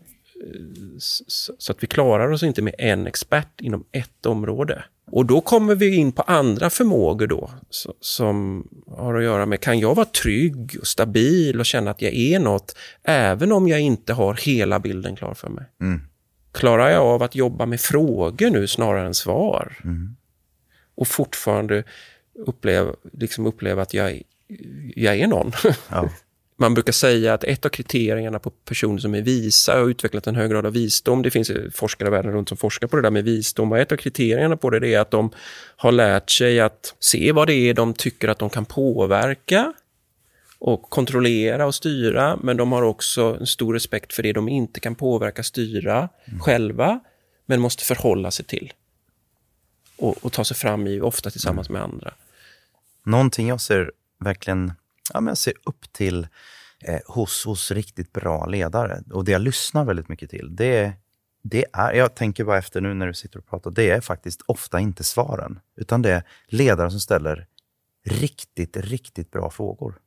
så 1.57 1.71
att 1.71 1.83
vi 1.83 1.87
klarar 1.87 2.31
oss 2.31 2.43
inte 2.43 2.61
med 2.61 2.75
en 2.77 3.07
expert 3.07 3.61
inom 3.61 3.85
ett 3.91 4.25
område. 4.25 4.83
Och 5.11 5.25
då 5.25 5.41
kommer 5.41 5.75
vi 5.75 5.95
in 5.95 6.11
på 6.11 6.21
andra 6.21 6.69
förmågor 6.69 7.27
då, 7.27 7.49
som 7.99 8.67
har 8.87 9.15
att 9.15 9.23
göra 9.23 9.45
med, 9.45 9.61
kan 9.61 9.79
jag 9.79 9.95
vara 9.95 10.05
trygg 10.05 10.77
och 10.79 10.87
stabil 10.87 11.59
och 11.59 11.65
känna 11.65 11.91
att 11.91 12.01
jag 12.01 12.13
är 12.13 12.39
något, 12.39 12.77
även 13.03 13.51
om 13.51 13.67
jag 13.67 13.79
inte 13.79 14.13
har 14.13 14.33
hela 14.33 14.79
bilden 14.79 15.15
klar 15.15 15.33
för 15.33 15.49
mig? 15.49 15.65
Mm. 15.81 16.01
Klarar 16.51 16.89
jag 16.89 17.01
av 17.01 17.23
att 17.23 17.35
jobba 17.35 17.65
med 17.65 17.81
frågor 17.81 18.49
nu 18.49 18.67
snarare 18.67 19.07
än 19.07 19.13
svar? 19.13 19.77
Mm. 19.83 20.15
Och 20.95 21.07
fortfarande 21.07 21.83
uppleva, 22.33 22.91
liksom 23.13 23.45
uppleva 23.45 23.81
att 23.81 23.93
jag, 23.93 24.21
jag 24.95 25.15
är 25.15 25.27
någon. 25.27 25.51
Ja. 25.89 26.09
Man 26.55 26.73
brukar 26.73 26.93
säga 26.93 27.33
att 27.33 27.43
ett 27.43 27.65
av 27.65 27.69
kriterierna 27.69 28.39
på 28.39 28.49
personer 28.49 28.97
som 28.97 29.15
är 29.15 29.21
visa 29.21 29.81
och 29.81 29.87
utvecklat 29.87 30.27
en 30.27 30.35
hög 30.35 30.51
grad 30.51 30.65
av 30.65 30.73
visdom, 30.73 31.21
det 31.21 31.31
finns 31.31 31.51
forskare 31.73 32.09
världen 32.09 32.31
runt 32.31 32.49
som 32.49 32.57
forskar 32.57 32.87
på 32.87 32.95
det 32.95 33.01
där 33.01 33.11
med 33.11 33.23
visdom, 33.23 33.71
och 33.71 33.77
ett 33.77 33.91
av 33.91 33.97
kriterierna 33.97 34.57
på 34.57 34.69
det 34.69 34.93
är 34.93 34.99
att 34.99 35.11
de 35.11 35.31
har 35.75 35.91
lärt 35.91 36.29
sig 36.29 36.59
att 36.59 36.95
se 36.99 37.31
vad 37.31 37.47
det 37.47 37.53
är 37.53 37.73
de 37.73 37.93
tycker 37.93 38.27
att 38.27 38.39
de 38.39 38.49
kan 38.49 38.65
påverka 38.65 39.73
och 40.59 40.89
kontrollera 40.89 41.65
och 41.65 41.75
styra, 41.75 42.37
men 42.43 42.57
de 42.57 42.71
har 42.71 42.81
också 42.81 43.37
en 43.39 43.47
stor 43.47 43.73
respekt 43.73 44.13
för 44.13 44.23
det 44.23 44.33
de 44.33 44.49
inte 44.49 44.79
kan 44.79 44.95
påverka, 44.95 45.43
styra 45.43 46.09
mm. 46.25 46.39
själva, 46.39 46.99
men 47.45 47.61
måste 47.61 47.83
förhålla 47.83 48.31
sig 48.31 48.45
till. 48.45 48.73
Och, 49.97 50.25
och, 50.25 50.33
ta 50.33 50.43
sig 50.43 50.57
fram 50.57 50.87
i, 50.87 51.01
ofta 51.01 51.29
tillsammans 51.29 51.69
mm. 51.69 51.81
med 51.81 51.89
andra. 51.89 52.13
Någonting 53.05 53.47
jag 53.47 53.61
ser 53.61 53.91
verkligen 54.19 54.73
ja, 55.13 55.21
men 55.21 55.27
jag 55.27 55.37
ser 55.37 55.53
upp 55.65 55.93
till 55.93 56.27
eh, 56.81 56.99
hos, 57.07 57.45
hos 57.45 57.71
riktigt 57.71 58.13
bra 58.13 58.45
ledare. 58.45 59.03
Och 59.11 59.25
det 59.25 59.31
jag 59.31 59.41
lyssnar 59.41 59.85
väldigt 59.85 60.09
mycket 60.09 60.29
till, 60.29 60.55
det, 60.55 60.93
det 61.43 61.65
är, 61.73 61.93
jag 61.93 62.15
tänker 62.15 62.43
bara 62.43 62.57
efter 62.57 62.81
nu 62.81 62.93
när 62.93 63.07
du 63.07 63.13
sitter 63.13 63.39
och 63.39 63.47
pratar, 63.47 63.71
det 63.71 63.89
är 63.89 64.01
faktiskt 64.01 64.41
ofta 64.45 64.79
inte 64.79 65.03
svaren, 65.03 65.59
utan 65.77 66.01
det 66.01 66.11
är 66.11 66.23
ledare 66.47 66.91
som 66.91 66.99
ställer 66.99 67.47
riktigt, 68.05 68.77
riktigt 68.77 69.31
bra 69.31 69.49
frågor. 69.49 69.99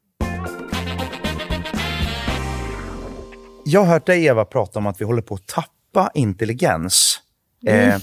Jag 3.65 3.81
har 3.81 3.93
hört 3.93 4.07
dig, 4.07 4.27
Eva, 4.27 4.45
prata 4.45 4.79
om 4.79 4.87
att 4.87 5.01
vi 5.01 5.05
håller 5.05 5.23
på 5.23 5.35
att 5.35 5.47
tappa 5.47 6.11
intelligens. 6.15 7.21
Mm. 7.67 7.89
Eh, 7.89 8.01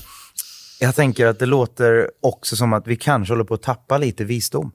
jag 0.79 0.95
tänker 0.95 1.27
att 1.27 1.39
det 1.39 1.45
låter 1.45 2.11
också 2.21 2.55
som 2.55 2.73
att 2.73 2.87
vi 2.87 2.95
kanske 2.95 3.33
håller 3.33 3.43
på 3.43 3.53
att 3.53 3.61
tappa 3.61 3.97
lite 3.97 4.23
visdom. 4.23 4.71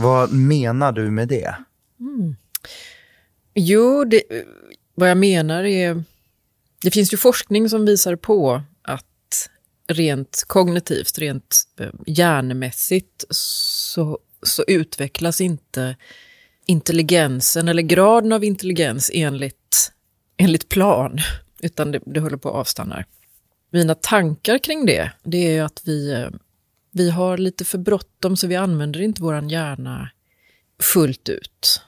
Vad 0.00 0.32
menar 0.32 0.92
du 0.92 1.10
med 1.10 1.28
det? 1.28 1.54
Mm. 2.00 2.36
Jo, 3.54 4.04
det, 4.04 4.22
vad 4.94 5.10
jag 5.10 5.18
menar 5.18 5.64
är... 5.64 6.04
Det 6.82 6.90
finns 6.90 7.12
ju 7.12 7.16
forskning 7.16 7.68
som 7.68 7.84
visar 7.84 8.16
på 8.16 8.62
att 8.82 9.50
rent 9.88 10.44
kognitivt, 10.46 11.18
rent 11.18 11.62
eh, 11.80 11.90
hjärnmässigt, 12.06 13.24
så, 13.30 14.18
så 14.42 14.64
utvecklas 14.66 15.40
inte 15.40 15.96
intelligensen 16.66 17.68
eller 17.68 17.82
graden 17.82 18.32
av 18.32 18.44
intelligens 18.44 19.10
enligt, 19.14 19.92
enligt 20.36 20.68
plan, 20.68 21.18
utan 21.62 21.92
det, 21.92 22.00
det 22.06 22.20
håller 22.20 22.36
på 22.36 22.48
att 22.48 22.54
avstanna. 22.54 23.04
Mina 23.70 23.94
tankar 23.94 24.58
kring 24.58 24.86
det, 24.86 25.12
det 25.22 25.56
är 25.56 25.62
att 25.62 25.82
vi, 25.84 26.12
eh, 26.12 26.28
vi 26.92 27.10
har 27.10 27.38
lite 27.38 27.64
för 27.64 27.78
bråttom 27.78 28.36
så 28.36 28.46
vi 28.46 28.56
använder 28.56 29.00
inte 29.00 29.22
vår 29.22 29.52
hjärna 29.52 30.10
fullt 30.80 31.28
ut. 31.28 31.82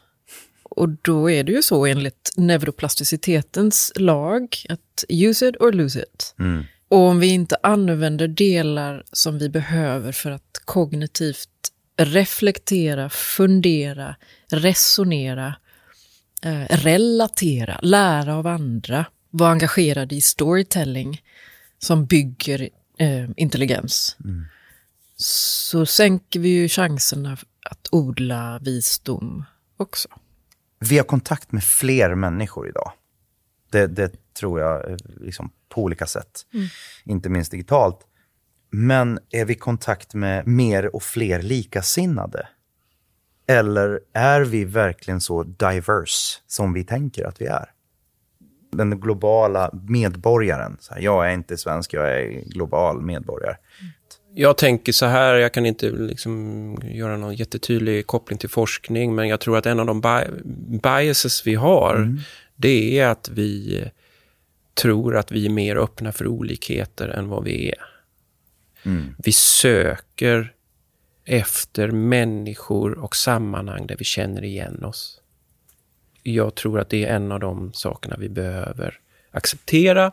Och 0.62 0.88
då 0.88 1.30
är 1.30 1.44
det 1.44 1.52
ju 1.52 1.62
så 1.62 1.86
enligt 1.86 2.32
neuroplasticitetens 2.36 3.92
lag 3.96 4.56
att 4.68 5.04
use 5.08 5.48
it 5.48 5.56
or 5.60 5.72
lose 5.72 6.02
it. 6.02 6.34
Mm. 6.38 6.64
Och 6.88 6.98
om 6.98 7.20
vi 7.20 7.26
inte 7.26 7.56
använder 7.62 8.28
delar 8.28 9.04
som 9.12 9.38
vi 9.38 9.48
behöver 9.48 10.12
för 10.12 10.30
att 10.30 10.62
kognitivt 10.64 11.48
reflektera, 11.96 13.08
fundera, 13.10 14.16
resonera, 14.50 15.54
eh, 16.42 16.64
relatera, 16.68 17.80
lära 17.82 18.36
av 18.36 18.46
andra, 18.46 19.06
vara 19.30 19.50
engagerade 19.50 20.14
i 20.14 20.20
storytelling 20.20 21.22
som 21.78 22.06
bygger 22.06 22.68
eh, 22.98 23.28
intelligens, 23.36 24.16
så 25.16 25.86
sänker 25.86 26.40
vi 26.40 26.48
ju 26.48 26.68
chanserna 26.68 27.32
att 27.70 27.88
odla 27.90 28.58
visdom 28.62 29.44
också. 29.76 30.08
Vi 30.78 30.98
har 30.98 31.04
kontakt 31.04 31.52
med 31.52 31.64
fler 31.64 32.14
människor 32.14 32.68
idag. 32.68 32.92
Det, 33.70 33.86
det 33.86 34.34
tror 34.34 34.60
jag 34.60 34.90
eh, 34.90 34.96
liksom, 35.20 35.50
på 35.68 35.82
olika 35.82 36.06
sätt. 36.06 36.46
Inte 37.04 37.28
minst 37.28 37.50
digitalt. 37.50 38.00
Men 38.70 39.18
är 39.30 39.44
vi 39.44 39.52
i 39.52 39.56
kontakt 39.56 40.14
med 40.14 40.46
mer 40.46 40.96
och 40.96 41.02
fler 41.02 41.42
likasinnade? 41.42 42.48
Eller 43.46 44.00
är 44.12 44.40
vi 44.40 44.64
verkligen 44.64 45.20
så 45.20 45.42
diverse 45.42 46.40
som 46.46 46.72
vi 46.72 46.84
tänker 46.84 47.24
att 47.24 47.40
vi 47.40 47.46
är? 47.46 47.70
Den 48.72 49.00
globala 49.00 49.70
medborgaren. 49.72 50.76
Så 50.80 50.94
här, 50.94 51.00
jag 51.00 51.28
är 51.28 51.34
inte 51.34 51.56
svensk, 51.56 51.94
jag 51.94 52.20
är 52.20 52.44
global 52.48 53.02
medborgare. 53.02 53.56
Jag 54.34 54.58
tänker 54.58 54.92
så 54.92 55.06
här, 55.06 55.34
jag 55.34 55.52
kan 55.52 55.66
inte 55.66 55.90
liksom 55.90 56.78
göra 56.84 57.16
någon 57.16 57.34
jättetydlig 57.34 58.06
koppling 58.06 58.38
till 58.38 58.48
forskning, 58.48 59.14
men 59.14 59.28
jag 59.28 59.40
tror 59.40 59.58
att 59.58 59.66
en 59.66 59.80
av 59.80 59.86
de 59.86 60.00
bi 60.00 60.42
biases 60.82 61.46
vi 61.46 61.54
har, 61.54 62.18
det 62.56 62.98
är 62.98 63.06
att 63.06 63.28
vi 63.28 63.84
tror 64.74 65.16
att 65.16 65.32
vi 65.32 65.46
är 65.46 65.50
mer 65.50 65.76
öppna 65.76 66.12
för 66.12 66.26
olikheter 66.26 67.08
än 67.08 67.28
vad 67.28 67.44
vi 67.44 67.68
är. 67.68 67.84
Vi 69.24 69.32
söker 69.32 70.52
efter 71.24 71.90
människor 71.90 72.98
och 72.98 73.16
sammanhang 73.16 73.86
där 73.86 73.96
vi 73.96 74.04
känner 74.04 74.44
igen 74.44 74.84
oss. 74.84 75.20
Jag 76.22 76.54
tror 76.54 76.80
att 76.80 76.88
det 76.88 77.04
är 77.04 77.16
en 77.16 77.32
av 77.32 77.40
de 77.40 77.72
sakerna 77.72 78.16
vi 78.18 78.28
behöver 78.28 78.98
acceptera 79.30 80.12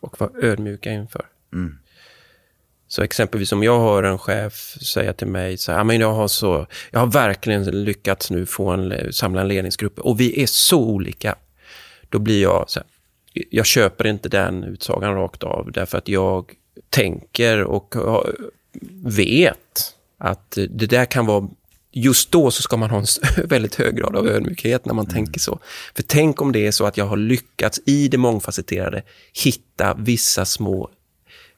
och 0.00 0.20
vara 0.20 0.30
ödmjuka 0.42 0.92
inför. 0.92 1.26
Så 2.88 3.02
exempelvis 3.02 3.52
om 3.52 3.62
jag 3.62 3.80
hör 3.80 4.02
en 4.02 4.18
chef 4.18 4.52
säga 4.82 5.12
till 5.12 5.26
mig 5.26 5.56
så 5.56 5.72
här, 5.72 5.78
"Ja, 5.78 5.84
men 5.84 6.00
jag 6.00 6.12
har, 6.12 6.28
så, 6.28 6.66
jag 6.90 7.00
har 7.00 7.06
verkligen 7.06 7.84
lyckats 7.84 8.30
nu 8.30 8.46
få 8.46 8.70
en, 8.70 9.12
samla 9.12 9.40
en 9.40 9.48
ledningsgrupp 9.48 9.98
och 9.98 10.20
vi 10.20 10.42
är 10.42 10.46
så 10.46 10.78
olika. 10.78 11.34
Då 12.08 12.18
blir 12.18 12.42
jag 12.42 12.64
så 12.68 12.80
här, 12.80 12.88
jag 13.50 13.66
köper 13.66 14.06
inte 14.06 14.28
den 14.28 14.64
utsagan 14.64 15.14
rakt 15.14 15.42
av 15.42 15.72
därför 15.72 15.98
att 15.98 16.08
jag 16.08 16.52
tänker 16.90 17.62
och 17.62 17.94
vet 19.04 19.94
att 20.18 20.58
det 20.70 20.86
där 20.86 21.04
kan 21.04 21.26
vara 21.26 21.48
Just 21.98 22.30
då 22.30 22.50
så 22.50 22.62
ska 22.62 22.76
man 22.76 22.90
ha 22.90 22.98
en 22.98 23.06
väldigt 23.48 23.74
hög 23.74 23.96
grad 23.96 24.16
av 24.16 24.28
ödmjukhet 24.28 24.84
när 24.84 24.94
man 24.94 25.06
tänker 25.06 25.40
så. 25.40 25.58
För 25.94 26.02
tänk 26.02 26.42
om 26.42 26.52
det 26.52 26.66
är 26.66 26.70
så 26.70 26.86
att 26.86 26.96
jag 26.96 27.04
har 27.04 27.16
lyckats 27.16 27.80
i 27.86 28.08
det 28.08 28.18
mångfacetterade 28.18 29.02
hitta 29.44 29.94
vissa 29.94 30.44
små 30.44 30.90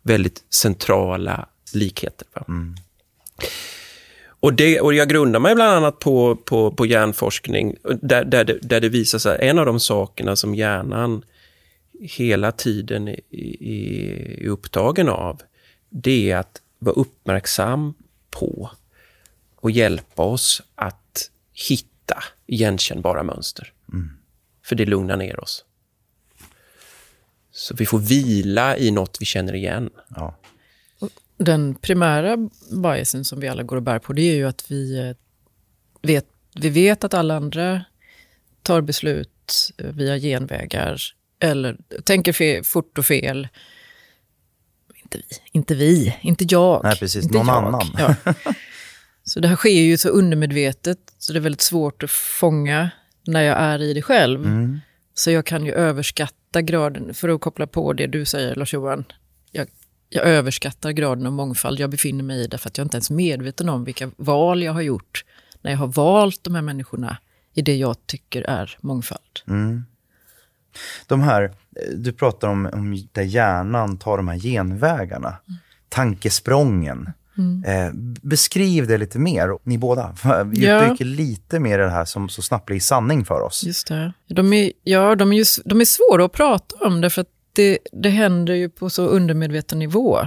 väldigt 0.03 0.45
centrala 0.51 1.49
likheter. 1.75 2.29
Va? 2.35 2.45
Och, 4.41 4.55
det, 4.55 4.81
och 4.81 4.95
jag 4.95 5.09
grundar 5.09 5.41
mig 5.41 5.55
bland 5.55 5.73
annat 5.73 5.99
på, 5.99 6.37
på, 6.37 6.71
på 6.71 6.87
hjärnforskning 6.87 7.77
där, 8.03 8.25
där, 8.25 8.45
det, 8.45 8.59
där 8.63 8.81
det 8.81 8.89
visar 8.89 9.19
sig 9.19 9.39
en 9.49 9.59
av 9.59 9.67
de 9.67 9.81
sakerna 9.81 10.37
som 10.37 10.55
hjärnan 10.55 11.23
hela 12.01 12.53
tiden 12.53 13.09
är, 13.09 14.47
upptagen 14.47 15.09
av, 15.09 15.43
det 15.89 16.31
är 16.31 16.37
att 16.37 16.63
vara 16.79 16.95
uppmärksam 16.95 17.95
på 18.31 18.71
och 19.57 19.71
hjälpa 19.71 20.23
oss 20.23 20.63
att 20.75 21.31
hitta 21.69 22.23
igenkännbara 22.47 23.23
mönster. 23.23 23.73
För 24.65 24.77
det 24.77 24.87
lugnar 24.87 25.17
ner 25.17 25.41
oss. 25.41 25.65
Så 27.59 27.75
vi 27.75 27.87
får 27.87 27.99
vila 27.99 28.77
i 28.77 28.91
något 28.91 29.17
vi 29.21 29.25
känner 29.25 29.55
igen. 29.55 29.91
Ja. 30.17 30.37
Den 31.37 31.75
primära 31.75 32.37
biasen 32.83 33.25
som 33.25 33.41
vi 33.41 33.49
alla 33.49 33.63
går 33.63 33.77
och 33.77 33.83
bär 33.83 33.99
på, 33.99 34.13
det 34.13 34.23
är 34.23 34.35
ju 34.35 34.49
att 34.49 34.71
vi 34.71 34.99
eh, 34.99 35.17
vet, 36.03 36.27
vi 36.55 36.69
vet 36.69 37.05
att 37.05 37.15
alla 37.15 37.37
andra 37.37 37.85
tar 38.63 38.81
beslut 38.81 39.73
eh, 39.79 39.87
via 39.87 40.19
genvägar 40.19 41.01
eller 41.41 41.77
tänker 42.05 42.33
fe, 42.33 42.63
fort 42.65 42.99
och 42.99 43.07
fel. 43.07 43.49
Inte 44.95 45.19
vi, 45.19 45.37
inte 45.53 45.75
vi, 45.75 46.17
inte 46.21 46.45
jag. 46.49 46.81
Nej, 46.85 46.97
precis. 46.99 47.25
Inte 47.25 47.39
Någon 47.39 47.47
jag. 47.47 47.57
annan. 47.57 47.87
Ja. 47.99 48.35
Så 49.25 49.41
det 49.41 49.49
här 49.49 49.57
sker 49.57 49.71
ju 49.71 49.99
så 49.99 50.09
undermedvetet, 50.09 50.99
så 51.19 51.33
det 51.33 51.39
är 51.39 51.41
väldigt 51.41 51.61
svårt 51.61 52.03
att 52.03 52.11
fånga 52.11 52.91
när 53.27 53.43
jag 53.43 53.59
är 53.59 53.83
i 53.83 53.95
det 53.95 54.03
själv. 54.03 54.45
Mm. 54.45 54.81
Så 55.19 55.31
jag 55.31 55.47
kan 55.47 55.65
ju 55.65 55.73
överskatta 55.73 56.63
graden, 56.63 57.15
för 57.15 57.29
att 57.29 57.41
koppla 57.41 57.67
på 57.67 57.93
det 57.93 58.07
du 58.07 58.25
säger 58.25 58.55
Lars-Johan, 58.55 59.05
jag, 59.53 59.69
jag 60.09 60.25
överskattar 60.25 60.91
graden 60.91 61.27
av 61.27 61.33
mångfald 61.33 61.81
jag 61.81 61.91
befinner 61.91 62.25
mig 62.25 62.45
i 62.45 62.47
därför 62.47 62.69
att 62.69 62.79
jag 62.79 62.85
inte 62.85 62.97
ens 62.97 63.11
är 63.11 63.15
medveten 63.15 63.69
om 63.69 63.85
vilka 63.85 64.11
val 64.17 64.63
jag 64.63 64.73
har 64.73 64.81
gjort 64.81 65.25
när 65.63 65.71
jag 65.71 65.79
har 65.79 65.87
valt 65.87 66.45
de 66.45 66.55
här 66.55 66.63
människorna 66.63 67.19
i 67.55 67.63
det 67.63 67.77
jag 67.77 68.07
tycker 68.07 68.43
är 68.43 68.79
mångfald. 68.81 69.41
De 71.07 71.21
här, 71.21 71.43
eh, 71.43 71.51
du 71.97 72.13
pratar 72.13 72.49
om, 72.49 72.71
om 72.73 73.09
där 73.13 73.23
hjärnan 73.23 73.99
tar 73.99 74.17
de 74.17 74.29
här 74.29 74.39
genvägarna. 74.39 75.37
Tankesprången. 75.89 77.13
Eh, 77.67 77.91
beskriv 78.23 78.87
det 78.87 78.99
lite 78.99 79.19
mer, 79.19 79.59
ni 79.63 79.79
båda. 79.79 80.15
Vi 80.47 80.67
Ja. 80.67 80.97
lite 81.01 81.61
mer 81.61 81.79
i 81.79 81.83
det 81.83 81.91
här 81.91 82.05
som 82.05 82.29
så 82.29 82.43
snabbt 82.43 82.67
blir 82.67 82.81
sanning 82.81 83.25
för 83.25 83.41
oss. 83.41 83.65
Just 83.65 83.89
det. 83.89 84.13
De 84.29 84.53
är, 84.53 84.73
ja, 84.83 85.15
de 85.15 85.33
är, 85.33 85.37
ju, 85.37 85.45
de 85.65 85.81
är 85.81 85.85
svåra 85.85 86.25
att 86.25 86.33
prata 86.33 86.87
om 86.87 87.01
därför 87.01 87.21
att 87.21 87.29
det, 87.53 87.79
det 87.93 88.09
händer 88.09 88.55
ju 88.55 88.69
på 88.71 88.91
så 88.91 89.07
undermedveten 89.07 89.79
nivå. 89.79 90.19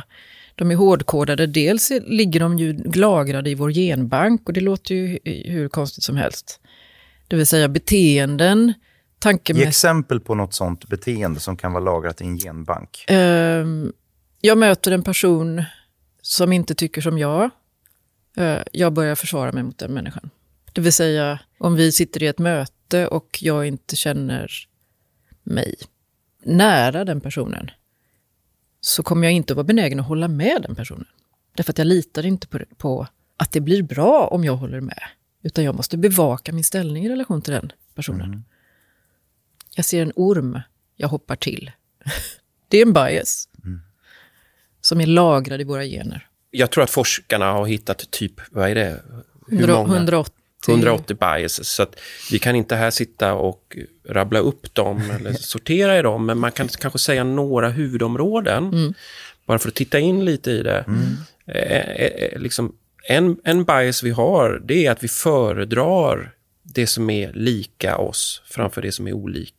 De 0.56 0.72
är 0.72 0.76
hårdkodade. 0.76 1.48
Dels 1.48 1.92
ligger 2.06 2.40
de 2.40 2.58
ju 2.58 2.84
lagrade 2.94 3.50
i 3.50 3.56
vår 3.56 3.72
genbank 3.72 4.42
och 4.48 4.54
det 4.54 4.62
låter 4.62 4.96
ju 4.96 5.08
hu- 5.08 5.52
hur 5.52 5.70
konstigt 5.70 6.04
som 6.04 6.16
helst. 6.18 6.60
Det 7.28 7.36
vill 7.36 7.48
säga 7.48 7.68
beteenden, 7.68 8.68
Ge 8.68 8.74
tankemässiga... 9.20 9.68
exempel 9.70 10.20
på 10.20 10.36
något 10.36 10.54
sånt 10.54 10.88
beteende 10.88 11.40
som 11.40 11.58
kan 11.58 11.74
vara 11.74 11.84
lagrat 11.84 12.22
i 12.22 12.24
en 12.24 12.38
genbank. 12.38 13.06
Ehm, 13.08 13.92
jag 14.42 14.58
möter 14.58 14.92
en 14.92 15.04
person 15.04 15.64
som 16.22 16.54
inte 16.54 16.76
tycker 16.76 17.02
som 17.02 17.18
jag. 17.18 17.50
Eh, 18.38 18.60
jag 18.72 18.94
börjar 18.94 19.16
försvara 19.16 19.52
mig 19.52 19.64
mot 19.64 19.78
den 19.78 19.94
människan. 19.94 20.30
Det 20.74 20.82
vill 20.82 20.94
säga, 20.94 21.40
om 21.58 21.76
vi 21.76 21.92
sitter 21.92 22.24
i 22.24 22.28
ett 22.28 22.40
möte 22.40 23.08
och 23.08 23.40
jag 23.42 23.68
inte 23.68 23.96
känner 23.96 24.52
mig 25.44 25.76
nära 26.44 27.06
den 27.06 27.22
personen, 27.22 27.72
så 28.82 29.04
kommer 29.04 29.28
jag 29.28 29.34
inte 29.34 29.54
vara 29.54 29.64
benägen 29.64 30.00
att 30.00 30.08
hålla 30.08 30.28
med 30.28 30.62
den 30.62 30.76
personen. 30.76 31.08
Därför 31.56 31.72
att 31.74 31.78
jag 31.78 31.88
litar 31.88 32.26
inte 32.26 32.48
på, 32.48 32.60
på 32.78 33.08
att 33.38 33.52
det 33.52 33.62
blir 33.62 33.84
bra 33.84 34.28
om 34.28 34.44
jag 34.44 34.56
håller 34.56 34.82
med. 34.82 35.04
Utan 35.42 35.64
jag 35.64 35.76
måste 35.76 35.98
bevaka 35.98 36.54
min 36.54 36.64
ställning 36.64 37.06
i 37.06 37.10
relation 37.10 37.42
till 37.42 37.54
den 37.54 37.72
personen. 37.96 38.46
Jag 39.76 39.86
ser 39.86 40.02
en 40.02 40.14
orm, 40.16 40.60
jag 40.96 41.08
hoppar 41.08 41.36
till. 41.36 41.72
Det 42.68 42.78
är 42.78 42.86
en 42.86 42.94
bias. 42.94 43.50
Som 44.82 45.02
är 45.02 45.06
lagrad 45.06 45.62
i 45.62 45.64
våra 45.64 45.86
gener. 45.86 46.28
Jag 46.52 46.70
tror 46.70 46.84
att 46.84 46.90
forskarna 46.90 47.52
har 47.52 47.66
hittat 47.66 48.12
typ, 48.12 48.34
vad 48.52 48.70
är 48.70 48.76
det? 48.76 49.02
Hur 49.48 49.58
100 49.58 49.76
många? 49.76 49.96
180. 49.96 50.34
180 50.70 51.18
biases. 51.20 51.70
Så 51.70 51.84
att 51.84 52.00
vi 52.32 52.40
kan 52.40 52.56
inte 52.56 52.76
här 52.76 52.92
sitta 52.92 53.34
och 53.34 53.78
rabbla 54.10 54.40
upp 54.40 54.74
dem 54.74 55.12
eller 55.12 55.34
sortera 55.40 56.00
i 56.00 56.02
dem, 56.02 56.26
men 56.26 56.38
man 56.38 56.52
kan 56.52 56.68
kanske 56.68 57.00
säga 57.00 57.24
några 57.24 57.70
huvudområden. 57.70 58.94
Bara 59.46 59.60
för 59.60 59.68
att 59.68 59.76
titta 59.76 60.00
in 60.00 60.26
lite 60.26 60.52
i 60.52 60.64
det. 60.64 60.86
Eh, 61.46 61.56
eh, 61.56 62.06
eh, 62.06 62.40
liksom, 62.40 62.76
en, 63.08 63.38
en 63.44 63.64
bias 63.64 64.04
vi 64.04 64.12
har, 64.12 64.62
det 64.66 64.86
är 64.86 64.92
att 64.92 65.04
vi 65.04 65.08
föredrar 65.08 66.34
det 66.64 66.88
som 66.88 67.10
är 67.10 67.34
lika 67.34 67.98
oss 67.98 68.42
framför 68.46 68.82
det 68.82 68.92
som 68.92 69.08
är 69.08 69.14
olikt 69.14 69.56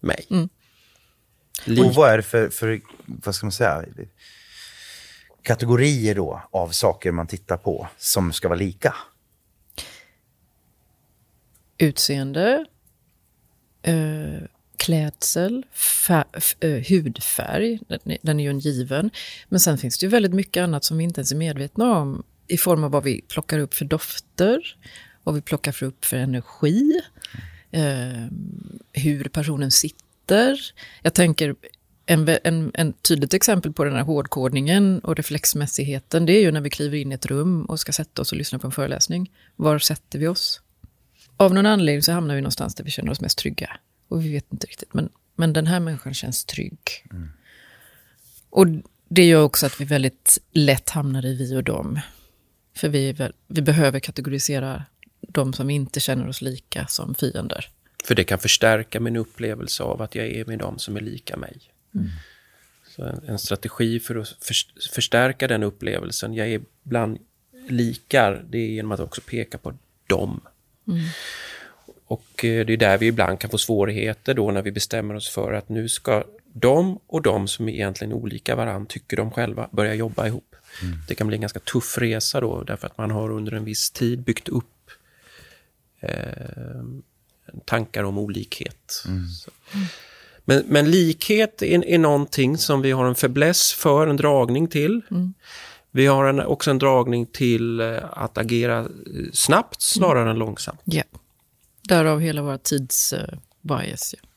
mig. 0.00 0.26
Och 1.66 1.94
vad 1.94 2.10
är 2.10 2.16
det 2.16 2.22
för, 2.22 2.48
för, 2.48 2.80
vad 3.06 3.34
ska 3.34 3.46
man 3.46 3.52
säga, 3.52 3.84
kategorier 5.42 6.14
då 6.14 6.42
av 6.50 6.68
saker 6.68 7.12
man 7.12 7.26
tittar 7.26 7.56
på 7.56 7.88
som 7.96 8.32
ska 8.32 8.48
vara 8.48 8.58
lika? 8.58 8.94
Utseende, 11.78 12.66
eh, 13.82 14.42
klädsel, 14.76 15.66
eh, 16.60 16.70
hudfärg, 16.70 17.78
den, 17.88 18.16
den 18.22 18.40
är 18.40 18.44
ju 18.44 18.50
en 18.50 18.58
given. 18.58 19.10
Men 19.48 19.60
sen 19.60 19.78
finns 19.78 19.98
det 19.98 20.06
ju 20.06 20.10
väldigt 20.10 20.34
mycket 20.34 20.62
annat 20.62 20.84
som 20.84 20.98
vi 20.98 21.04
inte 21.04 21.20
ens 21.20 21.32
är 21.32 21.36
medvetna 21.36 21.98
om 21.98 22.22
i 22.46 22.56
form 22.56 22.84
av 22.84 22.90
vad 22.90 23.04
vi 23.04 23.20
plockar 23.28 23.58
upp 23.58 23.74
för 23.74 23.84
dofter, 23.84 24.76
vad 25.22 25.34
vi 25.34 25.40
plockar 25.40 25.82
upp 25.82 26.04
för 26.04 26.16
energi, 26.16 27.00
eh, 27.70 28.26
hur 28.92 29.24
personen 29.24 29.70
sitter. 29.70 30.01
Jag 31.02 31.14
tänker 31.14 31.54
en, 32.06 32.28
en, 32.44 32.70
en, 32.74 32.92
tydligt 32.92 33.34
exempel 33.34 33.72
på 33.72 33.84
den 33.84 33.94
här 33.94 34.02
hårdkodningen 34.02 34.98
och 34.98 35.16
reflexmässigheten, 35.16 36.26
det 36.26 36.32
är 36.32 36.40
ju 36.40 36.52
när 36.52 36.60
vi 36.60 36.70
kliver 36.70 36.98
in 36.98 37.12
i 37.12 37.14
ett 37.14 37.26
rum 37.26 37.64
och 37.64 37.80
ska 37.80 37.92
sätta 37.92 38.22
oss 38.22 38.32
och 38.32 38.38
lyssna 38.38 38.58
på 38.58 38.66
en 38.66 38.72
föreläsning. 38.72 39.30
Var 39.56 39.78
sätter 39.78 40.18
vi 40.18 40.26
oss? 40.26 40.60
Av 41.36 41.54
någon 41.54 41.66
anledning 41.66 42.02
så 42.02 42.12
hamnar 42.12 42.34
vi 42.34 42.40
någonstans 42.40 42.74
där 42.74 42.84
vi 42.84 42.90
känner 42.90 43.12
oss 43.12 43.20
mest 43.20 43.38
trygga. 43.38 43.76
Och 44.08 44.24
vi 44.24 44.32
vet 44.32 44.46
inte 44.52 44.66
riktigt, 44.66 44.94
men, 44.94 45.08
men 45.36 45.52
den 45.52 45.66
här 45.66 45.80
människan 45.80 46.14
känns 46.14 46.44
trygg. 46.44 47.06
Mm. 47.10 47.28
Och 48.50 48.66
det 49.08 49.24
gör 49.24 49.42
också 49.42 49.66
att 49.66 49.80
vi 49.80 49.84
väldigt 49.84 50.38
lätt 50.52 50.90
hamnar 50.90 51.26
i 51.26 51.34
vi 51.34 51.56
och 51.56 51.64
dem. 51.64 52.00
För 52.76 52.88
vi, 52.88 53.30
vi 53.46 53.62
behöver 53.62 54.00
kategorisera 54.00 54.84
de 55.20 55.52
som 55.52 55.70
inte 55.70 56.00
känner 56.00 56.28
oss 56.28 56.42
lika 56.42 56.86
som 56.86 57.14
fiender. 57.14 57.70
För 58.04 58.14
det 58.14 58.24
kan 58.24 58.38
förstärka 58.38 59.00
min 59.00 59.16
upplevelse 59.16 59.82
av 59.82 60.02
att 60.02 60.14
jag 60.14 60.26
är 60.26 60.44
med 60.44 60.58
de 60.58 60.78
som 60.78 60.96
är 60.96 61.00
lika 61.00 61.36
mig. 61.36 61.56
Mm. 61.94 62.08
Så 62.86 63.02
en, 63.02 63.20
en, 63.26 63.38
strategi 63.38 64.00
för 64.00 64.16
att 64.16 64.28
för, 64.28 64.54
förstärka 64.94 65.48
den 65.48 65.62
upplevelsen, 65.62 66.34
jag 66.34 66.48
är 66.48 66.60
bland 66.82 67.18
likar, 67.68 68.44
det 68.50 68.58
är 68.58 68.68
genom 68.68 68.92
att 68.92 69.00
också 69.00 69.20
peka 69.20 69.58
på 69.58 69.74
dem. 70.06 70.40
Mm. 70.88 71.00
Och 72.04 72.44
eh, 72.44 72.66
det 72.66 72.72
är 72.72 72.76
där 72.76 72.98
vi 72.98 73.06
ibland 73.06 73.40
kan 73.40 73.50
få 73.50 73.58
svårigheter 73.58 74.34
då 74.34 74.50
när 74.50 74.62
vi 74.62 74.72
bestämmer 74.72 75.14
oss 75.14 75.28
för 75.28 75.52
att 75.52 75.68
nu 75.68 75.88
ska 75.88 76.24
de 76.52 76.98
och 77.06 77.22
de 77.22 77.48
som 77.48 77.68
är 77.68 77.72
egentligen 77.72 78.12
olika 78.12 78.56
varandra, 78.56 78.86
tycker 78.88 79.16
de 79.16 79.30
själva, 79.30 79.68
börja 79.70 79.94
jobba 79.94 80.26
ihop. 80.26 80.56
Mm. 80.82 80.98
Det 81.08 81.14
kan 81.14 81.26
bli 81.26 81.36
en 81.36 81.40
ganska 81.40 81.60
tuff 81.60 81.98
resa 81.98 82.40
då, 82.40 82.62
därför 82.62 82.86
att 82.86 82.98
man 82.98 83.10
har 83.10 83.30
under 83.30 83.52
en 83.52 83.64
viss 83.64 83.90
tid 83.90 84.18
byggt 84.22 84.48
upp 84.48 84.90
eh, 86.00 86.82
tankar 87.64 88.04
om 88.04 88.18
olikhet. 88.18 89.04
Mm. 89.06 89.24
Men, 90.44 90.64
men, 90.66 90.90
likhet 90.90 91.62
är, 91.62 91.86
är 91.86 91.98
någonting 91.98 92.58
som 92.58 92.82
vi 92.82 92.90
har 92.90 93.04
en 93.04 93.14
fäbless 93.14 93.72
för, 93.72 94.06
en 94.06 94.16
dragning 94.16 94.68
till. 94.68 95.00
Mm. 95.10 95.34
Vi 95.90 96.06
har 96.06 96.24
en, 96.24 96.40
också 96.40 96.70
en 96.70 96.78
dragning 96.78 97.26
till 97.26 97.80
eh, 97.80 97.98
att 98.12 98.38
agera 98.38 98.78
eh, 98.80 98.86
snabbt 99.32 99.82
snarare 99.82 100.20
mm. 100.20 100.30
än 100.30 100.38
långsamt. 100.38 100.80
Yeah. 100.86 101.06
Därav 101.88 102.20
hela 102.20 102.42
våra 102.42 102.58
tidsbias. 102.58 104.14
Uh, 104.14 104.20
ja. 104.22 104.28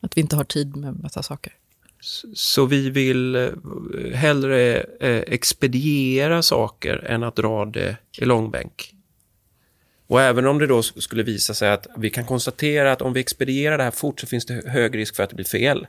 Att 0.00 0.16
vi 0.16 0.20
inte 0.20 0.36
har 0.36 0.44
tid 0.44 0.76
med 0.76 1.00
massa 1.00 1.22
saker. 1.22 1.52
Så 2.34 2.66
vi 2.66 2.90
vill 2.90 3.34
eh, 3.34 3.50
hellre 4.14 4.80
eh, 4.80 5.22
expediera 5.26 6.42
saker 6.42 6.96
än 6.96 7.22
att 7.22 7.36
dra 7.36 7.64
det 7.64 7.96
i 8.18 8.24
långbänk. 8.24 8.94
Och 10.08 10.22
även 10.22 10.46
om 10.46 10.58
det 10.58 10.66
då 10.66 10.82
skulle 10.82 11.22
visa 11.22 11.54
sig 11.54 11.70
att 11.70 11.86
vi 11.96 12.10
kan 12.10 12.24
konstatera 12.24 12.92
att 12.92 13.02
om 13.02 13.12
vi 13.12 13.20
expedierar 13.20 13.78
det 13.78 13.84
här 13.84 13.90
fort 13.90 14.20
så 14.20 14.26
finns 14.26 14.46
det 14.46 14.68
hög 14.68 14.96
risk 14.96 15.16
för 15.16 15.22
att 15.22 15.30
det 15.30 15.36
blir 15.36 15.46
fel. 15.46 15.86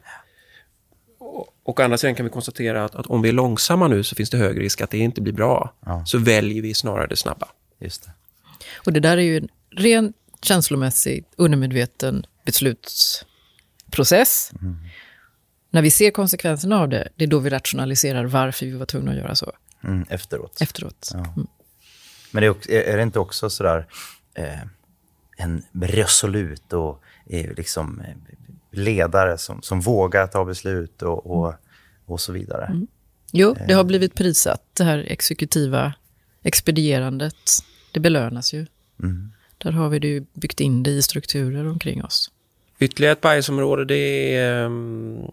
Och 1.64 1.80
å 1.80 1.84
andra 1.84 1.98
sidan 1.98 2.16
kan 2.16 2.26
vi 2.26 2.30
konstatera 2.30 2.86
att, 2.86 2.96
att, 2.96 3.06
om 3.06 3.22
vi 3.22 3.30
är 3.30 3.34
långsamma 3.34 3.88
nu 3.88 4.04
så 4.04 4.16
finns 4.16 4.30
det 4.30 4.38
hög 4.38 4.60
risk 4.60 4.82
att 4.82 4.90
det 4.90 4.98
inte 4.98 5.22
blir 5.22 5.34
bra. 5.34 5.74
Ja. 5.86 6.06
Så 6.06 6.18
väljer 6.18 6.62
vi 6.62 6.74
snarare 6.74 7.08
det 7.08 7.16
snabba. 7.16 7.48
Just 7.80 8.06
det. 8.06 8.12
Och 8.86 8.94
det 8.94 9.00
där 9.00 9.18
är 9.18 9.22
ju 9.22 9.38
en 9.38 9.50
ren 9.70 10.14
känslomässig, 10.42 11.26
undermedveten 11.36 12.26
beslutsprocess. 12.46 14.52
Mm. 14.62 14.78
När 15.70 15.82
vi 15.82 15.92
ser 15.92 16.12
konsekvenserna 16.12 16.82
av 16.82 16.90
det, 16.90 17.10
det 17.16 17.24
är 17.24 17.28
då 17.28 17.40
vi 17.40 17.50
rationaliserar 17.50 18.26
varför 18.26 18.66
vi 18.66 18.72
var 18.72 18.86
tvungna 18.86 19.12
att 19.12 19.18
göra 19.18 19.36
så. 19.36 19.52
Mm, 19.84 20.06
efteråt. 20.10 20.62
Efteråt. 20.62 21.10
Ja. 21.14 21.20
Mm. 21.20 21.48
Men 22.32 22.42
det 22.42 22.48
är, 22.48 22.50
också, 22.50 22.72
är, 22.72 22.98
det 22.98 23.04
inte 23.04 23.20
också 23.20 23.50
sådär 23.50 23.86
eh, 24.34 24.60
en 25.38 25.64
resolut 25.82 26.74
och 26.74 27.04
eh, 27.26 27.54
liksom, 27.54 28.00
eh, 28.00 28.16
ledare 28.72 29.38
som, 29.38 29.62
som 29.62 29.82
vågar 29.82 30.28
ta 30.28 30.46
beslut 30.46 31.02
och, 31.02 31.32
och, 31.32 31.54
och 32.06 32.22
så 32.22 32.32
vidare? 32.32 32.66
Mm. 32.66 32.88
Jo, 33.32 33.56
det 33.68 33.74
har 33.74 33.84
eh. 33.84 33.88
blivit 33.88 34.16
prissatt, 34.16 34.64
det 34.74 34.84
här 34.84 35.06
exekutiva 35.08 35.94
expedierandet. 36.44 37.36
Det 37.92 38.00
belönas 38.00 38.54
ju. 38.54 38.66
Mm. 39.04 39.32
Där 39.58 39.72
har 39.72 39.90
vi 39.90 40.00
det 40.00 40.34
byggt 40.34 40.60
in 40.60 40.84
det 40.84 40.92
i 40.92 41.02
strukturer 41.02 41.68
omkring 41.68 42.04
oss. 42.04 42.32
Ytterligare 42.80 43.12
ett 43.12 43.22
biasområde 43.22 43.86
det 43.86 44.36
är 44.36 44.66
um, 44.66 45.32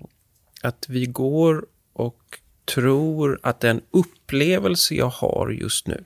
att 0.62 0.86
vi 0.88 1.06
går 1.06 1.66
och 1.92 2.38
tror 2.74 3.38
att 3.42 3.60
den 3.60 3.80
upplevelse 3.90 4.94
jag 4.94 5.08
har 5.08 5.50
just 5.50 5.86
nu, 5.86 6.04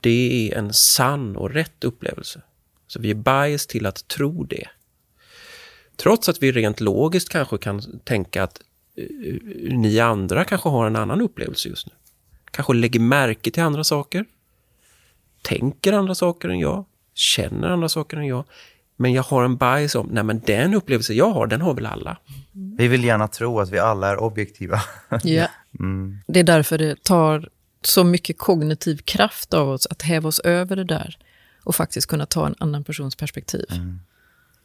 det 0.00 0.50
är 0.52 0.58
en 0.58 0.72
sann 0.72 1.36
och 1.36 1.50
rätt 1.50 1.84
upplevelse. 1.84 2.42
Så 2.86 3.00
vi 3.00 3.10
är 3.10 3.14
bias 3.14 3.66
till 3.66 3.86
att 3.86 4.08
tro 4.08 4.44
det. 4.44 4.68
Trots 5.96 6.28
att 6.28 6.42
vi 6.42 6.52
rent 6.52 6.80
logiskt 6.80 7.28
kanske 7.28 7.58
kan 7.58 8.00
tänka 8.04 8.42
att 8.42 8.60
uh, 8.98 9.38
ni 9.70 10.00
andra 10.00 10.44
kanske 10.44 10.68
har 10.68 10.86
en 10.86 10.96
annan 10.96 11.20
upplevelse 11.20 11.68
just 11.68 11.86
nu. 11.86 11.92
Kanske 12.50 12.74
lägger 12.74 13.00
märke 13.00 13.50
till 13.50 13.62
andra 13.62 13.84
saker, 13.84 14.24
tänker 15.42 15.92
andra 15.92 16.14
saker 16.14 16.48
än 16.48 16.58
jag, 16.58 16.84
känner 17.14 17.68
andra 17.68 17.88
saker 17.88 18.16
än 18.16 18.26
jag. 18.26 18.44
Men 18.96 19.12
jag 19.12 19.22
har 19.22 19.44
en 19.44 19.56
bias 19.56 19.94
om, 19.94 20.08
nej 20.12 20.24
men 20.24 20.40
den 20.46 20.74
upplevelse 20.74 21.14
jag 21.14 21.30
har, 21.30 21.46
den 21.46 21.60
har 21.60 21.74
väl 21.74 21.86
alla. 21.86 22.16
Vi 22.52 22.88
vill 22.88 23.04
gärna 23.04 23.28
tro 23.28 23.60
att 23.60 23.70
vi 23.70 23.78
alla 23.78 24.08
är 24.08 24.16
objektiva. 24.16 24.80
Ja. 25.22 25.48
Mm. 25.78 26.18
Det 26.26 26.40
är 26.40 26.44
därför 26.44 26.78
det 26.78 27.02
tar 27.02 27.48
så 27.82 28.04
mycket 28.04 28.38
kognitiv 28.38 28.96
kraft 28.96 29.54
av 29.54 29.68
oss 29.68 29.86
att 29.86 30.02
häva 30.02 30.28
oss 30.28 30.40
över 30.40 30.76
det 30.76 30.84
där 30.84 31.18
och 31.64 31.74
faktiskt 31.74 32.06
kunna 32.06 32.26
ta 32.26 32.46
en 32.46 32.54
annan 32.58 32.84
persons 32.84 33.16
perspektiv. 33.16 33.66
Mm. 33.70 34.00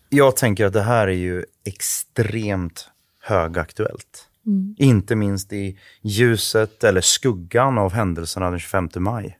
Jag 0.09 0.35
tänker 0.35 0.65
att 0.65 0.73
det 0.73 0.81
här 0.81 1.07
är 1.07 1.11
ju 1.11 1.45
extremt 1.65 2.89
högaktuellt. 3.19 4.29
Mm. 4.45 4.75
Inte 4.77 5.15
minst 5.15 5.53
i 5.53 5.79
ljuset 6.01 6.83
eller 6.83 7.01
skuggan 7.01 7.77
av 7.77 7.93
händelserna 7.93 8.49
den 8.49 8.59
25 8.59 8.89
maj. 8.95 9.39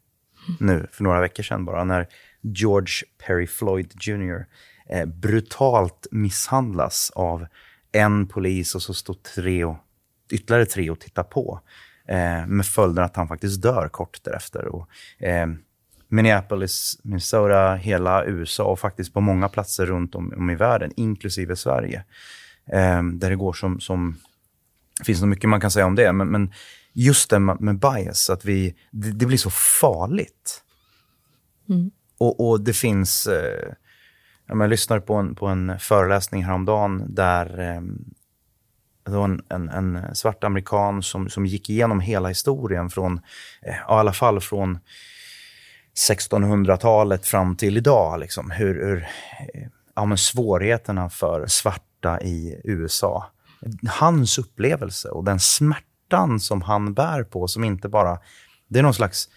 Nu, 0.59 0.87
för 0.91 1.03
några 1.03 1.21
veckor 1.21 1.43
sedan 1.43 1.65
bara, 1.65 1.83
när 1.83 2.07
George 2.41 2.93
Perry 3.17 3.47
Floyd 3.47 3.93
Jr. 4.01 4.45
Eh, 4.89 5.05
brutalt 5.05 6.07
misshandlas 6.11 7.11
av 7.15 7.45
en 7.91 8.27
polis 8.27 8.75
och 8.75 8.81
så 8.81 8.93
står 8.93 9.13
tre 9.13 9.63
och, 9.63 9.77
ytterligare 10.31 10.65
tre 10.65 10.89
och 10.89 10.99
tittar 10.99 11.23
på. 11.23 11.61
Eh, 12.07 12.47
med 12.47 12.65
följden 12.65 13.03
att 13.03 13.15
han 13.15 13.27
faktiskt 13.27 13.61
dör 13.61 13.89
kort 13.89 14.23
därefter. 14.23 14.65
Och, 14.65 14.89
eh, 15.19 15.47
Minneapolis, 16.07 16.99
Minnesota, 17.03 17.75
hela 17.75 18.25
USA 18.25 18.63
och 18.63 18.79
faktiskt 18.79 19.13
på 19.13 19.21
många 19.21 19.49
platser 19.49 19.85
runt 19.85 20.15
om, 20.15 20.33
om 20.37 20.49
i 20.49 20.55
världen, 20.55 20.91
inklusive 20.95 21.55
Sverige. 21.55 22.03
Eh, 22.71 23.03
där 23.03 23.29
det 23.29 23.35
går 23.35 23.53
som... 23.53 23.79
som 23.79 24.15
finns 25.05 25.21
nog 25.21 25.29
mycket 25.29 25.49
man 25.49 25.61
kan 25.61 25.71
säga 25.71 25.85
om 25.85 25.95
det, 25.95 26.13
men, 26.13 26.27
men 26.27 26.53
just 26.93 27.29
det 27.29 27.39
med, 27.39 27.79
bias, 27.79 28.29
att 28.29 28.45
vi, 28.45 28.75
det, 28.91 29.11
det 29.11 29.25
blir 29.25 29.37
så 29.37 29.49
farligt. 29.49 30.63
Mm. 31.69 31.91
Och, 32.17 32.49
och 32.49 32.61
det 32.61 32.73
finns... 32.73 33.27
Eh, 33.27 33.73
jag 34.47 34.69
lyssnade 34.69 35.01
på 35.01 35.13
en, 35.13 35.35
på 35.35 35.47
en 35.47 35.79
föreläsning 35.79 36.43
häromdagen 36.43 37.05
där 37.15 37.59
eh, 37.59 37.81
en, 39.07 39.41
en, 39.49 39.69
en, 39.69 40.15
svart 40.15 40.43
amerikan 40.43 41.03
som, 41.03 41.29
som 41.29 41.45
gick 41.45 41.69
igenom 41.69 41.99
hela 41.99 42.27
historien 42.29 42.89
från, 42.89 43.21
eh, 43.61 43.73
i 43.73 43.79
alla 43.87 44.13
fall 44.13 44.41
från 44.41 44.79
1600-talet 46.09 47.27
fram 47.27 47.55
till 47.55 47.77
idag. 47.77 48.19
Liksom, 48.19 48.51
hur, 48.51 48.85
hur 48.85 48.97
eh, 49.53 49.67
ja, 49.95 50.05
men 50.05 50.17
svårigheterna 50.17 51.09
för 51.09 51.47
svarta 51.47 52.21
i 52.21 52.61
USA. 52.63 53.25
Hans 53.99 54.37
upplevelse 54.37 55.09
och 55.09 55.23
den 55.23 55.39
smärtan 55.39 56.39
som 56.39 56.61
han 56.61 56.93
bär 56.93 57.23
på, 57.23 57.47
som 57.47 57.63
inte 57.63 57.89
bara... 57.89 58.19
Det 58.67 58.79
är 58.79 58.83
någon 58.83 58.93
slags 58.93 59.29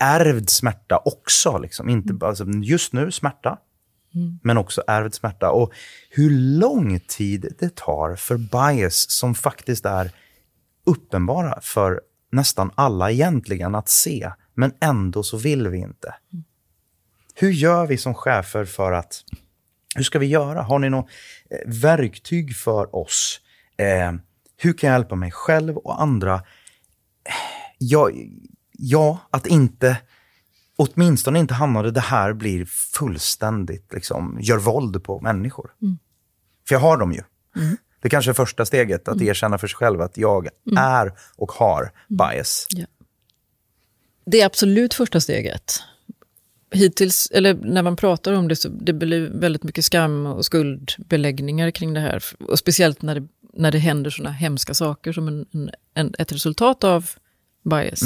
ärvd 0.00 0.50
smärta 0.50 1.02
också. 1.04 1.58
Liksom. 1.58 1.88
Inte, 1.88 2.26
alltså, 2.26 2.44
just 2.44 2.92
nu 2.92 3.12
smärta, 3.12 3.58
mm. 4.14 4.38
men 4.42 4.58
också 4.58 4.82
ärvd 4.86 5.14
smärta. 5.14 5.50
Och 5.50 5.72
hur 6.10 6.30
lång 6.30 7.00
tid 7.00 7.54
det 7.58 7.76
tar 7.76 8.16
för 8.16 8.36
bias 8.36 9.10
som 9.10 9.34
faktiskt 9.34 9.86
är 9.86 10.10
uppenbara 10.86 11.60
för 11.62 12.00
nästan 12.32 12.70
alla 12.74 13.10
egentligen 13.10 13.74
att 13.74 13.88
se, 13.88 14.30
men 14.54 14.72
ändå 14.80 15.22
så 15.22 15.36
vill 15.36 15.68
vi 15.68 15.78
inte. 15.78 16.14
Mm. 16.32 16.44
Hur 17.34 17.50
gör 17.50 17.86
vi 17.86 17.98
som 17.98 18.14
chefer 18.14 18.64
för 18.64 18.92
att... 18.92 19.24
Hur 19.96 20.02
ska 20.02 20.18
vi 20.18 20.26
göra? 20.26 20.62
Har 20.62 20.78
ni 20.78 20.90
något 20.90 21.08
eh, 21.50 21.72
verktyg 21.72 22.56
för 22.56 22.96
oss 22.96 23.40
Eh, 23.76 24.12
hur 24.56 24.72
kan 24.72 24.90
jag 24.90 24.98
hjälpa 24.98 25.14
mig 25.14 25.30
själv 25.30 25.76
och 25.76 26.02
andra? 26.02 26.42
Ja, 27.78 28.10
ja 28.72 29.18
att 29.30 29.46
inte, 29.46 29.96
åtminstone 30.76 31.38
inte 31.38 31.54
hamna 31.54 31.82
det 31.82 32.00
här 32.00 32.32
blir 32.32 32.64
fullständigt, 32.64 33.92
liksom, 33.92 34.38
gör 34.40 34.58
våld 34.58 35.04
på 35.04 35.20
människor. 35.20 35.70
Mm. 35.82 35.98
För 36.68 36.74
jag 36.74 36.80
har 36.80 36.96
dem 36.96 37.12
ju. 37.12 37.22
Det 38.00 38.08
kanske 38.10 38.30
är 38.30 38.32
första 38.32 38.66
steget, 38.66 39.08
Mm. 39.08 39.16
att 39.16 39.22
erkänna 39.22 39.58
för 39.58 39.66
sig 39.66 39.76
själv 39.76 40.00
att 40.00 40.16
jag 40.16 40.48
är 40.76 41.12
och 41.36 41.52
har 41.52 41.92
bias. 42.08 42.66
Ja. 42.70 42.86
Det 44.26 44.40
är 44.40 44.46
absolut 44.46 44.94
första 44.94 45.20
steget. 45.20 45.72
Hittills, 46.70 47.30
eller 47.34 47.54
när 47.54 47.82
man 47.82 47.96
pratar 47.96 48.32
om 48.32 48.48
det, 48.48 48.56
så 48.56 48.68
det 48.68 48.92
blir 48.92 49.30
väldigt 49.34 49.62
mycket 49.62 49.84
skam 49.84 50.26
och 50.26 50.44
skuldbeläggningar 50.44 51.70
kring 51.70 51.94
det 51.94 52.00
här. 52.00 52.24
Och 52.48 52.58
speciellt 52.58 53.02
när 53.02 53.20
det, 53.20 53.28
när 53.52 53.72
det 53.72 53.78
händer 53.78 54.10
såna 54.10 54.30
hemska 54.30 54.74
saker 54.74 55.12
som 55.12 55.28
en, 55.28 55.46
en, 55.52 55.70
en, 55.94 56.14
ett 56.18 56.32
resultat 56.32 56.84
av 56.84 57.10
bias. 57.70 58.02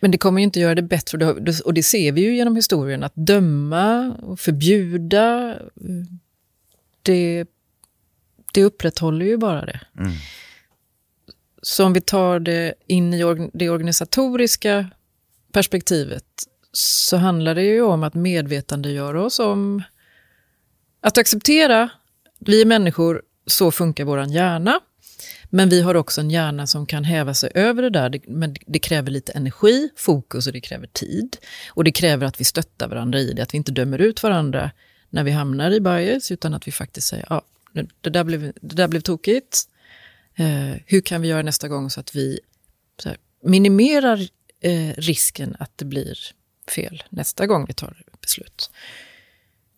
Men 0.00 0.10
det 0.10 0.18
kommer 0.18 0.40
ju 0.40 0.44
inte 0.44 0.60
göra 0.60 0.74
det 0.74 0.82
bättre. 0.82 1.26
Och 1.64 1.74
det, 1.74 1.82
ser 1.82 2.12
vi 2.12 2.20
ju 2.20 2.36
genom 2.36 2.56
historien. 2.56 3.02
Att 3.02 3.12
döma 3.14 4.16
och 4.22 4.40
förbjuda, 4.40 5.58
det, 7.02 7.46
det 8.52 8.64
upprätthåller 8.64 9.26
ju 9.26 9.36
bara 9.36 9.64
det. 9.64 9.80
Så 11.62 11.84
om 11.84 11.92
vi 11.92 12.00
tar 12.00 12.40
det 12.40 12.74
in 12.86 13.14
i 13.14 13.50
det 13.52 13.70
organisatoriska 13.70 14.90
perspektivet 15.52 16.24
så 16.72 17.16
handlar 17.16 17.54
det 17.54 17.62
ju 17.62 17.82
om 17.82 18.02
att 18.02 18.14
medvetandegöra 18.14 19.22
oss 19.22 19.38
om 19.38 19.82
att 21.00 21.18
acceptera, 21.18 21.88
vi 22.38 22.60
är 22.60 22.66
människor, 22.66 23.22
så 23.46 23.70
funkar 23.70 24.04
vår 24.04 24.24
hjärna. 24.24 24.80
Men 25.50 25.68
vi 25.68 25.80
har 25.82 25.94
också 25.94 26.20
en 26.20 26.30
hjärna 26.30 26.66
som 26.66 26.86
kan 26.86 27.04
häva 27.04 27.34
sig 27.34 27.50
över 27.54 27.82
det 27.82 27.90
där. 27.90 28.20
Men 28.28 28.56
det 28.66 28.78
kräver 28.78 29.10
lite 29.10 29.32
energi, 29.32 29.88
fokus 29.96 30.46
och 30.46 30.52
det 30.52 30.60
kräver 30.60 30.86
tid. 30.86 31.36
Och 31.68 31.84
det 31.84 31.92
kräver 31.92 32.26
att 32.26 32.40
vi 32.40 32.44
stöttar 32.44 32.88
varandra 32.88 33.18
i 33.18 33.32
det, 33.32 33.42
att 33.42 33.54
vi 33.54 33.56
inte 33.56 33.72
dömer 33.72 33.98
ut 33.98 34.22
varandra 34.22 34.70
när 35.10 35.24
vi 35.24 35.30
hamnar 35.30 35.70
i 35.70 35.80
bias, 35.80 36.30
utan 36.30 36.54
att 36.54 36.68
vi 36.68 36.72
faktiskt 36.72 37.06
säger 37.06 37.26
ja, 37.30 37.42
det, 38.00 38.10
där 38.10 38.24
blev, 38.24 38.52
det 38.60 38.76
där 38.76 38.88
blev 38.88 39.00
tokigt. 39.00 39.68
Eh, 40.36 40.80
hur 40.86 41.00
kan 41.00 41.22
vi 41.22 41.28
göra 41.28 41.42
nästa 41.42 41.68
gång 41.68 41.90
så 41.90 42.00
att 42.00 42.16
vi 42.16 42.40
så 43.02 43.08
här, 43.08 43.18
minimerar 43.42 44.28
eh, 44.60 44.92
risken 44.96 45.56
att 45.58 45.78
det 45.78 45.84
blir 45.84 46.18
fel 46.68 47.02
nästa 47.10 47.46
gång 47.46 47.64
vi 47.66 47.74
tar 47.74 48.02
beslut? 48.20 48.70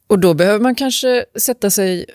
Och 0.06 0.18
då 0.18 0.34
behöver 0.34 0.60
man 0.60 0.74
kanske 0.74 1.24
sätta 1.34 1.70
sig 1.70 2.06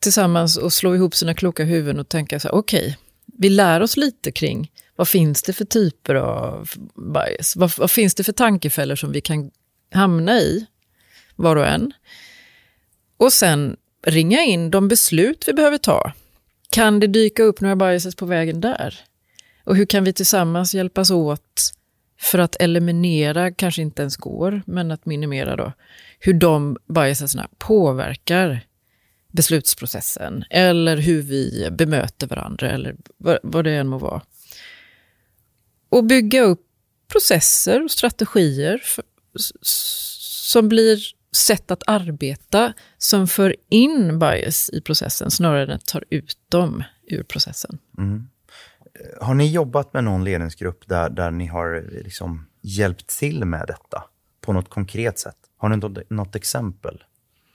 tillsammans 0.00 0.56
och 0.56 0.72
slå 0.72 0.94
ihop 0.94 1.14
sina 1.14 1.34
kloka 1.34 1.64
huvuden 1.64 2.00
och 2.00 2.08
tänka 2.08 2.40
så 2.40 2.48
här, 2.48 2.54
okej, 2.54 2.98
vi 3.38 3.48
lär 3.48 3.80
oss 3.80 3.96
lite 3.96 4.32
kring 4.32 4.70
vad 4.96 5.08
finns 5.08 5.42
det 5.42 5.52
för 5.52 5.64
typer 5.64 6.14
av 6.14 6.70
bias? 7.14 7.56
Vad, 7.56 7.72
vad 7.76 7.90
finns 7.90 8.14
det 8.14 8.24
för 8.24 8.32
tankefällor 8.32 8.96
som 8.96 9.12
vi 9.12 9.20
kan 9.20 9.50
hamna 9.92 10.38
i, 10.38 10.66
var 11.36 11.56
och 11.56 11.66
en? 11.66 11.92
Och 13.16 13.32
sen 13.32 13.76
ringa 14.06 14.40
in 14.40 14.70
de 14.70 14.88
beslut 14.88 15.44
vi 15.48 15.52
behöver 15.52 15.78
ta. 15.78 16.12
Kan 16.70 17.00
det 17.00 17.06
dyka 17.06 17.42
upp 17.42 17.60
några 17.60 17.76
biases 17.76 18.14
på 18.14 18.26
vägen 18.26 18.60
där? 18.60 19.00
Och 19.64 19.76
hur 19.76 19.86
kan 19.86 20.04
vi 20.04 20.12
tillsammans 20.12 20.74
hjälpas 20.74 21.10
åt 21.10 21.72
för 22.20 22.38
att 22.38 22.56
eliminera, 22.60 23.52
kanske 23.52 23.82
inte 23.82 24.02
ens 24.02 24.16
går, 24.16 24.62
men 24.66 24.90
att 24.90 25.06
minimera 25.06 25.56
då, 25.56 25.72
hur 26.18 26.32
de 26.34 26.76
biaserna 26.88 27.48
påverkar 27.58 28.60
beslutsprocessen 29.30 30.44
eller 30.50 30.96
hur 30.96 31.22
vi 31.22 31.68
bemöter 31.70 32.26
varandra 32.26 32.70
eller 32.70 32.96
vad, 33.42 33.64
det 33.64 33.74
än 33.74 33.88
må 33.88 33.98
vara. 33.98 34.22
Och 35.88 36.04
bygga 36.04 36.42
upp 36.42 36.66
processer 37.12 37.84
och 37.84 37.90
strategier 37.90 38.78
för, 38.84 39.04
som 39.34 40.68
blir 40.68 40.98
sätt 41.36 41.70
att 41.70 41.82
arbeta 41.86 42.72
som 42.98 43.28
för 43.28 43.56
in 43.68 44.18
bias 44.18 44.70
i 44.70 44.80
processen 44.80 45.30
snarare 45.30 45.62
än 45.62 45.70
att 45.70 45.86
tar 45.86 46.04
ut 46.10 46.38
dem 46.48 46.84
ur 47.06 47.22
processen. 47.22 47.78
Mm. 47.98 48.28
Har 49.20 49.34
ni 49.34 49.52
jobbat 49.52 49.92
med 49.92 50.04
någon 50.04 50.24
ledningsgrupp 50.24 50.88
där, 50.88 51.10
där 51.10 51.30
ni 51.30 51.46
har 51.46 51.90
liksom 52.04 52.46
hjälpt 52.60 53.18
till 53.18 53.44
med 53.44 53.64
detta 53.66 54.04
på 54.40 54.52
något 54.52 54.68
konkret 54.68 55.18
sätt? 55.18 55.36
Har 55.56 55.68
ni 55.68 55.76
något, 55.76 56.10
något 56.10 56.36
exempel 56.36 57.04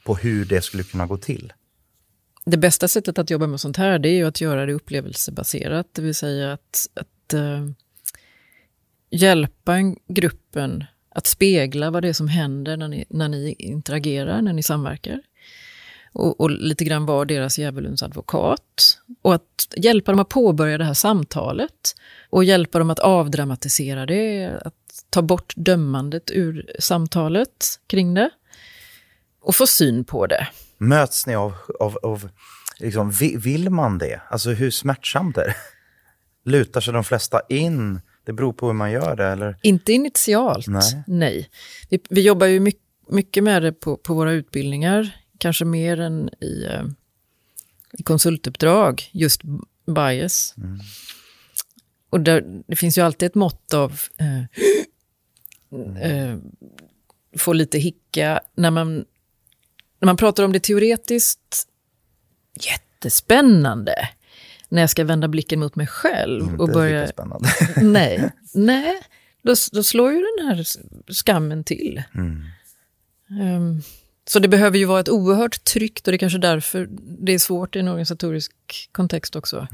på 0.05 0.15
hur 0.15 0.45
det 0.45 0.61
skulle 0.61 0.83
kunna 0.83 1.05
gå 1.05 1.17
till? 1.17 1.53
Det 2.45 2.57
bästa 2.57 2.87
sättet 2.87 3.17
att 3.17 3.29
jobba 3.29 3.47
med 3.47 3.59
sånt 3.59 3.77
här 3.77 3.99
det 3.99 4.09
är 4.09 4.15
ju 4.15 4.27
att 4.27 4.41
göra 4.41 4.65
det 4.65 4.73
upplevelsebaserat, 4.73 5.87
det 5.91 6.01
vill 6.01 6.15
säga 6.15 6.53
att, 6.53 6.87
att 6.93 7.33
eh, 7.33 7.65
hjälpa 9.09 9.75
gruppen 10.07 10.83
att 11.09 11.27
spegla 11.27 11.91
vad 11.91 12.03
det 12.03 12.09
är 12.09 12.13
som 12.13 12.27
händer 12.27 12.77
när 12.77 12.87
ni, 12.87 13.05
när 13.09 13.29
ni 13.29 13.55
interagerar, 13.59 14.41
när 14.41 14.53
ni 14.53 14.63
samverkar. 14.63 15.21
Och, 16.13 16.41
och 16.41 16.51
lite 16.51 16.83
grann 16.83 17.05
vara 17.05 17.25
deras 17.25 17.59
djävulens 17.59 18.03
advokat. 18.03 18.99
Och 19.21 19.35
att 19.35 19.67
hjälpa 19.77 20.11
dem 20.11 20.19
att 20.19 20.29
påbörja 20.29 20.77
det 20.77 20.83
här 20.83 20.93
samtalet. 20.93 21.95
Och 22.29 22.43
hjälpa 22.43 22.79
dem 22.79 22.89
att 22.89 22.99
avdramatisera 22.99 24.05
det, 24.05 24.59
att 24.65 24.73
ta 25.09 25.21
bort 25.21 25.53
dömandet 25.55 26.31
ur 26.31 26.71
samtalet 26.79 27.79
kring 27.87 28.13
det. 28.13 28.29
Och 29.41 29.55
få 29.55 29.67
syn 29.67 30.03
på 30.03 30.27
det. 30.27 30.47
Möts 30.77 31.27
ni 31.27 31.35
av, 31.35 31.53
av, 31.79 31.97
av 32.03 32.29
liksom, 32.79 33.11
vi- 33.11 33.37
vill 33.37 33.69
man 33.69 33.97
det? 33.97 34.21
Alltså 34.29 34.49
hur 34.49 34.71
smärtsamt 34.71 35.37
är 35.37 35.45
det? 35.47 35.55
Lutar 36.49 36.81
sig 36.81 36.93
de 36.93 37.03
flesta 37.03 37.41
in? 37.49 38.01
Det 38.25 38.33
beror 38.33 38.53
på 38.53 38.67
hur 38.67 38.73
man 38.73 38.91
gör 38.91 39.15
det, 39.15 39.25
eller? 39.25 39.57
Inte 39.61 39.93
initialt, 39.93 40.67
Nej. 40.67 41.03
nej. 41.07 41.49
Vi, 41.89 41.99
vi 42.09 42.21
jobbar 42.21 42.47
ju 42.47 42.59
mycket, 42.59 42.81
mycket 43.09 43.43
med 43.43 43.61
det 43.61 43.71
på, 43.73 43.97
på 43.97 44.13
våra 44.13 44.31
utbildningar, 44.31 45.15
kanske 45.37 45.65
mer 45.65 45.99
än 45.99 46.29
i, 46.43 46.65
eh, 46.65 46.83
i 47.99 48.03
konsultuppdrag, 48.03 49.09
just 49.11 49.41
bias. 49.95 50.55
Och 52.09 52.21
där, 52.21 52.63
det 52.67 52.75
finns 52.75 52.97
ju 52.97 53.01
alltid 53.01 53.27
ett 53.27 53.35
mått 53.35 53.73
av 53.73 53.99
eh, 54.19 54.41
eh, 56.11 56.37
få 57.37 57.53
lite 57.53 57.77
hicka 57.77 58.41
när 58.55 58.71
man, 58.71 59.05
när 60.05 60.09
man 60.09 60.17
pratar 60.17 60.43
om 60.43 60.51
det 60.51 60.59
teoretiskt. 60.59 61.67
Jättespännande. 62.59 64.09
När 64.69 64.81
jag 64.81 64.89
ska 64.89 65.03
vända 65.03 65.27
blicken 65.27 65.59
mot 65.59 65.75
mig 65.75 65.87
själv 65.87 66.43
och 66.43 66.67
Inte 66.67 66.73
börja... 66.73 67.01
lika 67.01 67.11
spännande. 67.11 67.49
Nej, 67.81 68.31
nej. 68.53 69.01
Då, 69.41 69.55
då 69.71 69.83
slår 69.83 70.11
ju 70.11 70.25
den 70.37 70.47
här 70.47 70.63
skammen 71.13 71.63
till. 71.63 72.03
Ehm, 73.29 73.81
så 74.27 74.39
det 74.39 74.47
behöver 74.47 74.77
ju 74.77 74.85
vara 74.85 74.99
ett 74.99 75.09
oerhört 75.09 75.63
tryck 75.63 76.01
och 76.05 76.11
det 76.11 76.15
är 76.15 76.17
kanske 76.17 76.39
därför 76.39 76.87
det 76.99 77.33
är 77.33 77.39
svårt 77.39 77.75
i 77.75 77.79
en 77.79 77.87
organisatorisk 77.87 78.51
kontext 78.91 79.35
också. 79.35 79.67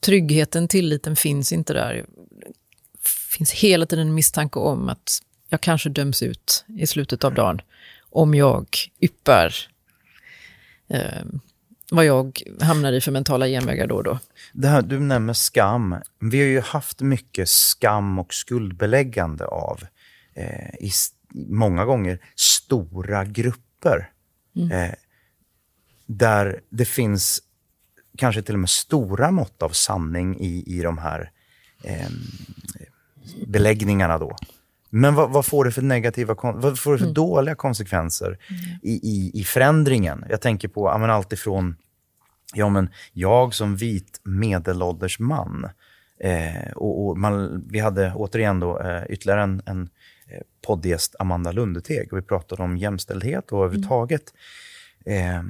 Tryggheten, 0.00 0.68
tilliten 0.68 1.16
finns 1.16 1.52
inte 1.52 1.72
där. 1.72 1.94
Det 1.94 3.08
finns 3.08 3.52
hela 3.52 3.86
tiden 3.86 4.08
en 4.08 4.14
misstanke 4.14 4.58
om 4.58 4.88
att 4.88 5.22
jag 5.48 5.60
kanske 5.60 5.88
döms 5.88 6.22
ut 6.22 6.64
i 6.78 6.86
slutet 6.86 7.24
av 7.24 7.34
dagen 7.34 7.60
om 8.18 8.34
jag 8.34 8.66
yppar 9.00 9.54
ehm, 10.88 11.40
vad 11.90 12.04
jag 12.04 12.42
hamnar 12.60 12.92
i 12.92 13.00
för 13.00 13.12
mentala 13.12 13.46
genvägar 13.46 13.86
då 13.86 13.94
och 13.94 14.04
då. 14.04 14.18
Det 14.52 14.68
här, 14.68 14.82
du 14.82 15.00
nämner 15.00 15.32
skam. 15.32 15.96
Vi 16.20 16.38
har 16.38 16.46
ju 16.46 16.60
haft 16.60 17.00
mycket 17.00 17.48
skam 17.48 18.18
och 18.18 18.34
skuldbeläggande 18.34 19.46
av, 19.46 19.82
eh, 20.34 20.74
i, 20.80 20.90
många 21.32 21.84
gånger, 21.84 22.18
stora 22.36 23.24
grupper. 23.24 24.10
Eh, 24.72 24.94
där 26.06 26.60
det 26.70 26.84
finns 26.84 27.42
kanske 28.16 28.42
till 28.42 28.54
och 28.54 28.60
med 28.60 28.70
stora 28.70 29.30
mått 29.30 29.62
av 29.62 29.70
sanning 29.70 30.40
i, 30.40 30.64
i 30.66 30.82
de 30.82 30.98
här 30.98 31.30
eh, 31.84 32.08
beläggningarna 33.46 34.18
då. 34.18 34.36
Men 34.90 35.14
vad, 35.14 35.30
vad 35.30 35.46
får 35.46 35.64
det 35.64 35.70
för 35.70 35.82
negativa, 35.82 36.36
vad 36.42 36.78
får 36.78 36.92
det 36.92 36.98
för 36.98 37.12
dåliga 37.12 37.54
konsekvenser 37.54 38.38
i, 38.82 38.92
i, 38.92 39.30
i 39.34 39.44
förändringen? 39.44 40.24
Jag 40.30 40.40
tänker 40.40 40.68
på 40.68 40.88
ja, 40.88 40.98
men 40.98 41.10
allt 41.10 41.32
ifrån 41.32 41.76
Ja, 42.54 42.68
men 42.68 42.90
jag 43.12 43.54
som 43.54 43.76
vit 43.76 44.20
medelålders 44.24 45.18
man. 45.18 45.70
Eh, 46.20 46.72
och, 46.72 47.06
och 47.06 47.18
man, 47.18 47.64
vi 47.68 47.78
hade 47.78 48.12
återigen 48.14 48.60
då, 48.60 48.80
eh, 48.80 49.02
ytterligare 49.08 49.42
en, 49.42 49.62
en 49.66 49.82
eh, 50.26 50.42
poddgäst, 50.66 51.16
Amanda 51.18 51.52
Lundeteg. 51.52 52.12
Och 52.12 52.18
vi 52.18 52.22
pratade 52.22 52.62
om 52.62 52.76
jämställdhet 52.76 53.52
och 53.52 53.64
överhuvudtaget 53.64 54.22
eh, 55.04 55.42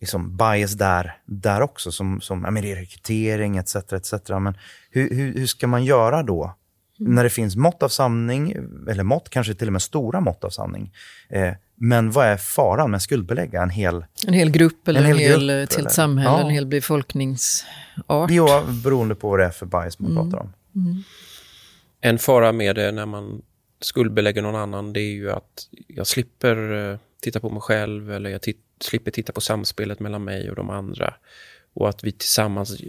liksom 0.00 0.36
bias 0.36 0.72
där, 0.72 1.18
där 1.24 1.60
också. 1.60 1.92
Som, 1.92 2.20
som 2.20 2.44
ja, 2.44 2.50
men 2.50 2.62
rekrytering 2.62 3.56
etc. 3.56 3.76
etc. 3.76 4.12
Men 4.28 4.54
hur, 4.90 5.14
hur, 5.14 5.34
hur 5.34 5.46
ska 5.46 5.66
man 5.66 5.84
göra 5.84 6.22
då 6.22 6.54
när 7.00 7.24
det 7.24 7.30
finns 7.30 7.56
mått 7.56 7.82
av 7.82 7.88
sanning, 7.88 8.56
eller 8.88 9.02
mått, 9.02 9.28
kanske 9.30 9.54
till 9.54 9.66
och 9.66 9.72
med 9.72 9.82
stora 9.82 10.20
mått 10.20 10.44
av 10.44 10.50
sanning. 10.50 10.92
Eh, 11.28 11.52
men 11.74 12.10
vad 12.10 12.26
är 12.26 12.36
faran 12.36 12.90
med 12.90 12.96
att 12.96 13.02
skuldbelägga 13.02 13.62
en 13.62 13.70
hel... 13.70 14.04
En 14.26 14.34
hel 14.34 14.50
grupp 14.50 14.88
eller 14.88 15.00
en 15.00 15.06
hel, 15.06 15.16
hel 15.18 15.30
hel 15.30 15.40
grupp, 15.40 15.50
ett 15.64 15.74
helt 15.74 15.78
eller? 15.80 15.90
samhälle, 15.90 16.30
Ja. 16.30 16.40
en 16.40 16.50
hel 16.50 16.66
befolkningsart. 16.66 18.30
Ja, 18.30 18.64
beroende 18.84 19.14
på 19.14 19.30
vad 19.30 19.38
det 19.38 19.44
är 19.44 19.50
för 19.50 19.66
bajs 19.66 19.98
man 19.98 20.14
pratar 20.14 20.38
om. 20.38 20.52
En 22.00 22.18
fara 22.18 22.52
med 22.52 22.76
det 22.76 22.92
när 22.92 23.06
man 23.06 23.42
skuldbelägger 23.80 24.42
någon 24.42 24.56
annan 24.56 24.92
det 24.92 25.00
är 25.00 25.12
ju 25.12 25.30
att 25.30 25.68
jag 25.86 26.06
slipper 26.06 26.90
eh, 26.92 26.98
titta 27.22 27.40
på 27.40 27.50
mig 27.50 27.60
själv 27.60 28.12
eller 28.12 28.30
jag 28.30 28.40
slipper 28.80 29.10
titta 29.10 29.32
på 29.32 29.40
samspelet 29.40 30.00
mellan 30.00 30.24
mig 30.24 30.50
och 30.50 30.56
de 30.56 30.70
andra. 30.70 31.14
Och 31.74 31.88
att 31.88 32.04
vi 32.04 32.12
tillsammans 32.12 32.80
eh, 32.80 32.88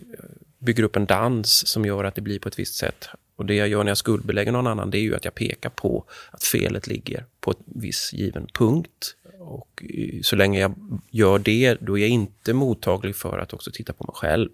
bygger 0.60 0.84
upp 0.84 0.96
en 0.96 1.06
dans 1.06 1.68
som 1.68 1.86
gör 1.86 2.04
att 2.04 2.16
det 2.16 2.22
blir 2.22 2.40
på 2.40 2.48
ett 2.48 2.60
visst 2.60 2.76
sätt. 2.76 3.08
Och 3.42 3.48
det 3.48 3.56
jag 3.56 3.68
gör 3.68 3.84
när 3.84 3.92
jag 3.92 3.98
skuldbelägger 3.98 4.52
någon 4.52 4.68
annan 4.68 4.92
det 4.92 4.98
är 4.98 5.02
ju 5.02 5.16
att 5.16 5.26
jag 5.26 5.36
pekar 5.36 5.70
på 5.70 6.04
att 6.32 6.44
felet 6.44 6.88
ligger 6.88 7.26
på 7.40 7.52
en 7.52 7.82
viss 7.82 8.14
given 8.14 8.48
punkt. 8.54 9.16
Och 9.40 9.84
eh, 9.90 10.22
så 10.22 10.36
länge 10.36 10.60
jag 10.60 10.74
gör 11.10 11.40
det, 11.40 11.78
då 11.82 11.98
är 11.98 12.02
jag 12.02 12.10
inte 12.10 12.54
mottaglig 12.54 13.16
för 13.16 13.40
att 13.40 13.54
också 13.54 13.72
titta 13.72 13.94
på 13.94 14.04
mig 14.04 14.14
själv. 14.16 14.50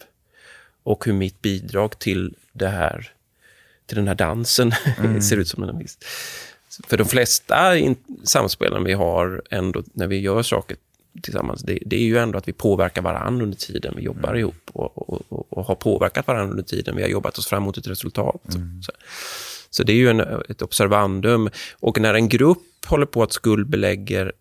Och 0.84 1.06
hur 1.06 1.14
mitt 1.14 1.42
bidrag 1.42 2.00
till 2.00 2.36
det 2.54 2.68
här 2.68 3.12
till 3.86 3.98
den 3.98 4.08
här 4.08 4.16
dansen 4.16 4.72
ser 5.22 5.38
ut 5.38 5.48
som 5.48 5.64
en 5.64 5.78
viss. 5.78 5.98
För 6.88 6.98
de 6.98 7.06
flesta 7.06 7.76
samspelen 8.24 8.84
vi 8.84 8.94
har 8.94 9.42
ändå 9.50 9.84
när 9.94 10.08
vi 10.08 10.20
gör 10.20 10.44
saker 10.44 10.78
tillsammans, 11.22 11.62
det, 11.62 11.80
det 11.86 11.96
är 11.96 12.04
ju 12.04 12.18
ändå 12.18 12.38
att 12.38 12.48
vi 12.48 12.54
påverkar 12.54 13.02
varandra 13.02 13.44
under 13.44 13.58
tiden 13.58 13.94
vi 13.98 14.04
jobbar 14.04 14.36
ihop 14.36 14.70
och, 14.74 15.10
och, 15.10 15.22
och, 15.30 15.47
och 15.58 15.66
har 15.66 15.76
påverkat 15.76 16.28
varandra 16.28 16.51
under 16.51 16.64
tiden 16.64 16.95
vi 16.95 17.01
har 17.01 17.10
jobbat 17.10 17.38
oss 17.38 17.47
fram 17.47 17.64
mot 17.64 17.78
ett 17.78 17.88
resultat. 17.88 18.41
Så, 18.82 18.91
så 19.70 19.84
det 19.84 19.91
är 19.91 19.97
ju 19.97 20.10
en, 20.10 20.20
ett 20.49 20.62
observandum. 20.62 21.49
Och 21.80 21.99
när 21.99 22.14
en 22.14 22.30
grupp 22.30 22.86
håller 22.86 23.05
på 23.05 23.24
att 23.24 23.34
skuldbelägger 23.34 24.32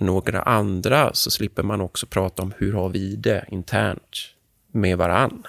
några 0.00 0.42
andra 0.42 1.10
så 1.14 1.30
slipper 1.30 1.62
man 1.62 1.80
också 1.80 2.06
prata 2.06 2.42
om 2.42 2.52
hur 2.56 2.72
har 2.72 2.88
vi 2.88 3.16
det 3.16 3.44
internt 3.48 4.34
med 4.72 4.98
varann. 4.98 5.46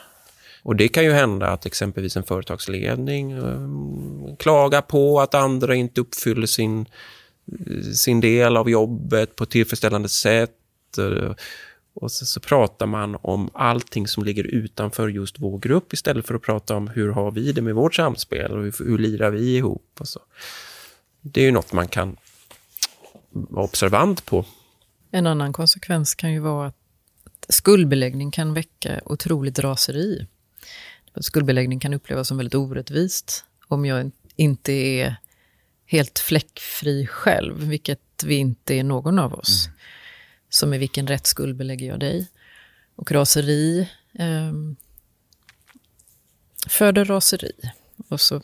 Och 0.63 0.75
det 0.75 0.87
kan 0.87 1.03
ju 1.03 1.11
hända 1.11 1.47
att 1.47 1.65
exempelvis 1.65 2.17
en 2.17 2.23
företagsledning 2.23 3.31
eh, 3.31 4.35
klagar 4.39 4.81
på 4.81 5.21
att 5.21 5.35
andra 5.35 5.75
inte 5.75 6.01
uppfyller 6.01 6.47
sin, 6.47 6.85
sin 7.95 8.21
del 8.21 8.57
av 8.57 8.69
jobbet 8.69 9.35
på 9.35 9.43
ett 9.43 9.49
tillfredsställande 9.49 10.09
sätt. 10.09 10.55
Och 11.93 12.11
så, 12.11 12.25
så 12.25 12.39
pratar 12.39 12.85
man 12.85 13.17
om 13.21 13.49
allting 13.53 14.07
som 14.07 14.23
ligger 14.23 14.43
utanför 14.43 15.07
just 15.07 15.39
vår 15.39 15.59
grupp 15.59 15.93
istället 15.93 16.27
för 16.27 16.35
att 16.35 16.41
prata 16.41 16.75
om 16.75 16.87
hur 16.87 17.09
har 17.09 17.31
vi 17.31 17.51
det 17.51 17.61
med 17.61 17.75
vårt 17.75 17.95
samspel 17.95 18.51
och 18.51 18.63
hur, 18.63 18.85
hur 18.85 18.97
lirar 18.97 19.31
vi 19.31 19.57
ihop. 19.57 19.97
Och 19.99 20.07
så. 20.07 20.19
Det 21.21 21.41
är 21.41 21.45
ju 21.45 21.51
något 21.51 21.73
man 21.73 21.87
kan 21.87 22.17
vara 23.29 23.65
observant 23.65 24.25
på. 24.25 24.45
En 25.11 25.27
annan 25.27 25.53
konsekvens 25.53 26.15
kan 26.15 26.33
ju 26.33 26.39
vara 26.39 26.67
att 26.67 27.45
skuldbeläggning 27.49 28.31
kan 28.31 28.53
väcka 28.53 29.01
otroligt 29.05 29.59
raseri. 29.59 30.27
Skuldbeläggning 31.21 31.79
kan 31.79 31.93
upplevas 31.93 32.27
som 32.27 32.37
väldigt 32.37 32.55
orättvist 32.55 33.45
om 33.67 33.85
jag 33.85 34.11
inte 34.35 34.71
är 34.71 35.15
helt 35.85 36.19
fläckfri 36.19 37.07
själv, 37.07 37.55
vilket 37.69 38.23
vi 38.25 38.35
inte 38.35 38.73
är 38.73 38.83
någon 38.83 39.19
av 39.19 39.33
oss. 39.33 39.69
Så 40.49 40.67
med 40.67 40.79
vilken 40.79 41.07
rätt 41.07 41.27
skuldbelägger 41.27 41.87
jag 41.87 41.99
dig? 41.99 42.27
Och 42.95 43.11
raseri 43.11 43.89
eh, 44.13 44.53
föder 46.67 47.05
raseri. 47.05 47.51
Och 48.07 48.21
så 48.21 48.41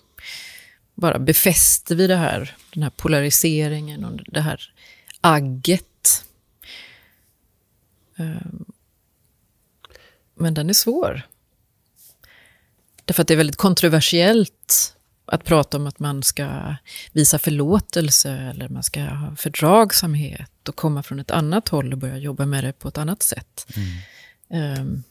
bara 0.93 1.19
befäster 1.19 1.95
vi 1.95 2.07
det 2.07 2.15
här, 2.15 2.57
den 2.73 2.83
här 2.83 2.89
polariseringen 2.89 4.05
och 4.05 4.21
det 4.27 4.41
här 4.41 4.73
agget. 5.21 6.25
Eh, 8.17 8.51
Men 10.35 10.53
den 10.53 10.69
är 10.69 10.73
svår. 10.73 11.21
Därför 13.05 13.21
att 13.21 13.27
det 13.27 13.33
är 13.33 13.37
väldigt 13.37 13.55
kontroversiellt 13.55 14.95
att 15.25 15.43
prata 15.43 15.77
om 15.77 15.87
att 15.87 15.99
man 15.99 16.23
ska 16.23 16.75
visa 17.11 17.39
förlåtelse 17.39 18.31
eller 18.31 18.69
man 18.69 18.83
ska 18.83 19.01
ha 19.03 19.35
fördragsamhet 19.35 20.69
och 20.69 20.75
komma 20.75 21.03
från 21.03 21.19
ett 21.19 21.31
annat 21.31 21.69
håll 21.69 21.91
och 21.93 21.99
börja 21.99 22.17
jobba 22.17 22.45
med 22.45 22.63
det 22.63 22.73
på 22.73 22.87
ett 22.87 22.97
annat 22.97 23.23
sätt. 23.23 23.67
Ehm, 24.49 25.03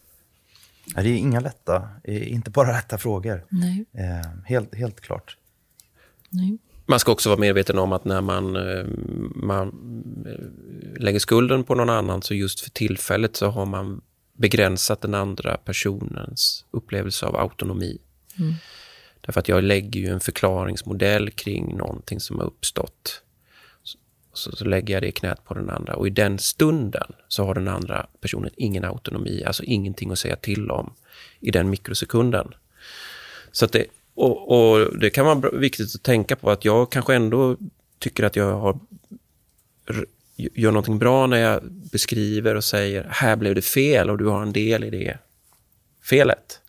Ja, 0.94 1.02
Det 1.02 1.08
är 1.08 1.16
inga 1.16 1.40
lätta, 1.40 1.88
eh, 2.04 2.32
inte 2.32 2.50
bara 2.50 2.78
rätta 2.78 2.98
frågor. 2.98 3.44
nej, 3.48 3.84
Eh, 3.92 4.30
helt, 4.44 4.74
helt 4.74 5.00
klart. 5.00 5.36
nej. 6.30 6.58
Man 6.86 7.00
ska 7.00 7.12
också 7.12 7.28
vara 7.28 7.40
medveten 7.40 7.78
om 7.78 7.92
att 7.92 8.04
när 8.04 8.20
man, 8.20 8.56
eh, 8.56 8.84
man 9.36 9.68
eh, 10.26 11.02
lägger 11.02 11.18
skulden 11.18 11.64
på 11.64 11.74
någon 11.74 11.90
annan 11.90 12.22
så 12.22 12.34
just 12.34 12.60
för 12.60 12.70
tillfället 12.70 13.36
så 13.36 13.50
har 13.50 13.66
man 13.66 14.00
begränsat 14.32 15.00
den 15.00 15.14
andra 15.14 15.56
personens 15.56 16.64
upplevelse 16.70 17.26
av 17.26 17.36
autonomi. 17.36 17.98
Därför 19.26 19.40
att 19.40 19.48
jag 19.48 19.64
lägger 19.64 20.00
ju 20.00 20.08
en 20.08 20.20
förklaringsmodell 20.20 21.30
kring 21.30 21.76
någonting 21.76 22.20
som 22.20 22.38
har 22.38 22.46
uppstått. 22.46 23.22
Så, 24.32 24.56
så, 24.56 24.64
lägger 24.64 24.94
jag 24.94 25.02
det 25.02 25.08
i 25.08 25.12
knät 25.12 25.44
på 25.44 25.54
den 25.54 25.70
andra 25.70 25.96
och 25.96 26.06
i 26.06 26.10
den 26.10 26.38
stunden 26.38 27.12
så 27.28 27.44
har 27.44 27.54
den 27.54 27.68
andra 27.68 28.06
personen 28.20 28.50
ingen 28.56 28.84
autonomi, 28.84 29.44
alltså 29.44 29.62
ingenting 29.62 30.10
att 30.10 30.18
säga 30.18 30.36
till 30.36 30.70
om 30.70 30.94
i 31.40 31.50
den 31.50 31.70
mikrosekunden. 31.70 32.54
Så 33.52 33.64
att 33.64 33.72
det, 33.72 33.86
och, 34.14 34.50
och 34.50 34.98
det 34.98 35.10
kan 35.10 35.26
vara 35.26 35.50
viktigt 35.50 35.94
att 35.94 36.02
tänka 36.02 36.36
på 36.36 36.50
att 36.50 36.64
jag 36.64 36.92
kanske 36.92 37.14
ändå 37.14 37.56
tycker 37.98 38.24
att 38.24 38.36
jag 38.36 38.58
har, 38.58 38.78
gör 40.36 40.70
någonting 40.70 40.98
bra 40.98 41.26
när 41.26 41.36
jag 41.36 41.62
beskriver 41.72 42.54
och 42.54 42.64
säger 42.64 43.06
här 43.10 43.36
blev 43.36 43.54
det 43.54 43.62
fel 43.62 44.10
och 44.10 44.18
du 44.18 44.26
har 44.26 44.42
en 44.42 44.52
del 44.52 44.84
i 44.84 44.90
det 44.90 45.18
felet. 46.02 46.60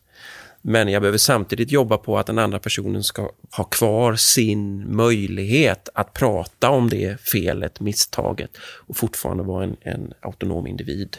Men 0.68 0.88
jag 0.88 1.02
behöver 1.02 1.18
samtidigt 1.18 1.70
jobba 1.70 1.96
på 1.98 2.18
att 2.18 2.26
den 2.26 2.38
andra 2.38 2.58
personen 2.58 3.02
ska 3.04 3.30
ha 3.50 3.64
kvar 3.64 4.14
sin 4.16 4.94
möjlighet 4.96 5.88
att 5.94 6.12
prata 6.12 6.70
om 6.70 6.88
det 6.88 7.20
felet, 7.20 7.80
misstaget 7.80 8.50
och 8.60 8.96
fortfarande 8.96 9.42
vara 9.44 9.64
en, 9.64 9.76
en 9.80 10.12
autonom 10.20 10.66
individ. 10.66 11.16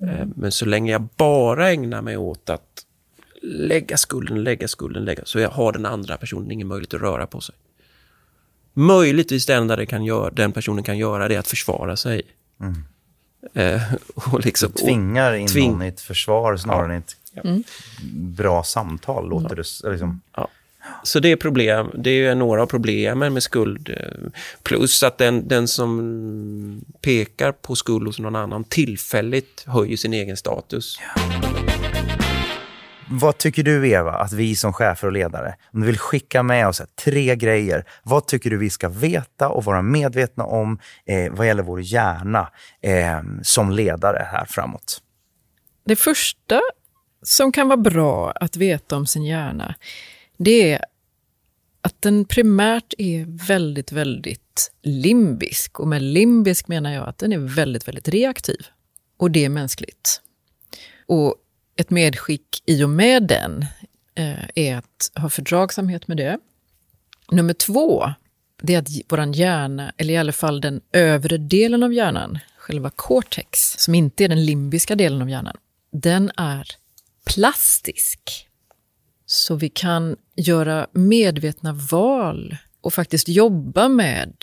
Eh, 0.00 0.26
Men 0.36 0.52
så 0.52 0.64
länge 0.66 0.92
jag 0.92 1.02
bara 1.16 1.70
ägnar 1.70 2.02
mig 2.02 2.16
åt 2.16 2.50
att 2.50 2.84
lägga 3.42 3.96
skulden, 3.96 4.42
lägga 4.44 4.68
skulden, 4.68 5.04
lägga, 5.04 5.24
så 5.24 5.38
jag 5.38 5.50
har 5.50 5.72
den 5.72 5.86
andra 5.86 6.16
personen 6.16 6.50
ingen 6.50 6.66
möjlighet 6.68 6.94
att 6.94 7.00
röra 7.00 7.26
på 7.26 7.40
sig. 7.40 7.54
Möjligtvis 8.72 9.46
det 9.46 9.54
enda 9.54 9.76
det 9.76 9.86
kan 9.86 10.04
göra, 10.04 10.30
den 10.30 10.52
personen 10.52 10.84
kan 10.84 10.98
göra 10.98 11.28
det 11.28 11.34
är 11.34 11.38
att 11.38 11.48
försvara 11.48 11.96
sig. 11.96 12.22
Eh, 13.54 13.82
och 14.14 14.44
liksom, 14.44 14.72
Tvingar 14.72 15.34
in 15.34 15.46
Tving- 15.46 15.70
någon 15.70 15.82
i 15.82 15.88
ett 15.88 16.00
försvar 16.00 16.56
snarare 16.56 16.92
än 16.94 16.98
ett 16.98 17.16
Mm. 17.44 17.62
bra 18.12 18.62
samtal, 18.62 19.28
låter 19.28 19.56
det 19.56 19.90
liksom. 19.90 20.20
Så 21.02 21.20
det 21.20 21.32
är 21.32 21.36
problem. 21.36 21.90
Det 21.94 22.10
är 22.26 22.34
några 22.34 22.62
av 22.62 22.66
problemen 22.66 23.32
med 23.32 23.42
skuld. 23.42 23.90
eh, 23.90 24.30
Plus 24.62 25.02
att 25.02 25.18
den, 25.18 25.48
den 25.48 25.68
som 25.68 26.84
pekar 27.00 27.52
på 27.52 27.76
skuld 27.76 28.06
hos 28.06 28.18
någon 28.18 28.36
annan 28.36 28.64
tillfälligt 28.64 29.64
höjer 29.66 29.96
sin 29.96 30.14
egen 30.14 30.36
status. 30.36 30.98
Vad 33.10 33.38
tycker 33.38 33.62
du, 33.62 33.88
Eva, 33.88 34.12
att 34.12 34.32
vi 34.32 34.56
som 34.56 34.72
chefer 34.72 35.06
och 35.06 35.12
ledare, 35.12 35.54
om 35.72 35.80
du 35.80 35.86
vill 35.86 35.98
skicka 35.98 36.42
med 36.42 36.68
oss 36.68 36.82
tre 37.04 37.36
grejer, 37.36 37.84
vad 38.02 38.26
tycker 38.26 38.50
du 38.50 38.56
vi 38.56 38.70
ska 38.70 38.88
veta 38.88 39.48
och 39.48 39.64
vara 39.64 39.82
medvetna 39.82 40.44
om 40.44 40.78
eh, 41.06 41.32
vad 41.32 41.46
gäller 41.46 41.62
vår 41.62 41.80
hjärna 41.80 42.48
eh, 42.82 43.20
som 43.42 43.70
ledare 43.70 44.28
här 44.32 44.44
framåt? 44.44 45.02
Det 45.84 45.96
första 45.96 46.60
som 47.22 47.52
kan 47.52 47.68
vara 47.68 47.76
bra 47.76 48.30
att 48.30 48.56
veta 48.56 48.96
om 48.96 49.06
sin 49.06 49.24
hjärna, 49.24 49.74
det 50.36 50.72
är 50.72 50.84
att 51.80 52.02
den 52.02 52.24
primärt 52.24 52.94
är 52.98 53.46
väldigt, 53.46 53.92
väldigt 53.92 54.72
limbisk. 54.82 55.80
Och 55.80 55.88
med 55.88 56.02
limbisk 56.02 56.68
menar 56.68 56.92
jag 56.92 57.08
att 57.08 57.18
den 57.18 57.32
är 57.32 57.38
väldigt, 57.38 57.88
väldigt 57.88 58.08
reaktiv. 58.08 58.66
Och 59.16 59.30
det 59.30 59.44
är 59.44 59.48
mänskligt. 59.48 60.20
Och 61.06 61.34
ett 61.76 61.90
medskick 61.90 62.62
i 62.66 62.84
och 62.84 62.90
med 62.90 63.22
den 63.22 63.66
eh, 64.14 64.44
är 64.54 64.76
att 64.76 65.10
ha 65.14 65.28
fördragsamhet 65.28 66.08
med 66.08 66.16
det. 66.16 66.38
Nummer 67.30 67.54
två, 67.54 68.12
det 68.62 68.74
är 68.74 68.78
att 68.78 68.88
vår 69.08 69.36
hjärna, 69.36 69.92
eller 69.96 70.14
i 70.14 70.16
alla 70.16 70.32
fall 70.32 70.60
den 70.60 70.80
övre 70.92 71.38
delen 71.38 71.82
av 71.82 71.92
hjärnan, 71.92 72.38
själva 72.58 72.90
cortex, 72.90 73.60
som 73.78 73.94
inte 73.94 74.24
är 74.24 74.28
den 74.28 74.44
limbiska 74.46 74.94
delen 74.94 75.22
av 75.22 75.30
hjärnan, 75.30 75.56
den 75.92 76.30
är 76.36 76.68
plastisk. 77.34 78.48
Så 79.26 79.54
vi 79.54 79.68
kan 79.68 80.16
göra 80.36 80.86
medvetna 80.92 81.72
val 81.72 82.56
och 82.80 82.94
faktiskt 82.94 83.28
jobba 83.28 83.88
med 83.88 84.34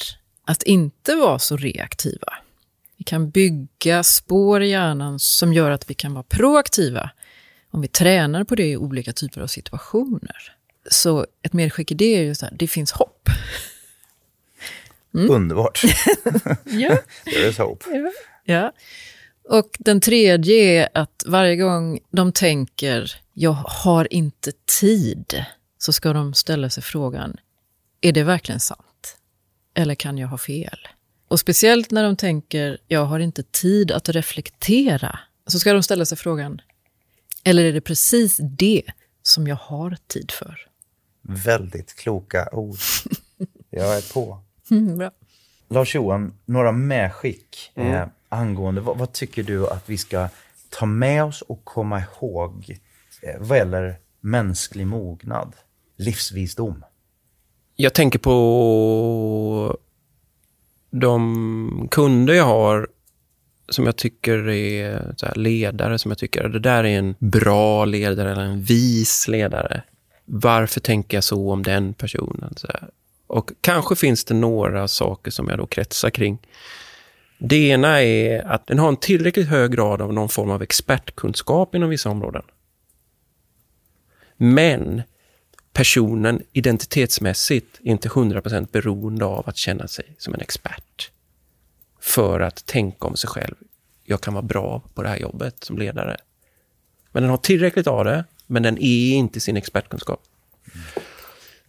att 0.45 0.63
inte 0.63 1.15
vara 1.15 1.39
så 1.39 1.57
reaktiva. 1.57 2.33
Vi 2.97 3.03
kan 3.03 3.29
bygga 3.29 4.03
spår 4.03 4.63
i 4.63 4.69
hjärnan 4.69 5.19
som 5.19 5.53
gör 5.53 5.71
att 5.71 5.89
vi 5.89 5.93
kan 5.93 6.13
vara 6.13 6.23
proaktiva 6.23 7.09
om 7.71 7.81
vi 7.81 7.87
tränar 7.87 8.43
på 8.43 8.55
det 8.55 8.67
i 8.67 8.77
olika 8.77 9.13
typer 9.13 9.41
av 9.41 9.47
situationer. 9.47 10.55
Så 10.91 11.25
ett 11.41 11.53
medskick 11.53 11.91
i 11.91 11.93
det 11.93 12.15
är 12.15 12.21
ju 12.21 12.35
så 12.35 12.45
här, 12.45 12.53
det 12.57 12.67
finns 12.67 12.91
hopp. 12.91 13.29
Underbart. 15.11 15.81
Ja. 16.65 16.97
There 17.23 17.47
is 17.49 17.57
hope. 17.57 17.85
ja. 18.43 18.71
Och 19.49 19.77
den 19.79 20.01
tredje 20.01 20.55
är 20.55 20.89
att 20.93 21.23
varje 21.25 21.55
gång 21.55 21.99
de 22.11 22.31
tänker 22.31 23.21
jag 23.33 23.51
har 23.53 24.13
inte 24.13 24.51
tid, 24.79 25.45
så 25.77 25.93
ska 25.93 26.13
de 26.13 26.33
ställa 26.33 26.69
sig 26.69 26.83
frågan, 26.83 27.37
är 28.01 28.11
det 28.11 28.23
verkligen 28.23 28.59
sant? 28.59 29.17
Eller 29.73 29.95
kan 29.95 30.17
jag 30.17 30.27
ha 30.27 30.37
fel? 30.37 30.77
Och 31.27 31.39
speciellt 31.39 31.91
när 31.91 32.03
de 32.03 32.15
tänker 32.15 32.77
jag 32.87 33.05
har 33.05 33.19
inte 33.19 33.43
tid 33.43 33.91
att 33.91 34.09
reflektera, 34.09 35.19
så 35.47 35.59
ska 35.59 35.73
de 35.73 35.83
ställa 35.83 36.05
sig 36.05 36.17
frågan, 36.17 36.61
eller 37.43 37.63
är 37.63 37.73
det 37.73 37.81
precis 37.81 38.39
det 38.41 38.83
som 39.21 39.47
jag 39.47 39.55
har 39.55 39.97
tid 40.07 40.31
för? 40.31 40.59
Väldigt 41.21 41.95
kloka 41.95 42.49
ord. 42.51 42.77
Jag 43.69 43.97
är 43.97 44.13
på. 44.13 44.39
Mm, 44.71 44.97
bra. 44.97 45.11
Lars-Johan, 45.69 46.33
några 46.45 46.71
medskick 46.71 47.71
eh, 47.75 48.07
angående 48.29 48.81
vad, 48.81 48.97
vad 48.97 49.13
tycker 49.13 49.43
du 49.43 49.67
att 49.67 49.89
vi 49.89 49.97
ska 49.97 50.27
ta 50.69 50.85
med 50.85 51.23
oss 51.23 51.41
och 51.41 51.65
komma 51.65 52.01
ihåg 52.01 52.77
eh, 53.21 53.35
vad 53.39 53.57
gäller 53.57 53.95
mänsklig 54.21 54.87
mognad, 54.87 55.55
livsvisdom? 55.97 56.85
Jag 57.75 57.93
tänker 57.93 58.19
på 58.19 59.77
de 60.91 61.87
kunder 61.91 62.33
jag 62.33 62.45
har 62.45 62.87
som 63.69 63.85
jag 63.85 63.95
tycker 63.95 64.49
är 64.49 65.13
så 65.17 65.25
här 65.25 65.35
ledare, 65.35 65.99
som 65.99 66.11
jag 66.11 66.17
tycker 66.17 66.49
det 66.49 66.59
där 66.59 66.83
är 66.83 66.99
en 66.99 67.15
bra 67.19 67.85
ledare 67.85 68.31
eller 68.31 68.43
en 68.43 68.61
vis 68.61 69.27
ledare. 69.27 69.83
Varför 70.25 70.79
tänker 70.79 71.17
jag 71.17 71.23
så 71.23 71.51
om 71.51 71.63
den 71.63 71.93
personen? 71.93 72.53
Så 72.57 72.67
här. 72.67 72.89
Och 73.27 73.51
kanske 73.61 73.95
finns 73.95 74.25
det 74.25 74.33
några 74.33 74.87
saker 74.87 75.31
som 75.31 75.47
jag 75.49 75.57
då 75.57 75.67
kretsar 75.67 76.09
kring. 76.09 76.37
Det 77.37 77.67
ena 77.69 78.01
är 78.01 78.47
att 78.47 78.67
den 78.67 78.79
har 78.79 78.89
en 78.89 78.97
tillräckligt 78.97 79.47
hög 79.47 79.71
grad 79.71 80.01
av 80.01 80.13
någon 80.13 80.29
form 80.29 80.51
av 80.51 80.61
expertkunskap 80.61 81.75
inom 81.75 81.89
vissa 81.89 82.09
områden. 82.09 82.43
Men 84.37 85.01
personen 85.73 86.43
identitetsmässigt 86.53 87.79
är 87.83 87.91
inte 87.91 88.09
100% 88.09 88.67
beroende 88.71 89.25
av 89.25 89.49
att 89.49 89.57
känna 89.57 89.87
sig 89.87 90.15
som 90.17 90.33
en 90.33 90.41
expert. 90.41 91.11
För 91.99 92.39
att 92.39 92.65
tänka 92.65 93.07
om 93.07 93.15
sig 93.15 93.27
själv. 93.27 93.55
Jag 94.03 94.21
kan 94.21 94.33
vara 94.33 94.43
bra 94.43 94.81
på 94.93 95.03
det 95.03 95.09
här 95.09 95.17
jobbet 95.17 95.63
som 95.63 95.77
ledare. 95.77 96.17
Men 97.11 97.23
den 97.23 97.29
har 97.29 97.37
tillräckligt 97.37 97.87
av 97.87 98.05
det, 98.05 98.25
men 98.47 98.63
den 98.63 98.77
är 98.77 99.15
inte 99.15 99.39
sin 99.39 99.57
expertkunskap. 99.57 100.23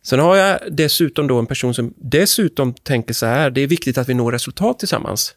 Sen 0.02 0.18
har 0.18 0.36
jag 0.36 0.60
dessutom 0.70 1.26
då 1.26 1.38
en 1.38 1.46
person 1.46 1.74
som 1.74 1.94
dessutom 1.96 2.74
tänker 2.74 3.14
så 3.14 3.26
här, 3.26 3.50
det 3.50 3.60
är 3.60 3.66
viktigt 3.66 3.98
att 3.98 4.08
vi 4.08 4.14
når 4.14 4.32
resultat 4.32 4.78
tillsammans. 4.78 5.34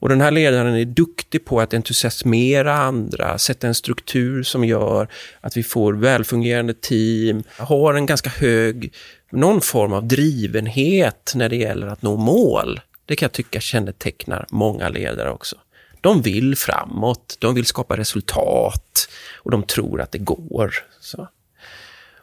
Och 0.00 0.08
den 0.08 0.20
här 0.20 0.30
ledaren 0.30 0.74
är 0.74 0.84
duktig 0.84 1.44
på 1.44 1.60
att 1.60 1.74
entusiasmera 1.74 2.74
andra, 2.74 3.38
sätta 3.38 3.66
en 3.66 3.74
struktur 3.74 4.42
som 4.42 4.64
gör 4.64 5.08
att 5.40 5.56
vi 5.56 5.62
får 5.62 5.92
välfungerande 5.92 6.74
team, 6.74 7.42
har 7.56 7.94
en 7.94 8.06
ganska 8.06 8.30
hög, 8.30 8.92
någon 9.30 9.60
form 9.60 9.92
av 9.92 10.08
drivenhet 10.08 11.32
när 11.34 11.48
det 11.48 11.56
gäller 11.56 11.86
att 11.86 12.02
nå 12.02 12.16
mål. 12.16 12.80
Det 13.06 13.16
kan 13.16 13.26
jag 13.26 13.32
tycka 13.32 13.60
kännetecknar 13.60 14.46
många 14.50 14.88
ledare 14.88 15.30
också. 15.30 15.56
De 16.00 16.22
vill 16.22 16.56
framåt, 16.56 17.36
de 17.38 17.54
vill 17.54 17.66
skapa 17.66 17.96
resultat 17.96 19.08
och 19.36 19.50
de 19.50 19.62
tror 19.62 20.00
att 20.00 20.12
det 20.12 20.18
går. 20.18 20.74
Så. 21.00 21.28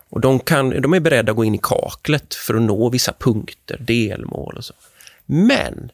Och 0.09 0.21
de, 0.21 0.39
kan, 0.39 0.81
de 0.81 0.93
är 0.93 0.99
beredda 0.99 1.31
att 1.31 1.35
gå 1.35 1.43
in 1.43 1.55
i 1.55 1.59
kaklet 1.61 2.33
för 2.33 2.53
att 2.53 2.61
nå 2.61 2.89
vissa 2.89 3.13
punkter, 3.13 3.77
delmål 3.79 4.55
och 4.57 4.65
så. 4.65 4.73
Men 5.25 5.91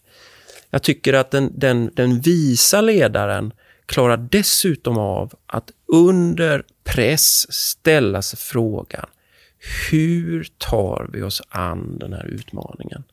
jag 0.71 0.83
tycker 0.83 1.13
att 1.13 1.31
den, 1.31 1.51
den, 1.55 1.91
den 1.95 2.19
visa 2.19 2.81
ledaren 2.81 3.53
klarar 3.85 4.17
dessutom 4.17 4.97
av 4.97 5.33
att 5.45 5.71
under 5.85 6.63
press 6.83 7.53
ställa 7.53 8.21
sig 8.21 8.39
frågan 8.39 9.05
hur 9.91 10.47
tar 10.57 11.09
vi 11.13 11.21
oss 11.21 11.41
an 11.49 11.97
den 11.99 12.13
här 12.13 12.25
utmaningen? 12.25 13.03